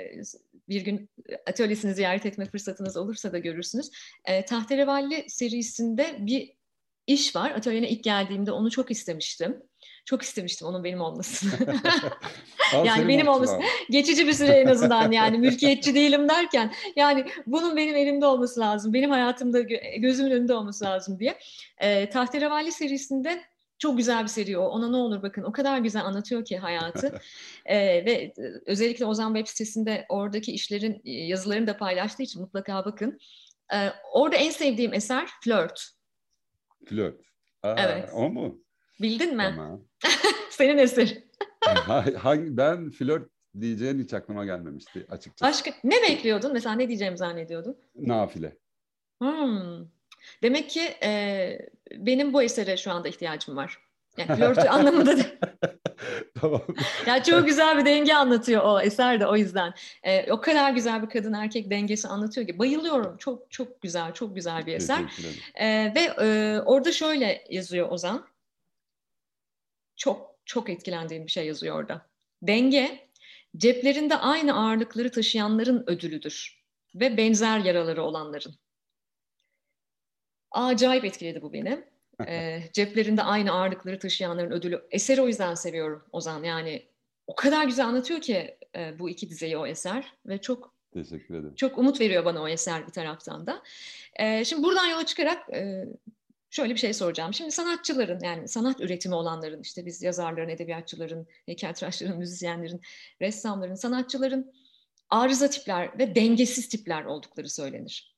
bir 0.69 0.81
gün 0.81 1.11
atölyesini 1.47 1.95
ziyaret 1.95 2.27
etme 2.27 2.47
fırsatınız 2.47 2.97
olursa 2.97 3.33
da 3.33 3.39
görürsünüz. 3.39 3.91
E, 4.25 4.45
Tahterevalli 4.45 5.25
serisinde 5.29 6.17
bir 6.21 6.59
iş 7.07 7.37
var. 7.37 7.51
Atölyene 7.51 7.89
ilk 7.89 8.05
geldiğimde 8.05 8.53
onu 8.53 8.71
çok 8.71 8.91
istemiştim. 8.91 9.63
Çok 10.05 10.23
istemiştim 10.23 10.69
onun 10.69 10.85
benim 10.85 11.01
olmasını. 11.01 11.51
yani 12.85 13.09
benim 13.09 13.29
olması 13.29 13.59
geçici 13.91 14.27
bir 14.27 14.33
süre 14.33 14.53
en 14.53 14.67
azından 14.67 15.13
yani 15.13 15.39
mülkiyetçi 15.39 15.95
değilim 15.95 16.29
derken 16.29 16.73
yani 16.97 17.27
bunun 17.47 17.77
benim 17.77 17.97
elimde 17.97 18.27
olması 18.27 18.61
lazım. 18.61 18.93
Benim 18.95 19.11
hayatımda 19.11 19.61
gözümün 19.97 20.31
önünde 20.31 20.55
olması 20.55 20.85
lazım 20.85 21.19
diye. 21.19 21.39
E, 21.79 22.11
Tahterevalli 22.11 22.73
serisinde 22.73 23.41
çok 23.79 23.97
güzel 23.97 24.23
bir 24.23 24.29
seri 24.29 24.59
o. 24.59 24.69
Ona 24.69 24.89
ne 24.91 24.97
olur 24.97 25.23
bakın 25.23 25.43
o 25.43 25.53
kadar 25.53 25.79
güzel 25.79 26.05
anlatıyor 26.05 26.45
ki 26.45 26.59
hayatı. 26.59 27.21
ee, 27.67 27.77
ve 27.79 28.33
özellikle 28.67 29.05
Ozan 29.05 29.35
web 29.35 29.47
sitesinde 29.47 30.07
oradaki 30.09 30.53
işlerin 30.53 31.01
yazılarını 31.05 31.67
da 31.67 31.77
paylaştığı 31.77 32.23
için 32.23 32.43
mutlaka 32.43 32.85
bakın. 32.85 33.19
Ee, 33.75 33.91
orada 34.13 34.37
en 34.37 34.51
sevdiğim 34.51 34.95
eser 34.95 35.29
Flirt. 35.45 35.89
Flirt. 36.87 37.21
Aa, 37.63 37.75
evet. 37.79 38.11
O 38.15 38.31
mu? 38.31 38.61
Bildin 39.01 39.37
mi? 39.37 39.53
Tamam. 39.57 39.85
Senin 40.51 40.79
eser. 40.79 41.19
Hangi, 42.17 42.57
ben 42.57 42.91
flört 42.91 43.31
diyeceğin 43.61 43.99
hiç 43.99 44.15
aklıma 44.15 44.45
gelmemişti 44.45 45.07
açıkçası. 45.11 45.51
Başka 45.51 45.71
ne 45.85 46.03
bekliyordun? 46.03 46.53
Mesela 46.53 46.75
ne 46.75 46.89
diyeceğimi 46.89 47.19
zannediyordun? 47.19 47.77
Nafile. 47.95 48.57
Hmm. 49.19 49.98
Demek 50.43 50.71
ki 50.71 50.81
e, 51.03 51.69
benim 51.93 52.33
bu 52.33 52.43
esere 52.43 52.77
şu 52.77 52.91
anda 52.91 53.09
ihtiyacım 53.09 53.57
var. 53.57 53.79
Yani 54.17 54.37
flörtü 54.37 54.61
anlamında 54.69 55.19
da. 55.19 55.23
tamam. 56.41 56.63
Ya 57.07 57.23
çok 57.23 57.47
güzel 57.47 57.79
bir 57.79 57.85
denge 57.85 58.15
anlatıyor 58.15 58.63
o 58.65 58.81
eser 58.81 59.21
de 59.21 59.27
o 59.27 59.37
yüzden. 59.37 59.75
E, 60.03 60.33
o 60.33 60.41
kadar 60.41 60.73
güzel 60.73 61.03
bir 61.03 61.09
kadın 61.09 61.33
erkek 61.33 61.71
dengesi 61.71 62.09
anlatıyor 62.09 62.47
ki 62.47 62.59
bayılıyorum. 62.59 63.17
Çok 63.17 63.51
çok 63.51 63.83
güzel, 63.83 64.15
çok 64.15 64.35
güzel 64.35 64.67
bir 64.67 64.75
eser. 64.75 65.01
E, 65.55 65.95
ve 65.95 66.01
e, 66.01 66.61
orada 66.61 66.93
şöyle 66.93 67.45
yazıyor 67.51 67.91
Ozan 67.91 68.27
çok 69.97 70.35
çok 70.45 70.71
etkilendiğim 70.71 71.27
bir 71.27 71.31
şey 71.31 71.47
yazıyor 71.47 71.77
orada. 71.77 72.07
Denge, 72.43 73.09
ceplerinde 73.57 74.17
aynı 74.17 74.55
ağırlıkları 74.55 75.11
taşıyanların 75.11 75.85
ödülüdür 75.87 76.65
ve 76.95 77.17
benzer 77.17 77.59
yaraları 77.59 78.03
olanların. 78.03 78.55
Acayip 80.51 81.05
etkiledi 81.05 81.43
bu 81.43 81.53
beni. 81.53 81.85
e, 82.27 82.61
ceplerinde 82.73 83.23
aynı 83.23 83.53
ağırlıkları 83.53 83.99
taşıyanların 83.99 84.51
ödülü. 84.51 84.83
Eseri 84.91 85.21
o 85.21 85.27
yüzden 85.27 85.55
seviyorum 85.55 86.05
Ozan. 86.13 86.43
Yani 86.43 86.83
o 87.27 87.35
kadar 87.35 87.65
güzel 87.65 87.87
anlatıyor 87.87 88.21
ki 88.21 88.57
e, 88.77 88.99
bu 88.99 89.11
iki 89.11 89.31
dizeyi 89.31 89.57
o 89.57 89.67
eser 89.67 90.13
ve 90.27 90.39
çok 90.39 90.79
Teşekkür 90.93 91.35
ederim. 91.35 91.55
Çok 91.55 91.79
umut 91.79 92.01
veriyor 92.01 92.25
bana 92.25 92.43
o 92.43 92.49
eser 92.49 92.87
bir 92.87 92.93
taraftan 92.93 93.47
da. 93.47 93.63
E, 94.17 94.45
şimdi 94.45 94.63
buradan 94.63 94.87
yola 94.87 95.07
çıkarak 95.07 95.55
e, 95.55 95.85
şöyle 96.51 96.75
bir 96.75 96.79
şey 96.79 96.95
soracağım. 96.95 97.35
Şimdi 97.35 97.51
sanatçıların 97.51 98.21
yani 98.25 98.49
sanat 98.49 98.81
üretimi 98.81 99.15
olanların 99.15 99.63
işte 99.63 99.87
biz 99.87 100.03
yazarların, 100.03 100.49
edebiyatçıların, 100.49 101.27
heykeltıraşların, 101.47 102.19
müzisyenlerin, 102.19 102.81
ressamların, 103.21 103.75
sanatçıların 103.75 104.53
arıza 105.11 105.51
tipler 105.51 105.99
ve 105.99 106.15
dengesiz 106.15 106.69
tipler 106.69 107.05
oldukları 107.05 107.49
söylenir. 107.49 108.18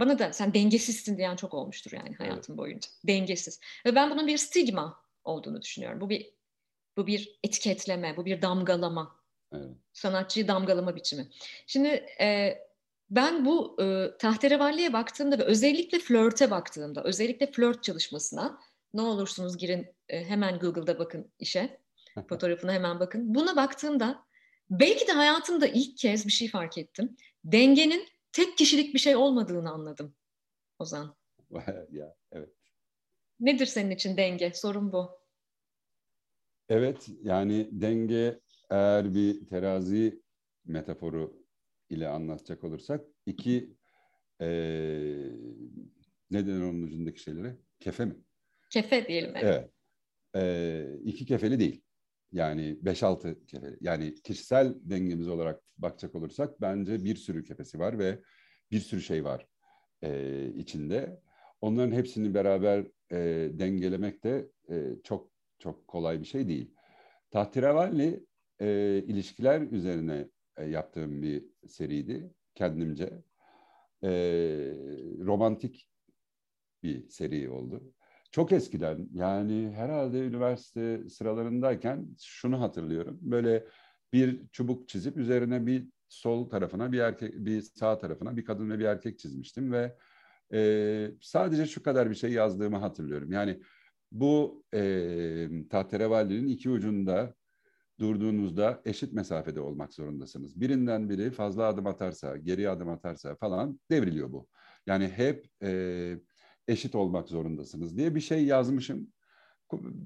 Bana 0.00 0.18
da 0.18 0.32
sen 0.32 0.54
dengesizsin 0.54 1.18
diyen 1.18 1.36
çok 1.36 1.54
olmuştur 1.54 1.90
yani 1.92 2.14
hayatım 2.14 2.54
evet. 2.54 2.58
boyunca. 2.58 2.88
Dengesiz. 3.06 3.60
Ve 3.86 3.94
ben 3.94 4.10
bunun 4.10 4.26
bir 4.26 4.38
stigma 4.38 5.02
olduğunu 5.24 5.62
düşünüyorum. 5.62 6.00
Bu 6.00 6.10
bir 6.10 6.38
bu 6.96 7.06
bir 7.06 7.38
etiketleme, 7.44 8.16
bu 8.16 8.24
bir 8.24 8.42
damgalama. 8.42 9.18
Evet. 9.52 9.70
Sanatçıyı 9.92 10.48
damgalama 10.48 10.96
biçimi. 10.96 11.28
Şimdi 11.66 11.88
e, 12.20 12.58
ben 13.10 13.44
bu 13.44 13.76
e, 13.82 14.10
tahterevalliye 14.18 14.92
baktığımda 14.92 15.38
ve 15.38 15.42
özellikle 15.42 15.98
flörte 15.98 16.50
baktığımda, 16.50 17.04
özellikle 17.04 17.52
flört 17.52 17.82
çalışmasına 17.82 18.58
ne 18.94 19.02
olursunuz 19.02 19.58
girin 19.58 19.86
e, 20.08 20.24
hemen 20.24 20.58
Google'da 20.58 20.98
bakın 20.98 21.32
işe, 21.38 21.80
fotoğrafına 22.28 22.72
hemen 22.72 23.00
bakın. 23.00 23.34
Buna 23.34 23.56
baktığımda 23.56 24.24
belki 24.70 25.06
de 25.06 25.12
hayatımda 25.12 25.66
ilk 25.66 25.98
kez 25.98 26.26
bir 26.26 26.32
şey 26.32 26.48
fark 26.48 26.78
ettim. 26.78 27.16
Dengenin 27.44 28.08
tek 28.38 28.58
kişilik 28.58 28.94
bir 28.94 28.98
şey 28.98 29.16
olmadığını 29.16 29.70
anladım 29.70 30.14
Ozan. 30.78 31.16
ya 31.90 32.14
evet. 32.32 32.48
Nedir 33.40 33.66
senin 33.66 33.90
için 33.90 34.16
denge? 34.16 34.52
Sorun 34.54 34.92
bu. 34.92 35.10
Evet 36.68 37.08
yani 37.22 37.68
denge 37.72 38.40
eğer 38.70 39.14
bir 39.14 39.46
terazi 39.46 40.22
metaforu 40.64 41.44
ile 41.90 42.08
anlatacak 42.08 42.64
olursak 42.64 43.04
iki 43.26 43.76
e, 44.40 44.48
ne 46.30 46.46
denir 46.46 46.62
onun 46.62 46.82
ucundaki 46.82 47.20
şeylere? 47.20 47.56
Kefe 47.80 48.04
mi? 48.04 48.16
Kefe 48.70 49.08
diyelim. 49.08 49.32
Evet. 49.36 49.70
E, 50.36 50.84
iki 51.04 51.26
kefeli 51.26 51.60
değil. 51.60 51.82
Yani 52.32 52.78
beş 52.82 53.02
altı 53.02 53.46
kefeli. 53.46 53.76
Yani 53.80 54.14
kişisel 54.14 54.74
dengemiz 54.82 55.28
olarak 55.28 55.62
bakacak 55.78 56.14
olursak 56.14 56.60
bence 56.60 57.04
bir 57.04 57.16
sürü 57.16 57.44
kefesi 57.44 57.78
var 57.78 57.98
ve 57.98 58.20
bir 58.70 58.80
sürü 58.80 59.02
şey 59.02 59.24
var 59.24 59.46
e, 60.02 60.46
içinde. 60.54 61.20
Onların 61.60 61.92
hepsini 61.92 62.34
beraber 62.34 62.86
e, 63.12 63.50
dengelemek 63.52 64.24
de 64.24 64.48
e, 64.70 64.96
çok 65.04 65.30
çok 65.58 65.88
kolay 65.88 66.20
bir 66.20 66.24
şey 66.24 66.48
değil. 66.48 66.74
Tahterevalli 67.30 68.26
e, 68.60 68.98
ilişkiler 69.06 69.60
üzerine 69.60 70.28
e, 70.56 70.64
yaptığım 70.64 71.22
bir 71.22 71.44
seriydi 71.66 72.30
kendimce. 72.54 73.22
e, 74.04 74.10
romantik 75.18 75.88
bir 76.82 77.08
seri 77.08 77.50
oldu. 77.50 77.94
Çok 78.30 78.52
eskiden 78.52 79.08
yani 79.12 79.72
herhalde 79.74 80.18
üniversite 80.20 81.08
sıralarındayken 81.08 82.06
şunu 82.22 82.60
hatırlıyorum. 82.60 83.18
Böyle 83.20 83.66
bir 84.12 84.48
çubuk 84.52 84.88
çizip 84.88 85.16
üzerine 85.16 85.66
bir 85.66 85.88
sol 86.08 86.50
tarafına 86.50 86.92
bir 86.92 86.98
erkek, 86.98 87.34
bir 87.34 87.60
sağ 87.62 87.98
tarafına 87.98 88.36
bir 88.36 88.44
kadın 88.44 88.70
ve 88.70 88.78
bir 88.78 88.84
erkek 88.84 89.18
çizmiştim 89.18 89.72
ve 89.72 89.96
e, 90.52 91.10
sadece 91.20 91.66
şu 91.66 91.82
kadar 91.82 92.10
bir 92.10 92.14
şey 92.14 92.32
yazdığımı 92.32 92.76
hatırlıyorum. 92.76 93.32
Yani 93.32 93.60
bu 94.12 94.64
e, 94.74 95.48
tahterevalli'nin 95.70 96.48
iki 96.48 96.70
ucunda 96.70 97.34
durduğunuzda 98.00 98.82
eşit 98.84 99.12
mesafede 99.12 99.60
olmak 99.60 99.94
zorundasınız. 99.94 100.60
Birinden 100.60 101.10
biri 101.10 101.30
fazla 101.30 101.66
adım 101.66 101.86
atarsa, 101.86 102.36
geri 102.36 102.70
adım 102.70 102.88
atarsa 102.88 103.36
falan 103.36 103.80
devriliyor 103.90 104.32
bu. 104.32 104.48
Yani 104.86 105.08
hep 105.08 105.46
e, 105.62 106.18
eşit 106.68 106.94
olmak 106.94 107.28
zorundasınız 107.28 107.96
diye 107.96 108.14
bir 108.14 108.20
şey 108.20 108.44
yazmışım. 108.44 109.08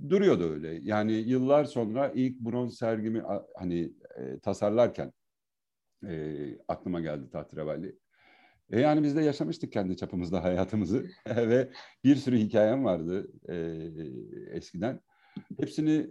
Duruyordu 0.08 0.50
öyle. 0.50 0.78
Yani 0.82 1.12
yıllar 1.12 1.64
sonra 1.64 2.12
ilk 2.14 2.40
bronz 2.40 2.78
sergimi 2.78 3.22
hani 3.56 3.92
e, 4.18 4.38
tasarlarken 4.38 5.12
e, 6.06 6.44
aklıma 6.68 7.00
geldi 7.00 7.30
Tahterevalli. 7.30 7.98
E 8.70 8.80
yani 8.80 9.02
biz 9.02 9.16
de 9.16 9.22
yaşamıştık 9.22 9.72
kendi 9.72 9.96
çapımızda 9.96 10.44
hayatımızı 10.44 11.06
ve 11.28 11.70
bir 12.04 12.16
sürü 12.16 12.38
hikayem 12.38 12.84
vardı 12.84 13.32
e, 13.48 13.56
eskiden. 14.56 15.00
Hepsini 15.60 16.06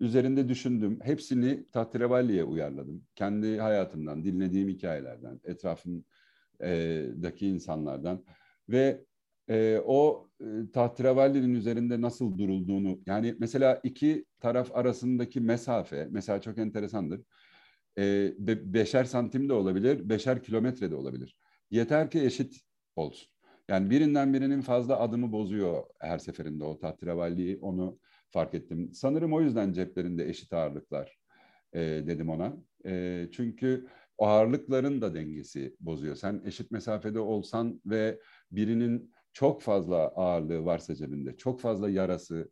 üzerinde 0.00 0.48
düşündüm. 0.48 0.98
Hepsini 1.02 1.66
Tahterevalli'ye 1.66 2.44
uyarladım. 2.44 3.04
Kendi 3.14 3.58
hayatımdan, 3.58 4.24
dinlediğim 4.24 4.68
hikayelerden, 4.68 5.40
etrafımdaki 5.44 7.48
insanlardan 7.48 8.24
ve 8.68 9.04
e, 9.50 9.80
o 9.86 10.28
e, 10.40 10.44
Tahterevalli'nin 10.72 11.54
üzerinde 11.54 12.00
nasıl 12.00 12.38
durulduğunu 12.38 13.00
yani 13.06 13.34
mesela 13.38 13.80
iki 13.82 14.24
taraf 14.40 14.76
arasındaki 14.76 15.40
mesafe 15.40 16.08
mesela 16.10 16.40
çok 16.40 16.58
enteresandır. 16.58 17.20
E, 17.98 18.32
be, 18.38 18.74
beşer 18.74 19.04
santim 19.04 19.48
de 19.48 19.52
olabilir, 19.52 20.08
beşer 20.08 20.42
kilometre 20.42 20.90
de 20.90 20.96
olabilir. 20.96 21.36
Yeter 21.70 22.10
ki 22.10 22.20
eşit 22.24 22.60
olsun. 22.96 23.28
Yani 23.68 23.90
birinden 23.90 24.34
birinin 24.34 24.60
fazla 24.60 25.00
adımı 25.00 25.32
bozuyor 25.32 25.82
her 26.00 26.18
seferinde 26.18 26.64
o 26.64 26.78
tahterevalliyi 26.78 27.58
onu 27.60 27.98
fark 28.30 28.54
ettim. 28.54 28.90
Sanırım 28.94 29.32
o 29.32 29.40
yüzden 29.40 29.72
ceplerinde 29.72 30.28
eşit 30.28 30.52
ağırlıklar 30.52 31.18
e, 31.72 31.80
dedim 31.80 32.30
ona. 32.30 32.56
E, 32.86 33.24
çünkü 33.32 33.86
ağırlıkların 34.18 35.00
da 35.00 35.14
dengesi 35.14 35.76
bozuyor. 35.80 36.16
Sen 36.16 36.42
eşit 36.44 36.70
mesafede 36.70 37.20
olsan 37.20 37.80
ve 37.86 38.20
birinin 38.50 39.12
çok 39.36 39.62
fazla 39.62 39.96
ağırlığı 39.96 40.64
varsa 40.64 40.94
cebinde, 40.94 41.36
çok 41.36 41.60
fazla 41.60 41.90
yarası 41.90 42.50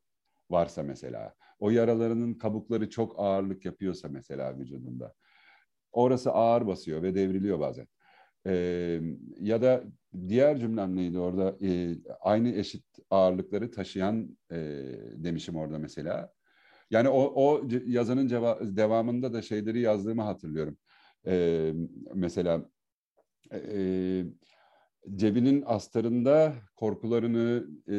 varsa 0.50 0.82
mesela, 0.82 1.34
o 1.58 1.70
yaralarının 1.70 2.34
kabukları 2.34 2.90
çok 2.90 3.14
ağırlık 3.18 3.64
yapıyorsa 3.64 4.08
mesela 4.08 4.58
vücudunda, 4.58 5.14
orası 5.92 6.30
ağır 6.32 6.66
basıyor 6.66 7.02
ve 7.02 7.14
devriliyor 7.14 7.60
bazen. 7.60 7.86
Ee, 8.46 9.00
ya 9.40 9.62
da 9.62 9.84
diğer 10.28 10.58
cümlem 10.58 10.96
neydi 10.96 11.18
orada? 11.18 11.56
Ee, 11.62 11.94
aynı 12.20 12.48
eşit 12.48 12.84
ağırlıkları 13.10 13.70
taşıyan 13.70 14.38
e, 14.52 14.56
demişim 15.16 15.56
orada 15.56 15.78
mesela. 15.78 16.32
Yani 16.90 17.08
o, 17.08 17.32
o 17.36 17.68
yazının 17.86 18.28
ceva- 18.28 18.76
devamında 18.76 19.32
da 19.32 19.42
şeyleri 19.42 19.80
yazdığımı 19.80 20.22
hatırlıyorum. 20.22 20.76
Ee, 21.26 21.72
mesela 22.14 22.70
e, 23.52 24.24
cebinin 25.16 25.62
astarında 25.66 26.54
korkularını, 26.76 27.66
e, 27.88 27.94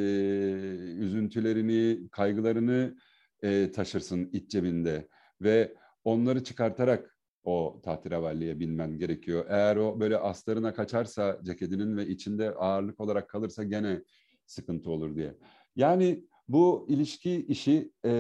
üzüntülerini, 1.00 2.10
kaygılarını 2.12 2.96
e, 3.44 3.72
taşırsın 3.72 4.30
iç 4.34 4.52
cebinde 4.52 5.08
ve 5.42 5.76
onları 6.04 6.44
çıkartarak 6.44 7.18
o 7.44 7.82
tahterevalliye 7.84 8.60
binmen 8.60 8.98
gerekiyor. 8.98 9.46
Eğer 9.50 9.76
o 9.76 10.00
böyle 10.00 10.18
astarına 10.18 10.74
kaçarsa 10.74 11.40
ceketinin 11.44 11.98
ve 11.98 12.08
içinde 12.08 12.52
ağırlık 12.52 13.00
olarak 13.00 13.30
kalırsa 13.30 13.64
gene 13.64 14.02
sıkıntı 14.46 14.92
olur 14.92 15.16
diye. 15.16 15.36
Yani 15.76 16.26
bu 16.48 16.86
ilişki 16.90 17.46
işi 17.46 17.92
e, 18.06 18.12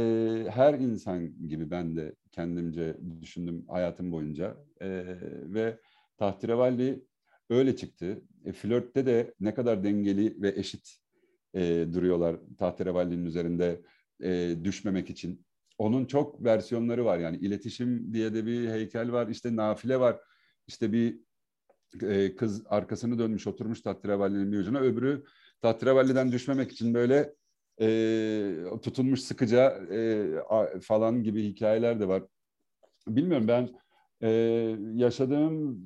her 0.49 0.73
insan 0.73 1.47
gibi 1.47 1.71
ben 1.71 1.95
de 1.95 2.15
kendimce 2.31 2.97
düşündüm 3.21 3.65
hayatım 3.67 4.11
boyunca 4.11 4.57
e, 4.81 4.87
ve 5.53 5.79
tahterevalli 6.17 7.05
öyle 7.49 7.75
çıktı. 7.75 8.21
E, 8.45 8.53
flörtte 8.53 9.05
de 9.05 9.33
ne 9.39 9.53
kadar 9.53 9.83
dengeli 9.83 10.41
ve 10.41 10.53
eşit 10.55 10.97
e, 11.53 11.87
duruyorlar 11.93 12.37
tahterevallinin 12.57 13.25
üzerinde 13.25 13.81
e, 14.23 14.55
düşmemek 14.63 15.09
için. 15.09 15.45
Onun 15.77 16.05
çok 16.05 16.43
versiyonları 16.43 17.05
var 17.05 17.19
yani 17.19 17.37
iletişim 17.37 18.13
diye 18.13 18.33
de 18.33 18.45
bir 18.45 18.69
heykel 18.69 19.11
var 19.11 19.27
işte 19.27 19.55
nafile 19.55 19.99
var 19.99 20.19
işte 20.67 20.93
bir 20.93 21.19
e, 22.01 22.35
kız 22.35 22.63
arkasını 22.65 23.19
dönmüş 23.19 23.47
oturmuş 23.47 23.81
tahterevallinin 23.81 24.51
bir 24.51 24.57
ucuna 24.57 24.79
öbürü 24.79 25.23
tahterevalliden 25.61 26.31
düşmemek 26.31 26.71
için 26.71 26.93
böyle 26.93 27.33
e, 27.81 28.55
tutunmuş 28.81 29.19
sıkıca 29.19 29.69
e, 29.91 30.27
falan 30.81 31.23
gibi 31.23 31.43
hikayeler 31.43 31.99
de 31.99 32.07
var. 32.07 32.23
Bilmiyorum 33.07 33.47
ben 33.47 33.69
e, 34.21 34.29
yaşadığım 34.93 35.79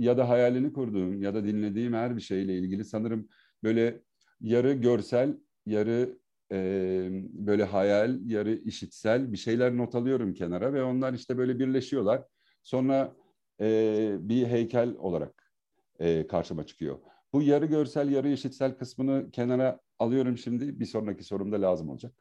ya 0.00 0.18
da 0.18 0.28
hayalini 0.28 0.72
kurduğum 0.72 1.22
ya 1.22 1.34
da 1.34 1.44
dinlediğim 1.44 1.92
her 1.92 2.16
bir 2.16 2.20
şeyle 2.20 2.58
ilgili 2.58 2.84
sanırım 2.84 3.28
böyle 3.62 4.02
yarı 4.40 4.72
görsel, 4.72 5.36
yarı 5.66 6.18
e, 6.52 7.08
böyle 7.32 7.64
hayal, 7.64 8.18
yarı 8.24 8.54
işitsel 8.54 9.32
bir 9.32 9.36
şeyler 9.36 9.76
not 9.76 9.94
alıyorum 9.94 10.34
kenara 10.34 10.72
ve 10.72 10.82
onlar 10.82 11.12
işte 11.12 11.38
böyle 11.38 11.58
birleşiyorlar. 11.58 12.24
Sonra 12.62 13.16
e, 13.60 14.16
bir 14.20 14.46
heykel 14.46 14.94
olarak 14.98 15.52
e, 15.98 16.26
karşıma 16.26 16.66
çıkıyor. 16.66 16.98
Bu 17.32 17.42
yarı 17.42 17.66
görsel, 17.66 18.10
yarı 18.10 18.28
işitsel 18.28 18.78
kısmını 18.78 19.30
kenara 19.30 19.80
alıyorum 19.98 20.38
şimdi. 20.38 20.80
Bir 20.80 20.86
sonraki 20.86 21.24
sorumda 21.24 21.62
lazım 21.62 21.88
olacak 21.88 22.12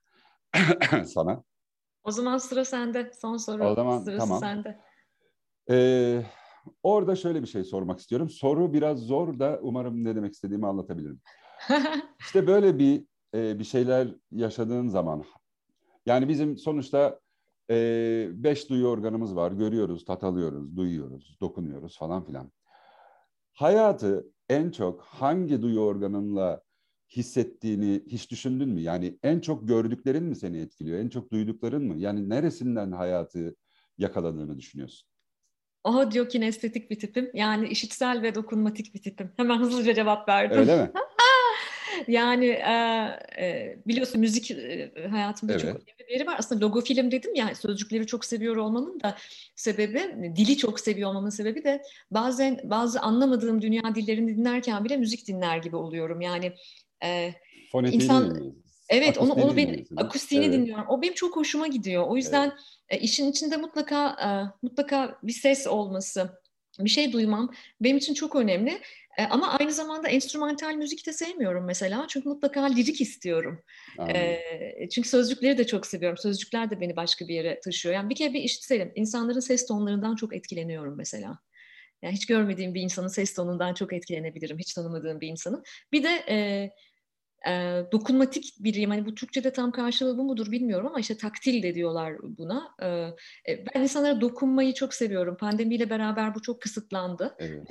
sana. 1.05 1.43
O 2.03 2.11
zaman 2.11 2.37
sıra 2.37 2.65
sende. 2.65 3.11
Son 3.13 3.37
soru 3.37 3.67
o 3.67 3.75
zaman, 3.75 3.99
sırası 3.99 4.17
tamam. 4.17 4.39
sende. 4.39 4.79
Ee, 5.71 6.23
Orada 6.83 7.15
şöyle 7.15 7.41
bir 7.41 7.47
şey 7.47 7.63
sormak 7.63 7.99
istiyorum. 7.99 8.29
Soru 8.29 8.73
biraz 8.73 8.99
zor 8.99 9.39
da 9.39 9.59
umarım 9.61 10.03
ne 10.03 10.15
demek 10.15 10.33
istediğimi 10.33 10.67
anlatabilirim. 10.67 11.21
İşte 12.19 12.47
böyle 12.47 12.79
bir 12.79 13.05
e, 13.35 13.59
bir 13.59 13.63
şeyler 13.63 14.15
yaşadığın 14.31 14.87
zaman 14.87 15.23
yani 16.05 16.29
bizim 16.29 16.57
sonuçta 16.57 17.19
e, 17.69 18.27
beş 18.33 18.69
duyu 18.69 18.87
organımız 18.87 19.35
var. 19.35 19.51
Görüyoruz, 19.51 20.05
tat 20.05 20.23
alıyoruz, 20.23 20.77
duyuyoruz, 20.77 21.37
dokunuyoruz 21.41 21.97
falan 21.97 22.25
filan. 22.25 22.51
Hayatı 23.53 24.25
en 24.49 24.71
çok 24.71 25.01
hangi 25.01 25.61
duyu 25.61 25.79
organınla 25.79 26.61
hissettiğini 27.09 28.03
hiç 28.07 28.31
düşündün 28.31 28.69
mü? 28.69 28.81
Yani 28.81 29.19
en 29.23 29.39
çok 29.39 29.67
gördüklerin 29.67 30.23
mi 30.23 30.35
seni 30.35 30.57
etkiliyor? 30.57 30.99
En 30.99 31.09
çok 31.09 31.31
duydukların 31.31 31.83
mı? 31.83 31.97
Yani 31.97 32.29
neresinden 32.29 32.91
hayatı 32.91 33.55
yakaladığını 33.97 34.57
düşünüyorsun? 34.57 35.08
Oha 35.83 36.11
diyor 36.11 36.29
ki 36.29 36.39
estetik 36.43 36.91
bir 36.91 36.99
tipim. 36.99 37.31
Yani 37.33 37.67
işitsel 37.67 38.21
ve 38.21 38.35
dokunmatik 38.35 38.93
bir 38.93 39.01
tipim. 39.01 39.31
Hemen 39.37 39.57
hızlıca 39.57 39.93
cevap 39.93 40.29
verdim. 40.29 40.57
Öyle 40.57 40.75
mi? 40.75 40.91
yani 42.07 42.45
e, 42.45 42.73
e, 43.39 43.77
biliyorsun 43.87 44.21
müzik 44.21 44.51
e, 44.51 44.91
hayatımda 45.09 45.53
evet. 45.53 45.61
çok 45.61 45.69
önemli 45.69 46.07
bir 46.09 46.13
yeri 46.13 46.27
var. 46.27 46.35
Aslında 46.39 46.65
logo 46.65 46.81
film 46.81 47.11
dedim 47.11 47.35
ya 47.35 47.55
sözcükleri 47.55 48.07
çok 48.07 48.25
seviyor 48.25 48.55
olmanın 48.55 48.99
da 48.99 49.15
sebebi, 49.55 50.33
dili 50.35 50.57
çok 50.57 50.79
seviyor 50.79 51.09
olmamın 51.09 51.29
sebebi 51.29 51.63
de 51.63 51.81
bazen 52.11 52.59
bazı 52.63 52.99
anlamadığım 52.99 53.61
dünya 53.61 53.95
dillerini 53.95 54.37
dinlerken 54.37 54.85
bile 54.85 54.97
müzik 54.97 55.27
dinler 55.27 55.57
gibi 55.57 55.75
oluyorum. 55.75 56.21
Yani 56.21 56.53
e, 57.03 57.33
insan 57.73 58.53
Evet 58.89 59.17
onu 59.17 59.33
onu 59.33 59.57
ben 59.57 59.85
akustiğini 59.97 60.45
evet. 60.45 60.57
dinliyorum. 60.57 60.85
O 60.89 61.01
benim 61.01 61.13
çok 61.13 61.35
hoşuma 61.35 61.67
gidiyor. 61.67 62.07
O 62.07 62.15
yüzden 62.15 62.45
evet. 62.89 63.01
e, 63.01 63.03
işin 63.03 63.31
içinde 63.31 63.57
mutlaka 63.57 64.09
e, 64.09 64.29
mutlaka 64.61 65.19
bir 65.23 65.33
ses 65.33 65.67
olması, 65.67 66.41
bir 66.79 66.89
şey 66.89 67.13
duymam 67.13 67.53
benim 67.81 67.97
için 67.97 68.13
çok 68.13 68.35
önemli. 68.35 68.81
E, 69.17 69.23
ama 69.23 69.57
aynı 69.59 69.71
zamanda 69.71 70.09
enstrümantal 70.09 70.73
müzik 70.73 71.07
de 71.07 71.13
sevmiyorum 71.13 71.65
mesela. 71.65 72.05
Çünkü 72.09 72.29
mutlaka 72.29 72.65
lirik 72.65 73.01
istiyorum. 73.01 73.63
E, 74.09 74.89
çünkü 74.89 75.09
sözcükleri 75.09 75.57
de 75.57 75.67
çok 75.67 75.85
seviyorum. 75.85 76.17
Sözcükler 76.17 76.69
de 76.69 76.81
beni 76.81 76.95
başka 76.95 77.27
bir 77.27 77.33
yere 77.33 77.59
taşıyor. 77.59 77.95
Yani 77.95 78.09
bir 78.09 78.15
kere 78.15 78.33
bir 78.33 78.41
işitsel 78.41 78.91
İnsanların 78.95 79.39
ses 79.39 79.67
tonlarından 79.67 80.15
çok 80.15 80.35
etkileniyorum 80.35 80.97
mesela. 80.97 81.39
Yani 82.01 82.13
hiç 82.13 82.25
görmediğim 82.25 82.73
bir 82.73 82.81
insanın 82.81 83.07
ses 83.07 83.33
tonundan 83.33 83.73
çok 83.73 83.93
etkilenebilirim. 83.93 84.59
Hiç 84.59 84.73
tanımadığım 84.73 85.21
bir 85.21 85.27
insanın. 85.27 85.63
Bir 85.91 86.03
de 86.03 86.23
e, 86.29 86.69
e, 87.47 87.51
dokunmatik 87.91 88.53
biriyim. 88.59 88.89
Hani 88.89 89.05
bu 89.05 89.15
Türkçe'de 89.15 89.53
tam 89.53 89.71
karşılığı 89.71 90.17
bu 90.17 90.23
mudur 90.23 90.51
bilmiyorum 90.51 90.87
ama 90.87 90.99
işte 90.99 91.17
taktil 91.17 91.63
de 91.63 91.75
diyorlar 91.75 92.13
buna. 92.37 92.75
E, 92.81 93.65
ben 93.75 93.81
insanlara 93.81 94.21
dokunmayı 94.21 94.73
çok 94.73 94.93
seviyorum. 94.93 95.37
Pandemiyle 95.37 95.89
beraber 95.89 96.35
bu 96.35 96.41
çok 96.41 96.61
kısıtlandı. 96.61 97.35
Evet. 97.39 97.67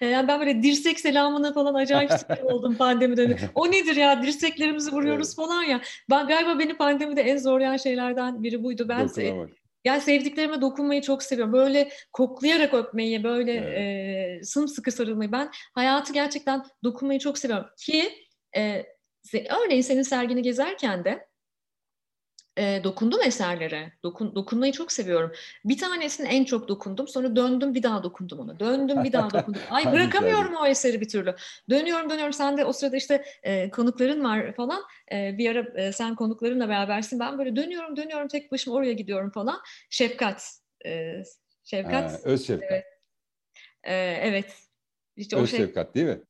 yani 0.00 0.28
ben 0.28 0.40
böyle 0.40 0.62
dirsek 0.62 1.00
selamına 1.00 1.52
falan 1.52 1.74
acayip 1.74 2.10
oldum 2.44 2.74
pandemi 2.74 3.16
dönemi. 3.16 3.40
O 3.54 3.70
nedir 3.70 3.96
ya 3.96 4.22
dirseklerimizi 4.22 4.92
vuruyoruz 4.92 5.28
evet. 5.28 5.36
falan 5.36 5.62
ya. 5.62 5.80
Ben 6.10 6.26
galiba 6.26 6.58
beni 6.58 6.76
pandemide 6.76 7.22
en 7.22 7.36
zorlayan 7.36 7.76
şeylerden 7.76 8.42
biri 8.42 8.62
buydu. 8.62 8.88
Ben 8.88 9.08
Dokunamak. 9.08 9.50
Yani 9.86 10.00
sevdiklerime 10.00 10.60
dokunmayı 10.60 11.02
çok 11.02 11.22
seviyorum. 11.22 11.52
Böyle 11.52 11.88
koklayarak 12.12 12.74
öpmeyi, 12.74 13.24
böyle 13.24 13.52
evet. 13.52 14.40
e, 14.42 14.44
sımsıkı 14.44 14.92
sarılmayı. 14.92 15.32
Ben 15.32 15.50
hayatı 15.74 16.12
gerçekten 16.12 16.62
dokunmayı 16.84 17.18
çok 17.18 17.38
seviyorum. 17.38 17.66
Ki 17.78 18.25
e, 18.56 18.86
örneğin 19.34 19.82
senin 19.82 20.02
sergini 20.02 20.42
gezerken 20.42 21.04
de 21.04 21.28
e, 22.58 22.80
dokundum 22.84 23.20
eserlere. 23.22 23.92
Dokun, 24.02 24.34
dokunmayı 24.34 24.72
çok 24.72 24.92
seviyorum. 24.92 25.32
Bir 25.64 25.78
tanesini 25.78 26.28
en 26.28 26.44
çok 26.44 26.68
dokundum. 26.68 27.08
Sonra 27.08 27.36
döndüm 27.36 27.74
bir 27.74 27.82
daha 27.82 28.02
dokundum 28.02 28.38
ona. 28.38 28.60
Döndüm 28.60 29.04
bir 29.04 29.12
daha 29.12 29.30
dokundum. 29.30 29.62
Ay 29.70 29.92
bırakamıyorum 29.92 30.54
o 30.54 30.66
eseri 30.66 31.00
bir 31.00 31.08
türlü. 31.08 31.34
Dönüyorum 31.70 32.10
dönüyorum. 32.10 32.32
Sen 32.32 32.56
de 32.56 32.64
o 32.64 32.72
sırada 32.72 32.96
işte 32.96 33.24
e, 33.42 33.70
konukların 33.70 34.24
var 34.24 34.54
falan. 34.54 34.82
E, 35.12 35.38
bir 35.38 35.50
ara 35.50 35.82
e, 35.82 35.92
sen 35.92 36.14
konuklarınla 36.14 36.68
berabersin. 36.68 37.20
Ben 37.20 37.38
böyle 37.38 37.56
dönüyorum 37.56 37.96
dönüyorum 37.96 38.28
tek 38.28 38.52
başıma 38.52 38.76
oraya 38.76 38.92
gidiyorum 38.92 39.30
falan. 39.30 39.60
Şefkat. 39.90 40.60
E, 40.86 41.22
şefkat. 41.64 42.12
Ha, 42.12 42.18
öz 42.24 42.46
şefkat. 42.46 42.70
Evet. 42.70 42.84
E, 43.82 43.94
evet. 44.22 44.54
İşte 45.16 45.36
öz 45.36 45.42
o 45.42 45.46
şey, 45.46 45.58
şefkat 45.58 45.94
değil 45.94 46.06
mi? 46.06 46.20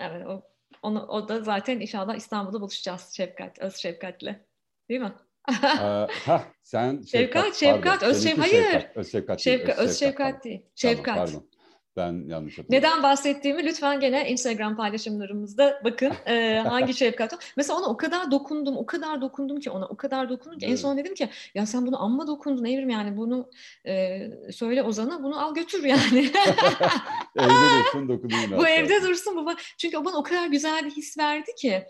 Evet 0.00 0.26
o, 0.26 0.42
onu, 0.84 1.06
o 1.06 1.28
da 1.28 1.40
zaten 1.40 1.80
inşallah 1.80 2.14
İstanbul'da 2.14 2.60
buluşacağız 2.60 3.10
Şefkat, 3.16 3.58
öz 3.58 3.76
şefkatle. 3.76 4.46
Değil 4.88 5.00
mi? 5.00 5.12
ha 5.46 6.44
sen 6.62 7.02
Şefkat, 7.12 7.54
Şefkat, 7.54 8.02
Öz 8.02 8.22
Şefkat, 8.24 8.44
hayır. 8.44 8.86
Öz 8.94 9.12
Şefkat, 9.12 9.40
Şefkat, 9.40 9.78
Öz 9.78 9.98
Şefkat 9.98 10.44
değil. 10.44 10.62
Şefkat. 10.74 11.14
Tamam, 11.14 11.26
pardon. 11.26 11.48
Ben 11.96 12.28
yanlış 12.28 12.58
hatırladım. 12.58 12.76
Neden 12.76 13.02
bahsettiğimi 13.02 13.64
lütfen 13.64 14.00
gene 14.00 14.30
Instagram 14.30 14.76
paylaşımlarımızda 14.76 15.80
bakın 15.84 16.12
e, 16.26 16.58
hangi 16.58 16.94
şefkat. 16.94 17.52
Mesela 17.56 17.78
ona 17.78 17.86
o 17.86 17.96
kadar 17.96 18.30
dokundum, 18.30 18.76
o 18.76 18.86
kadar 18.86 19.20
dokundum 19.20 19.60
ki 19.60 19.70
ona 19.70 19.86
o 19.86 19.96
kadar 19.96 20.28
dokundum 20.28 20.58
ki 20.58 20.66
evet. 20.66 20.72
en 20.72 20.76
son 20.76 20.96
dedim 20.96 21.14
ki 21.14 21.28
ya 21.54 21.66
sen 21.66 21.86
bunu 21.86 22.02
amma 22.02 22.26
dokundun 22.26 22.64
Evrim 22.64 22.90
yani 22.90 23.16
bunu 23.16 23.50
e, 23.86 24.20
söyle 24.52 24.82
Ozan'a 24.82 25.22
bunu 25.22 25.44
al 25.44 25.54
götür 25.54 25.84
yani. 25.84 26.30
evde 27.36 27.84
dursun 27.84 28.08
dokundun. 28.08 28.58
Bu 28.58 28.68
evde 28.68 29.02
dursun 29.02 29.36
baba. 29.36 29.56
Çünkü 29.78 29.96
o 29.96 30.04
bana 30.04 30.16
o 30.16 30.22
kadar 30.22 30.46
güzel 30.46 30.84
bir 30.86 30.90
his 30.90 31.18
verdi 31.18 31.54
ki. 31.58 31.84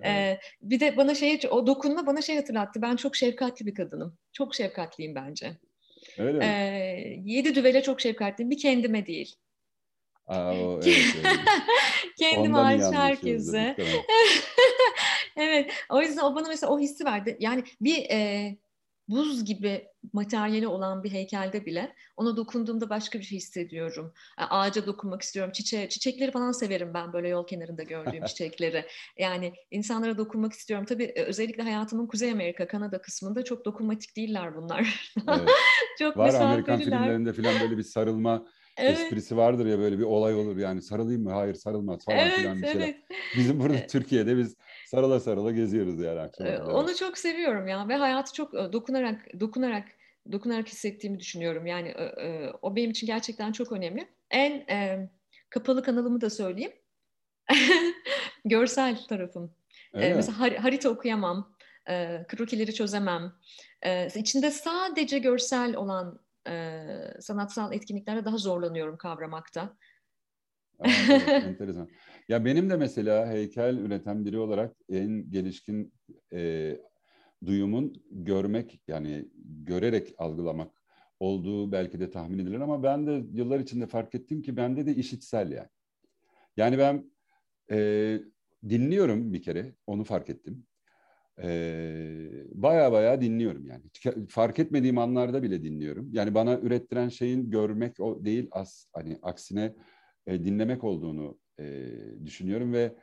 Evet. 0.00 0.06
Ee, 0.06 0.40
bir 0.62 0.80
de 0.80 0.96
bana 0.96 1.14
şey 1.14 1.40
o 1.50 1.66
dokunma 1.66 2.06
bana 2.06 2.22
şey 2.22 2.36
hatırlattı. 2.36 2.82
Ben 2.82 2.96
çok 2.96 3.16
şefkatli 3.16 3.66
bir 3.66 3.74
kadınım. 3.74 4.18
Çok 4.32 4.54
şefkatliyim 4.54 5.14
bence. 5.14 5.56
Öyle 6.18 6.38
mi? 6.38 6.44
Ee, 6.44 7.22
yedi 7.24 7.54
düvele 7.54 7.82
çok 7.82 8.00
şefkatliyim. 8.00 8.50
Bir 8.50 8.58
kendime 8.58 9.06
değil. 9.06 9.36
Aa, 10.26 10.54
o, 10.54 10.80
evet, 10.84 11.16
evet. 11.24 11.36
Kendime 12.18 12.58
herkese. 12.92 13.76
evet. 15.36 15.72
O 15.90 16.02
yüzden 16.02 16.22
o 16.22 16.34
bana 16.34 16.48
mesela 16.48 16.72
o 16.72 16.80
hissi 16.80 17.04
verdi. 17.04 17.36
Yani 17.40 17.64
bir 17.80 18.10
e, 18.10 18.56
buz 19.12 19.44
gibi 19.44 19.88
materyali 20.12 20.66
olan 20.66 21.04
bir 21.04 21.10
heykelde 21.10 21.66
bile 21.66 21.92
ona 22.16 22.36
dokunduğumda 22.36 22.90
başka 22.90 23.18
bir 23.18 23.24
şey 23.24 23.38
hissediyorum. 23.38 24.12
Ağaca 24.36 24.86
dokunmak 24.86 25.22
istiyorum. 25.22 25.52
Çiçeğe, 25.52 25.88
çiçekleri 25.88 26.30
falan 26.30 26.52
severim 26.52 26.94
ben 26.94 27.12
böyle 27.12 27.28
yol 27.28 27.46
kenarında 27.46 27.82
gördüğüm 27.82 28.24
çiçekleri. 28.26 28.84
Yani 29.18 29.52
insanlara 29.70 30.18
dokunmak 30.18 30.52
istiyorum. 30.52 30.86
Tabii 30.88 31.04
e, 31.04 31.22
özellikle 31.22 31.62
hayatımın 31.62 32.06
Kuzey 32.06 32.32
Amerika, 32.32 32.66
Kanada 32.66 33.02
kısmında 33.02 33.44
çok 33.44 33.64
dokunmatik 33.64 34.16
değiller 34.16 34.56
bunlar. 34.56 35.12
Evet. 35.28 35.48
çok 35.98 36.16
Var 36.16 36.34
Amerikan 36.34 36.78
filmlerinde 36.78 37.32
falan 37.32 37.60
böyle 37.60 37.78
bir 37.78 37.82
sarılma 37.82 38.46
Evet. 38.76 39.00
esprisi 39.00 39.36
vardır 39.36 39.66
ya 39.66 39.78
böyle 39.78 39.98
bir 39.98 40.04
olay 40.04 40.34
olur 40.34 40.56
yani 40.56 40.82
sarılayım 40.82 41.22
mı? 41.22 41.32
Hayır 41.32 41.54
sarılmaz 41.54 42.04
falan 42.04 42.18
evet, 42.18 42.34
filan 42.34 42.62
bir 42.62 42.66
şeyler. 42.66 42.84
Evet. 42.84 42.96
Bizim 43.36 43.60
burada 43.60 43.86
Türkiye'de 43.86 44.36
biz 44.36 44.56
sarıla 44.92 45.20
sarıla 45.20 45.52
geziyoruz 45.52 46.00
yani 46.00 46.20
akşam. 46.20 46.46
Onu 46.46 46.94
çok 46.94 47.18
seviyorum 47.18 47.68
ya 47.68 47.88
ve 47.88 47.96
hayatı 47.96 48.32
çok 48.32 48.52
dokunarak 48.52 49.40
dokunarak 49.40 49.84
dokunarak 50.32 50.68
hissettiğimi 50.68 51.20
düşünüyorum. 51.20 51.66
Yani 51.66 51.94
o 52.62 52.76
benim 52.76 52.90
için 52.90 53.06
gerçekten 53.06 53.52
çok 53.52 53.72
önemli. 53.72 54.08
En 54.30 54.52
e, 54.52 55.10
kapalı 55.50 55.82
kanalımı 55.82 56.20
da 56.20 56.30
söyleyeyim. 56.30 56.72
Görsel 58.44 58.96
tarafım. 59.08 59.54
Evet. 59.94 60.16
mesela 60.16 60.38
har- 60.38 60.56
harita 60.56 60.90
okuyamam. 60.90 61.54
E, 61.88 62.24
krokileri 62.28 62.74
çözemem. 62.74 63.32
E, 63.82 64.08
içinde 64.14 64.50
sadece 64.50 65.18
görsel 65.18 65.76
olan 65.76 66.20
e, 66.48 66.80
sanatsal 67.20 67.72
etkinliklerde 67.72 68.24
daha 68.24 68.36
zorlanıyorum 68.36 68.96
kavramakta. 68.96 69.76
Evet, 71.10 71.44
enteresan. 71.44 71.88
Ya 72.28 72.44
benim 72.44 72.70
de 72.70 72.76
mesela 72.76 73.28
heykel 73.30 73.78
üreten 73.78 74.24
biri 74.24 74.38
olarak 74.38 74.76
en 74.88 75.30
gelişkin 75.30 75.92
e, 76.32 76.76
duyumun 77.46 78.02
görmek 78.10 78.80
yani 78.88 79.28
görerek 79.64 80.14
algılamak 80.18 80.82
olduğu 81.20 81.72
belki 81.72 82.00
de 82.00 82.10
tahmin 82.10 82.38
edilir 82.38 82.60
ama 82.60 82.82
ben 82.82 83.06
de 83.06 83.24
yıllar 83.32 83.60
içinde 83.60 83.86
fark 83.86 84.14
ettim 84.14 84.42
ki 84.42 84.56
bende 84.56 84.86
de 84.86 84.94
işitsel 84.94 85.50
yani. 85.50 85.68
Yani 86.56 86.78
ben 86.78 87.10
e, 87.70 88.18
dinliyorum 88.68 89.32
bir 89.32 89.42
kere 89.42 89.74
onu 89.86 90.04
fark 90.04 90.30
ettim. 90.30 90.66
E, 91.42 91.48
baya 92.54 92.92
baya 92.92 93.20
dinliyorum 93.20 93.66
yani. 93.66 93.82
Fark 94.28 94.58
etmediğim 94.58 94.98
anlarda 94.98 95.42
bile 95.42 95.62
dinliyorum. 95.62 96.10
Yani 96.12 96.34
bana 96.34 96.58
ürettiren 96.58 97.08
şeyin 97.08 97.50
görmek 97.50 98.00
o 98.00 98.24
değil 98.24 98.48
as 98.50 98.86
hani 98.92 99.18
aksine 99.22 99.74
e, 100.26 100.44
dinlemek 100.44 100.84
olduğunu 100.84 101.38
e, 101.60 101.88
düşünüyorum 102.24 102.72
ve 102.72 102.96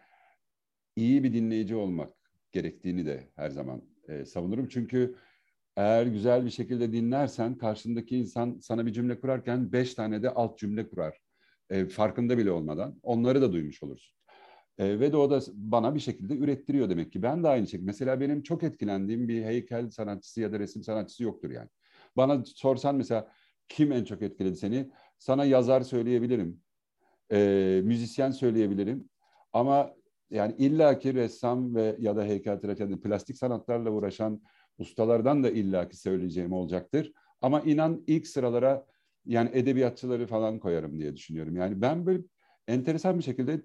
iyi 0.95 1.23
bir 1.23 1.33
dinleyici 1.33 1.75
olmak 1.75 2.13
gerektiğini 2.51 3.05
de 3.05 3.29
her 3.35 3.49
zaman 3.49 3.81
e, 4.07 4.25
savunurum. 4.25 4.67
Çünkü 4.67 5.15
eğer 5.75 6.05
güzel 6.05 6.45
bir 6.45 6.49
şekilde 6.49 6.91
dinlersen 6.93 7.57
karşındaki 7.57 8.17
insan 8.17 8.59
sana 8.61 8.85
bir 8.85 8.93
cümle 8.93 9.19
kurarken 9.19 9.71
beş 9.71 9.93
tane 9.93 10.23
de 10.23 10.29
alt 10.29 10.57
cümle 10.57 10.89
kurar. 10.89 11.17
E, 11.69 11.85
farkında 11.85 12.37
bile 12.37 12.51
olmadan. 12.51 12.99
Onları 13.03 13.41
da 13.41 13.53
duymuş 13.53 13.83
olursun. 13.83 14.17
E, 14.77 14.99
ve 14.99 15.11
de 15.11 15.17
o 15.17 15.29
da 15.29 15.41
bana 15.53 15.95
bir 15.95 15.99
şekilde 15.99 16.37
ürettiriyor 16.37 16.89
demek 16.89 17.11
ki. 17.11 17.21
Ben 17.21 17.43
de 17.43 17.47
aynı 17.47 17.67
şekilde. 17.67 17.85
Mesela 17.85 18.19
benim 18.19 18.43
çok 18.43 18.63
etkilendiğim 18.63 19.27
bir 19.27 19.43
heykel 19.43 19.89
sanatçısı 19.89 20.41
ya 20.41 20.51
da 20.51 20.59
resim 20.59 20.83
sanatçısı 20.83 21.23
yoktur 21.23 21.51
yani. 21.51 21.69
Bana 22.17 22.43
sorsan 22.45 22.95
mesela 22.95 23.31
kim 23.69 23.91
en 23.91 24.03
çok 24.03 24.21
etkiledi 24.21 24.55
seni? 24.55 24.91
Sana 25.17 25.45
yazar 25.45 25.81
söyleyebilirim. 25.81 26.61
E, 27.31 27.81
müzisyen 27.83 28.31
söyleyebilirim. 28.31 29.09
Ama 29.53 29.93
yani 30.29 30.55
illaki 30.57 31.13
ressam 31.13 31.75
ve 31.75 31.95
ya 31.99 32.15
da 32.15 32.23
heykeltıraş 32.23 32.77
plastik 32.77 33.37
sanatlarla 33.37 33.89
uğraşan 33.89 34.41
ustalardan 34.77 35.43
da 35.43 35.49
illaki 35.49 35.97
söyleyeceğim 35.97 36.53
olacaktır. 36.53 37.11
Ama 37.41 37.61
inan 37.61 38.03
ilk 38.07 38.27
sıralara 38.27 38.85
yani 39.25 39.49
edebiyatçıları 39.53 40.27
falan 40.27 40.59
koyarım 40.59 40.99
diye 40.99 41.15
düşünüyorum. 41.15 41.55
Yani 41.55 41.81
ben 41.81 42.05
böyle 42.05 42.23
enteresan 42.67 43.17
bir 43.17 43.23
şekilde 43.23 43.61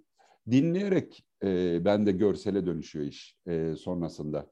dinleyerek 0.50 1.24
e, 1.44 1.84
bende 1.84 2.12
görsele 2.12 2.66
dönüşüyor 2.66 3.06
iş 3.06 3.36
e, 3.46 3.74
sonrasında. 3.76 4.46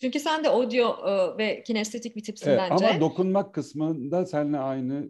Çünkü 0.00 0.20
sen 0.20 0.44
de 0.44 0.48
audio 0.48 1.08
e, 1.08 1.38
ve 1.38 1.62
kinestetik 1.62 2.16
bir 2.16 2.22
tipsin 2.22 2.50
evet, 2.50 2.60
bence. 2.70 2.88
Ama 2.88 3.00
dokunmak 3.00 3.54
kısmında 3.54 4.26
seninle 4.26 4.58
aynı 4.58 5.08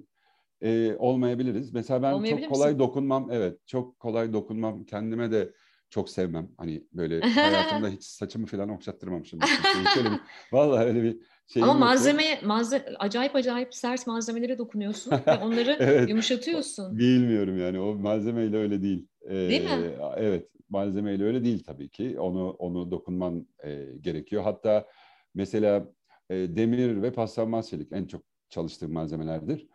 e, 0.62 0.96
olmayabiliriz. 0.98 1.72
Mesela 1.72 2.02
ben 2.02 2.12
çok 2.22 2.48
kolay 2.48 2.68
misin? 2.68 2.78
dokunmam. 2.78 3.28
Evet, 3.30 3.66
çok 3.66 3.98
kolay 3.98 4.32
dokunmam. 4.32 4.84
Kendime 4.84 5.32
de 5.32 5.52
çok 5.90 6.10
sevmem. 6.10 6.48
Hani 6.56 6.86
böyle 6.92 7.20
hayatımda 7.34 7.88
hiç 7.88 8.04
saçımı 8.04 8.46
falan 8.46 8.68
okşattırmamışım. 8.68 9.40
Hiç 9.40 9.96
öyle 9.96 10.10
bir, 10.10 10.20
vallahi 10.52 10.84
öyle 10.84 11.02
bir 11.02 11.18
şey 11.46 11.62
Ama 11.62 11.74
malzemeye, 11.74 12.40
malze 12.44 12.84
acayip 12.98 13.36
acayip 13.36 13.74
sert 13.74 14.06
malzemelere 14.06 14.58
dokunuyorsun 14.58 15.12
ve 15.26 15.36
onları 15.42 15.76
evet, 15.80 16.08
yumuşatıyorsun. 16.08 16.98
Bilmiyorum 16.98 17.58
yani 17.58 17.80
o 17.80 17.94
malzemeyle 17.94 18.56
öyle 18.56 18.82
değil. 18.82 19.08
Ee, 19.24 19.30
değil 19.30 19.64
mi? 19.64 19.92
Evet, 20.16 20.48
malzemeyle 20.68 21.24
öyle 21.24 21.44
değil 21.44 21.64
tabii 21.64 21.88
ki. 21.88 22.20
Onu 22.20 22.50
onu 22.50 22.90
dokunman 22.90 23.46
e, 23.64 23.84
gerekiyor. 24.00 24.42
Hatta 24.42 24.88
mesela 25.34 25.88
e, 26.30 26.34
demir 26.34 27.02
ve 27.02 27.12
paslanmaz 27.12 27.70
çelik 27.70 27.92
en 27.92 28.04
çok 28.06 28.22
çalıştığım 28.48 28.92
malzemelerdir. 28.92 29.68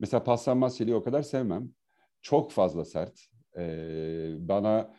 Mesela 0.00 0.24
paslanmaz 0.24 0.76
çeliği 0.76 0.94
o 0.94 1.04
kadar 1.04 1.22
sevmem. 1.22 1.70
Çok 2.22 2.52
fazla 2.52 2.84
sert. 2.84 3.20
E, 3.58 3.62
bana 4.38 4.94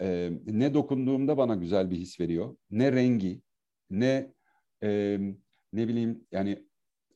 e, 0.00 0.30
ne 0.46 0.74
dokunduğumda 0.74 1.36
bana 1.36 1.54
güzel 1.54 1.90
bir 1.90 1.96
his 1.96 2.20
veriyor. 2.20 2.56
Ne 2.70 2.92
rengi, 2.92 3.42
ne 3.90 4.32
e, 4.82 5.18
ne 5.72 5.88
bileyim 5.88 6.26
yani 6.32 6.66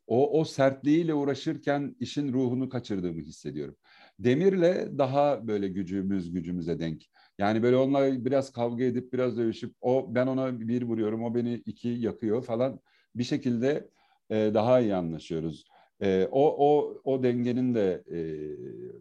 o 0.07 0.41
o 0.41 0.45
sertliğiyle 0.45 1.15
uğraşırken 1.15 1.97
işin 2.01 2.33
ruhunu 2.33 2.69
kaçırdığımı 2.69 3.21
hissediyorum. 3.21 3.77
Demirle 4.19 4.99
daha 4.99 5.49
böyle 5.49 5.69
gücümüz 5.69 6.33
gücümüze 6.33 6.79
denk. 6.79 7.03
Yani 7.39 7.63
böyle 7.63 7.77
onunla 7.77 8.25
biraz 8.25 8.53
kavga 8.53 8.85
edip 8.85 9.13
biraz 9.13 9.39
dövüşüp 9.39 9.75
o 9.81 10.15
ben 10.15 10.27
ona 10.27 10.61
bir 10.61 10.83
vuruyorum, 10.83 11.25
o 11.25 11.35
beni 11.35 11.55
iki 11.55 11.89
yakıyor 11.89 12.43
falan 12.45 12.81
bir 13.15 13.25
şekilde 13.25 13.91
e, 14.31 14.51
daha 14.55 14.81
iyi 14.81 14.95
anlaşıyoruz. 14.95 15.65
E, 16.03 16.29
o 16.31 16.57
o 16.59 17.01
o 17.05 17.23
dengenin 17.23 17.75
de 17.75 18.05
e, 18.11 18.21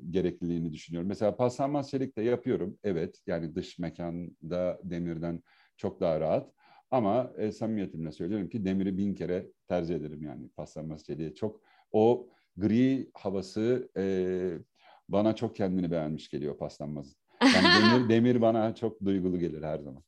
gerekliliğini 0.09 0.73
düşünüyorum. 0.73 1.07
Mesela 1.07 1.35
paslanmaz 1.35 1.89
çelik 1.89 2.17
de 2.17 2.21
yapıyorum. 2.21 2.77
Evet 2.83 3.21
yani 3.27 3.55
dış 3.55 3.79
mekanda 3.79 4.79
demirden 4.83 5.43
çok 5.77 6.01
daha 6.01 6.19
rahat. 6.19 6.51
Ama 6.91 7.33
e, 7.37 7.51
samimiyetimle 7.51 8.11
söylüyorum 8.11 8.49
ki 8.49 8.65
demiri 8.65 8.97
bin 8.97 9.13
kere 9.13 9.47
tercih 9.67 9.95
ederim 9.95 10.23
yani 10.23 10.49
paslanmaz 10.49 11.03
çeliğe. 11.03 11.33
Çok 11.35 11.61
o 11.91 12.27
gri 12.57 13.09
havası 13.13 13.89
e, 13.97 14.03
bana 15.09 15.35
çok 15.35 15.55
kendini 15.55 15.91
beğenmiş 15.91 16.29
geliyor 16.29 16.57
paslanmaz. 16.57 17.15
Yani 17.41 17.67
demir, 18.09 18.09
demir 18.09 18.41
bana 18.41 18.75
çok 18.75 19.05
duygulu 19.05 19.39
gelir 19.39 19.63
her 19.63 19.79
zaman. 19.79 20.03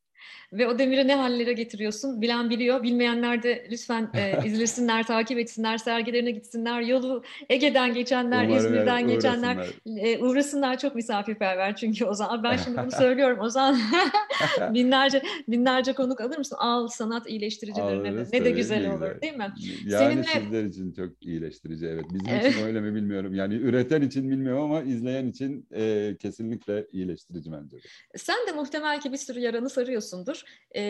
Ve 0.53 0.67
o 0.67 0.80
demiri 0.80 1.07
ne 1.07 1.15
hallere 1.15 1.53
getiriyorsun? 1.53 2.21
Bilen 2.21 2.49
biliyor. 2.49 2.84
Bilmeyenler 2.84 3.43
de 3.43 3.67
lütfen 3.71 4.09
e, 4.13 4.45
izlesinler, 4.45 5.07
takip 5.07 5.39
etsinler, 5.39 5.78
sergilerine 5.78 6.32
gitsinler. 6.32 6.82
Yolu 6.82 7.23
Ege'den 7.49 7.93
geçenler, 7.93 8.45
Umarım 8.45 8.65
İzmir'den 8.65 9.07
geçenler 9.07 9.57
e, 9.86 10.17
uğrasınlar. 10.17 10.78
Çok 10.80 10.95
misafirperver 10.95 11.75
çünkü 11.75 12.05
o 12.05 12.13
zaman. 12.13 12.43
Ben 12.43 12.57
şimdi 12.57 12.78
bunu 12.78 12.91
söylüyorum. 12.97 13.39
O 13.41 13.49
zaman 13.49 13.80
binlerce 14.73 15.21
binlerce 15.47 15.93
konuk 15.93 16.21
alır 16.21 16.38
mısın? 16.38 16.57
Al 16.59 16.88
sanat 16.88 17.30
iyileştiricileri 17.30 18.03
ne, 18.03 18.23
ne 18.34 18.45
de 18.45 18.51
güzel 18.51 18.82
ne 18.82 18.93
olur 18.93 19.21
değil 19.21 19.36
mi? 19.36 19.53
Yani 19.86 20.23
Seninle... 20.23 20.23
sizler 20.23 20.63
için 20.63 20.93
çok 20.93 21.09
iyileştirici 21.21 21.86
evet. 21.86 22.05
Bizim 22.13 22.49
için 22.49 22.65
öyle 22.65 22.82
mi 22.82 22.95
bilmiyorum. 22.95 23.36
Yani 23.36 23.55
üreten 23.55 24.01
için 24.01 24.30
bilmiyorum 24.30 24.63
ama 24.63 24.82
izleyen 24.82 25.28
için 25.28 25.67
e, 25.75 26.15
kesinlikle 26.19 26.88
iyileştirici 26.91 27.51
bence. 27.51 27.78
Sen 28.15 28.36
de 28.47 28.51
muhtemel 28.51 29.01
ki 29.01 29.11
bir 29.11 29.17
sürü 29.17 29.39
yaranı 29.39 29.69
sarıyorsun 29.69 30.16
biliyorsundur. 30.18 30.43
E, 30.72 30.82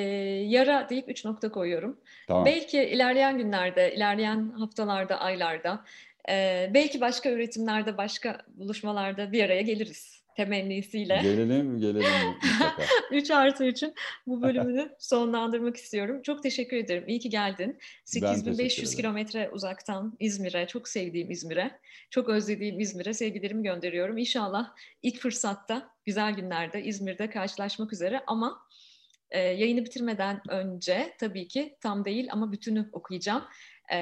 yara 0.47 0.89
deyip 0.89 1.09
üç 1.09 1.25
nokta 1.25 1.51
koyuyorum. 1.51 1.99
Tamam. 2.27 2.45
Belki 2.45 2.83
ilerleyen 2.83 3.37
günlerde, 3.37 3.95
ilerleyen 3.95 4.49
haftalarda, 4.49 5.19
aylarda, 5.19 5.85
e, 6.29 6.69
belki 6.73 7.01
başka 7.01 7.29
üretimlerde, 7.29 7.97
başka 7.97 8.41
buluşmalarda 8.47 9.31
bir 9.31 9.43
araya 9.43 9.61
geliriz 9.61 10.17
temennisiyle. 10.35 11.19
Gelelim, 11.23 11.79
gelelim. 11.79 12.05
3 13.11 13.31
artı 13.43 13.63
3'ün 13.63 13.93
bu 14.27 14.41
bölümünü 14.41 14.89
sonlandırmak 14.99 15.77
istiyorum. 15.77 16.21
Çok 16.21 16.43
teşekkür 16.43 16.77
ederim. 16.77 17.03
İyi 17.07 17.19
ki 17.19 17.29
geldin. 17.29 17.77
8500 18.05 18.95
kilometre 18.95 19.49
uzaktan 19.49 20.17
İzmir'e, 20.19 20.67
çok 20.67 20.87
sevdiğim 20.87 21.31
İzmir'e, 21.31 21.79
çok 22.09 22.29
özlediğim 22.29 22.79
İzmir'e 22.79 23.13
sevgilerimi 23.13 23.63
gönderiyorum. 23.63 24.17
İnşallah 24.17 24.75
ilk 25.03 25.19
fırsatta, 25.19 25.89
güzel 26.05 26.33
günlerde 26.33 26.83
İzmir'de 26.83 27.29
karşılaşmak 27.29 27.93
üzere 27.93 28.21
ama 28.27 28.59
e, 29.31 29.39
yayını 29.39 29.85
bitirmeden 29.85 30.41
önce 30.49 31.15
tabii 31.19 31.47
ki 31.47 31.77
tam 31.81 32.05
değil 32.05 32.27
ama 32.31 32.51
bütünü 32.51 32.89
okuyacağım. 32.91 33.43
E, 33.91 33.97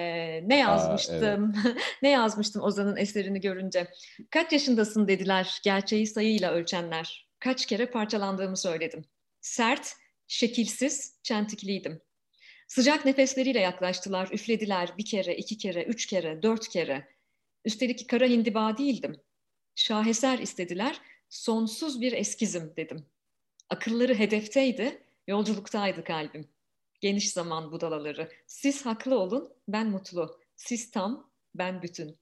ne 0.49 0.57
yazmıştım? 0.57 1.53
Aa, 1.55 1.61
evet. 1.65 1.77
ne 2.01 2.09
yazmıştım 2.09 2.61
Ozan'ın 2.61 2.97
eserini 2.97 3.41
görünce? 3.41 3.87
Kaç 4.29 4.51
yaşındasın 4.51 5.07
dediler 5.07 5.59
gerçeği 5.63 6.07
sayıyla 6.07 6.51
ölçenler. 6.51 7.29
Kaç 7.39 7.65
kere 7.65 7.85
parçalandığımı 7.85 8.57
söyledim. 8.57 9.05
Sert, 9.41 9.93
şekilsiz, 10.27 11.19
çentikliydim. 11.23 12.01
Sıcak 12.67 13.05
nefesleriyle 13.05 13.59
yaklaştılar, 13.59 14.29
üflediler 14.31 14.93
bir 14.97 15.05
kere, 15.05 15.35
iki 15.35 15.57
kere, 15.57 15.83
üç 15.83 16.05
kere, 16.05 16.43
dört 16.43 16.67
kere. 16.67 17.07
Üstelik 17.65 18.09
kara 18.09 18.25
hindiba 18.25 18.77
değildim. 18.77 19.15
Şaheser 19.75 20.39
istediler, 20.39 21.01
sonsuz 21.29 22.01
bir 22.01 22.11
eskizim 22.11 22.73
dedim. 22.77 23.05
Akılları 23.69 24.15
hedefteydi, 24.15 25.04
Yolculuktaydı 25.27 26.03
kalbim. 26.03 26.49
Geniş 27.01 27.31
zaman 27.31 27.71
budalaları. 27.71 28.29
Siz 28.47 28.85
haklı 28.85 29.19
olun, 29.19 29.53
ben 29.67 29.89
mutlu. 29.89 30.39
Siz 30.55 30.91
tam, 30.91 31.31
ben 31.55 31.81
bütün. 31.81 32.19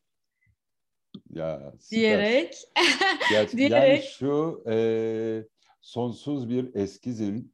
Ya 1.30 1.74
süper. 1.80 1.99
diyerek 1.99 2.56
diyerek 3.58 3.72
yani 3.72 4.04
şu 4.04 4.64
e, 4.70 4.78
sonsuz 5.82 6.49
bir 6.49 6.76
eskizim 6.76 7.51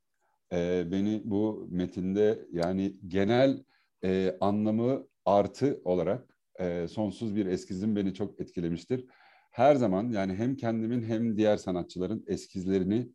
e, 0.54 0.92
beni 0.92 1.22
bu 1.24 1.68
metinde 1.72 2.48
yani 2.52 2.96
genel 3.08 3.64
e, 4.04 4.38
anlamı 4.42 5.08
artı 5.26 5.82
olarak 5.84 6.38
e, 6.60 6.88
sonsuz 6.88 7.36
bir 7.36 7.46
eskizim 7.46 7.96
beni 7.96 8.14
çok 8.14 8.42
etkilemiştir. 8.42 9.06
Her 9.52 9.76
zaman 9.76 10.10
yani 10.10 10.36
hem 10.36 10.56
kendimin 10.56 11.04
hem 11.04 11.38
diğer 11.38 11.58
sanatçıların 11.58 12.24
eskizlerini 12.28 13.10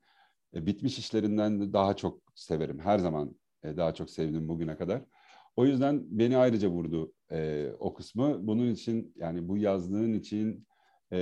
e, 0.54 0.66
bitmiş 0.66 0.98
işlerinden 0.98 1.72
daha 1.72 1.96
çok 1.96 2.23
severim. 2.34 2.78
Her 2.78 2.98
zaman 2.98 3.36
e, 3.64 3.76
daha 3.76 3.94
çok 3.94 4.10
sevdim 4.10 4.48
bugüne 4.48 4.76
kadar. 4.76 5.02
O 5.56 5.66
yüzden 5.66 6.02
beni 6.06 6.36
ayrıca 6.36 6.68
vurdu 6.68 7.12
e, 7.32 7.68
o 7.78 7.94
kısmı. 7.94 8.46
Bunun 8.46 8.70
için 8.70 9.12
yani 9.16 9.48
bu 9.48 9.56
yazdığın 9.56 10.12
için 10.12 10.66
e, 11.12 11.18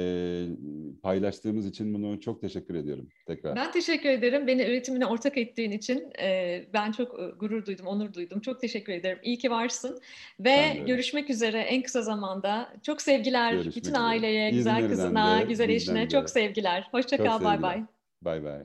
paylaştığımız 1.02 1.66
için 1.66 1.94
bunu 1.94 2.20
çok 2.20 2.40
teşekkür 2.40 2.74
ediyorum 2.74 3.08
tekrar. 3.26 3.56
Ben 3.56 3.72
teşekkür 3.72 4.08
ederim. 4.08 4.46
Beni 4.46 4.62
üretimine 4.62 5.06
ortak 5.06 5.38
ettiğin 5.38 5.70
için 5.70 6.12
e, 6.22 6.60
ben 6.72 6.92
çok 6.92 7.20
e, 7.20 7.26
gurur 7.26 7.66
duydum, 7.66 7.86
onur 7.86 8.14
duydum. 8.14 8.40
Çok 8.40 8.60
teşekkür 8.60 8.92
ederim. 8.92 9.18
İyi 9.22 9.38
ki 9.38 9.50
varsın. 9.50 10.00
Ve 10.40 10.82
görüşmek 10.86 11.30
üzere 11.30 11.58
en 11.60 11.82
kısa 11.82 12.02
zamanda. 12.02 12.72
Çok 12.82 13.02
sevgiler 13.02 13.52
görüşmek 13.52 13.76
bütün 13.76 13.90
üzere. 13.90 14.02
aileye, 14.02 14.50
güzel 14.50 14.70
İzmir'den 14.70 14.90
kızına, 14.90 15.40
de, 15.40 15.44
güzel 15.44 15.68
eşine. 15.68 16.04
De. 16.04 16.08
Çok 16.08 16.30
sevgiler. 16.30 16.88
Hoşça 16.90 17.16
kal. 17.16 17.44
Bay 17.44 17.62
bay. 17.62 17.84
Bay 18.22 18.44
bay. 18.44 18.62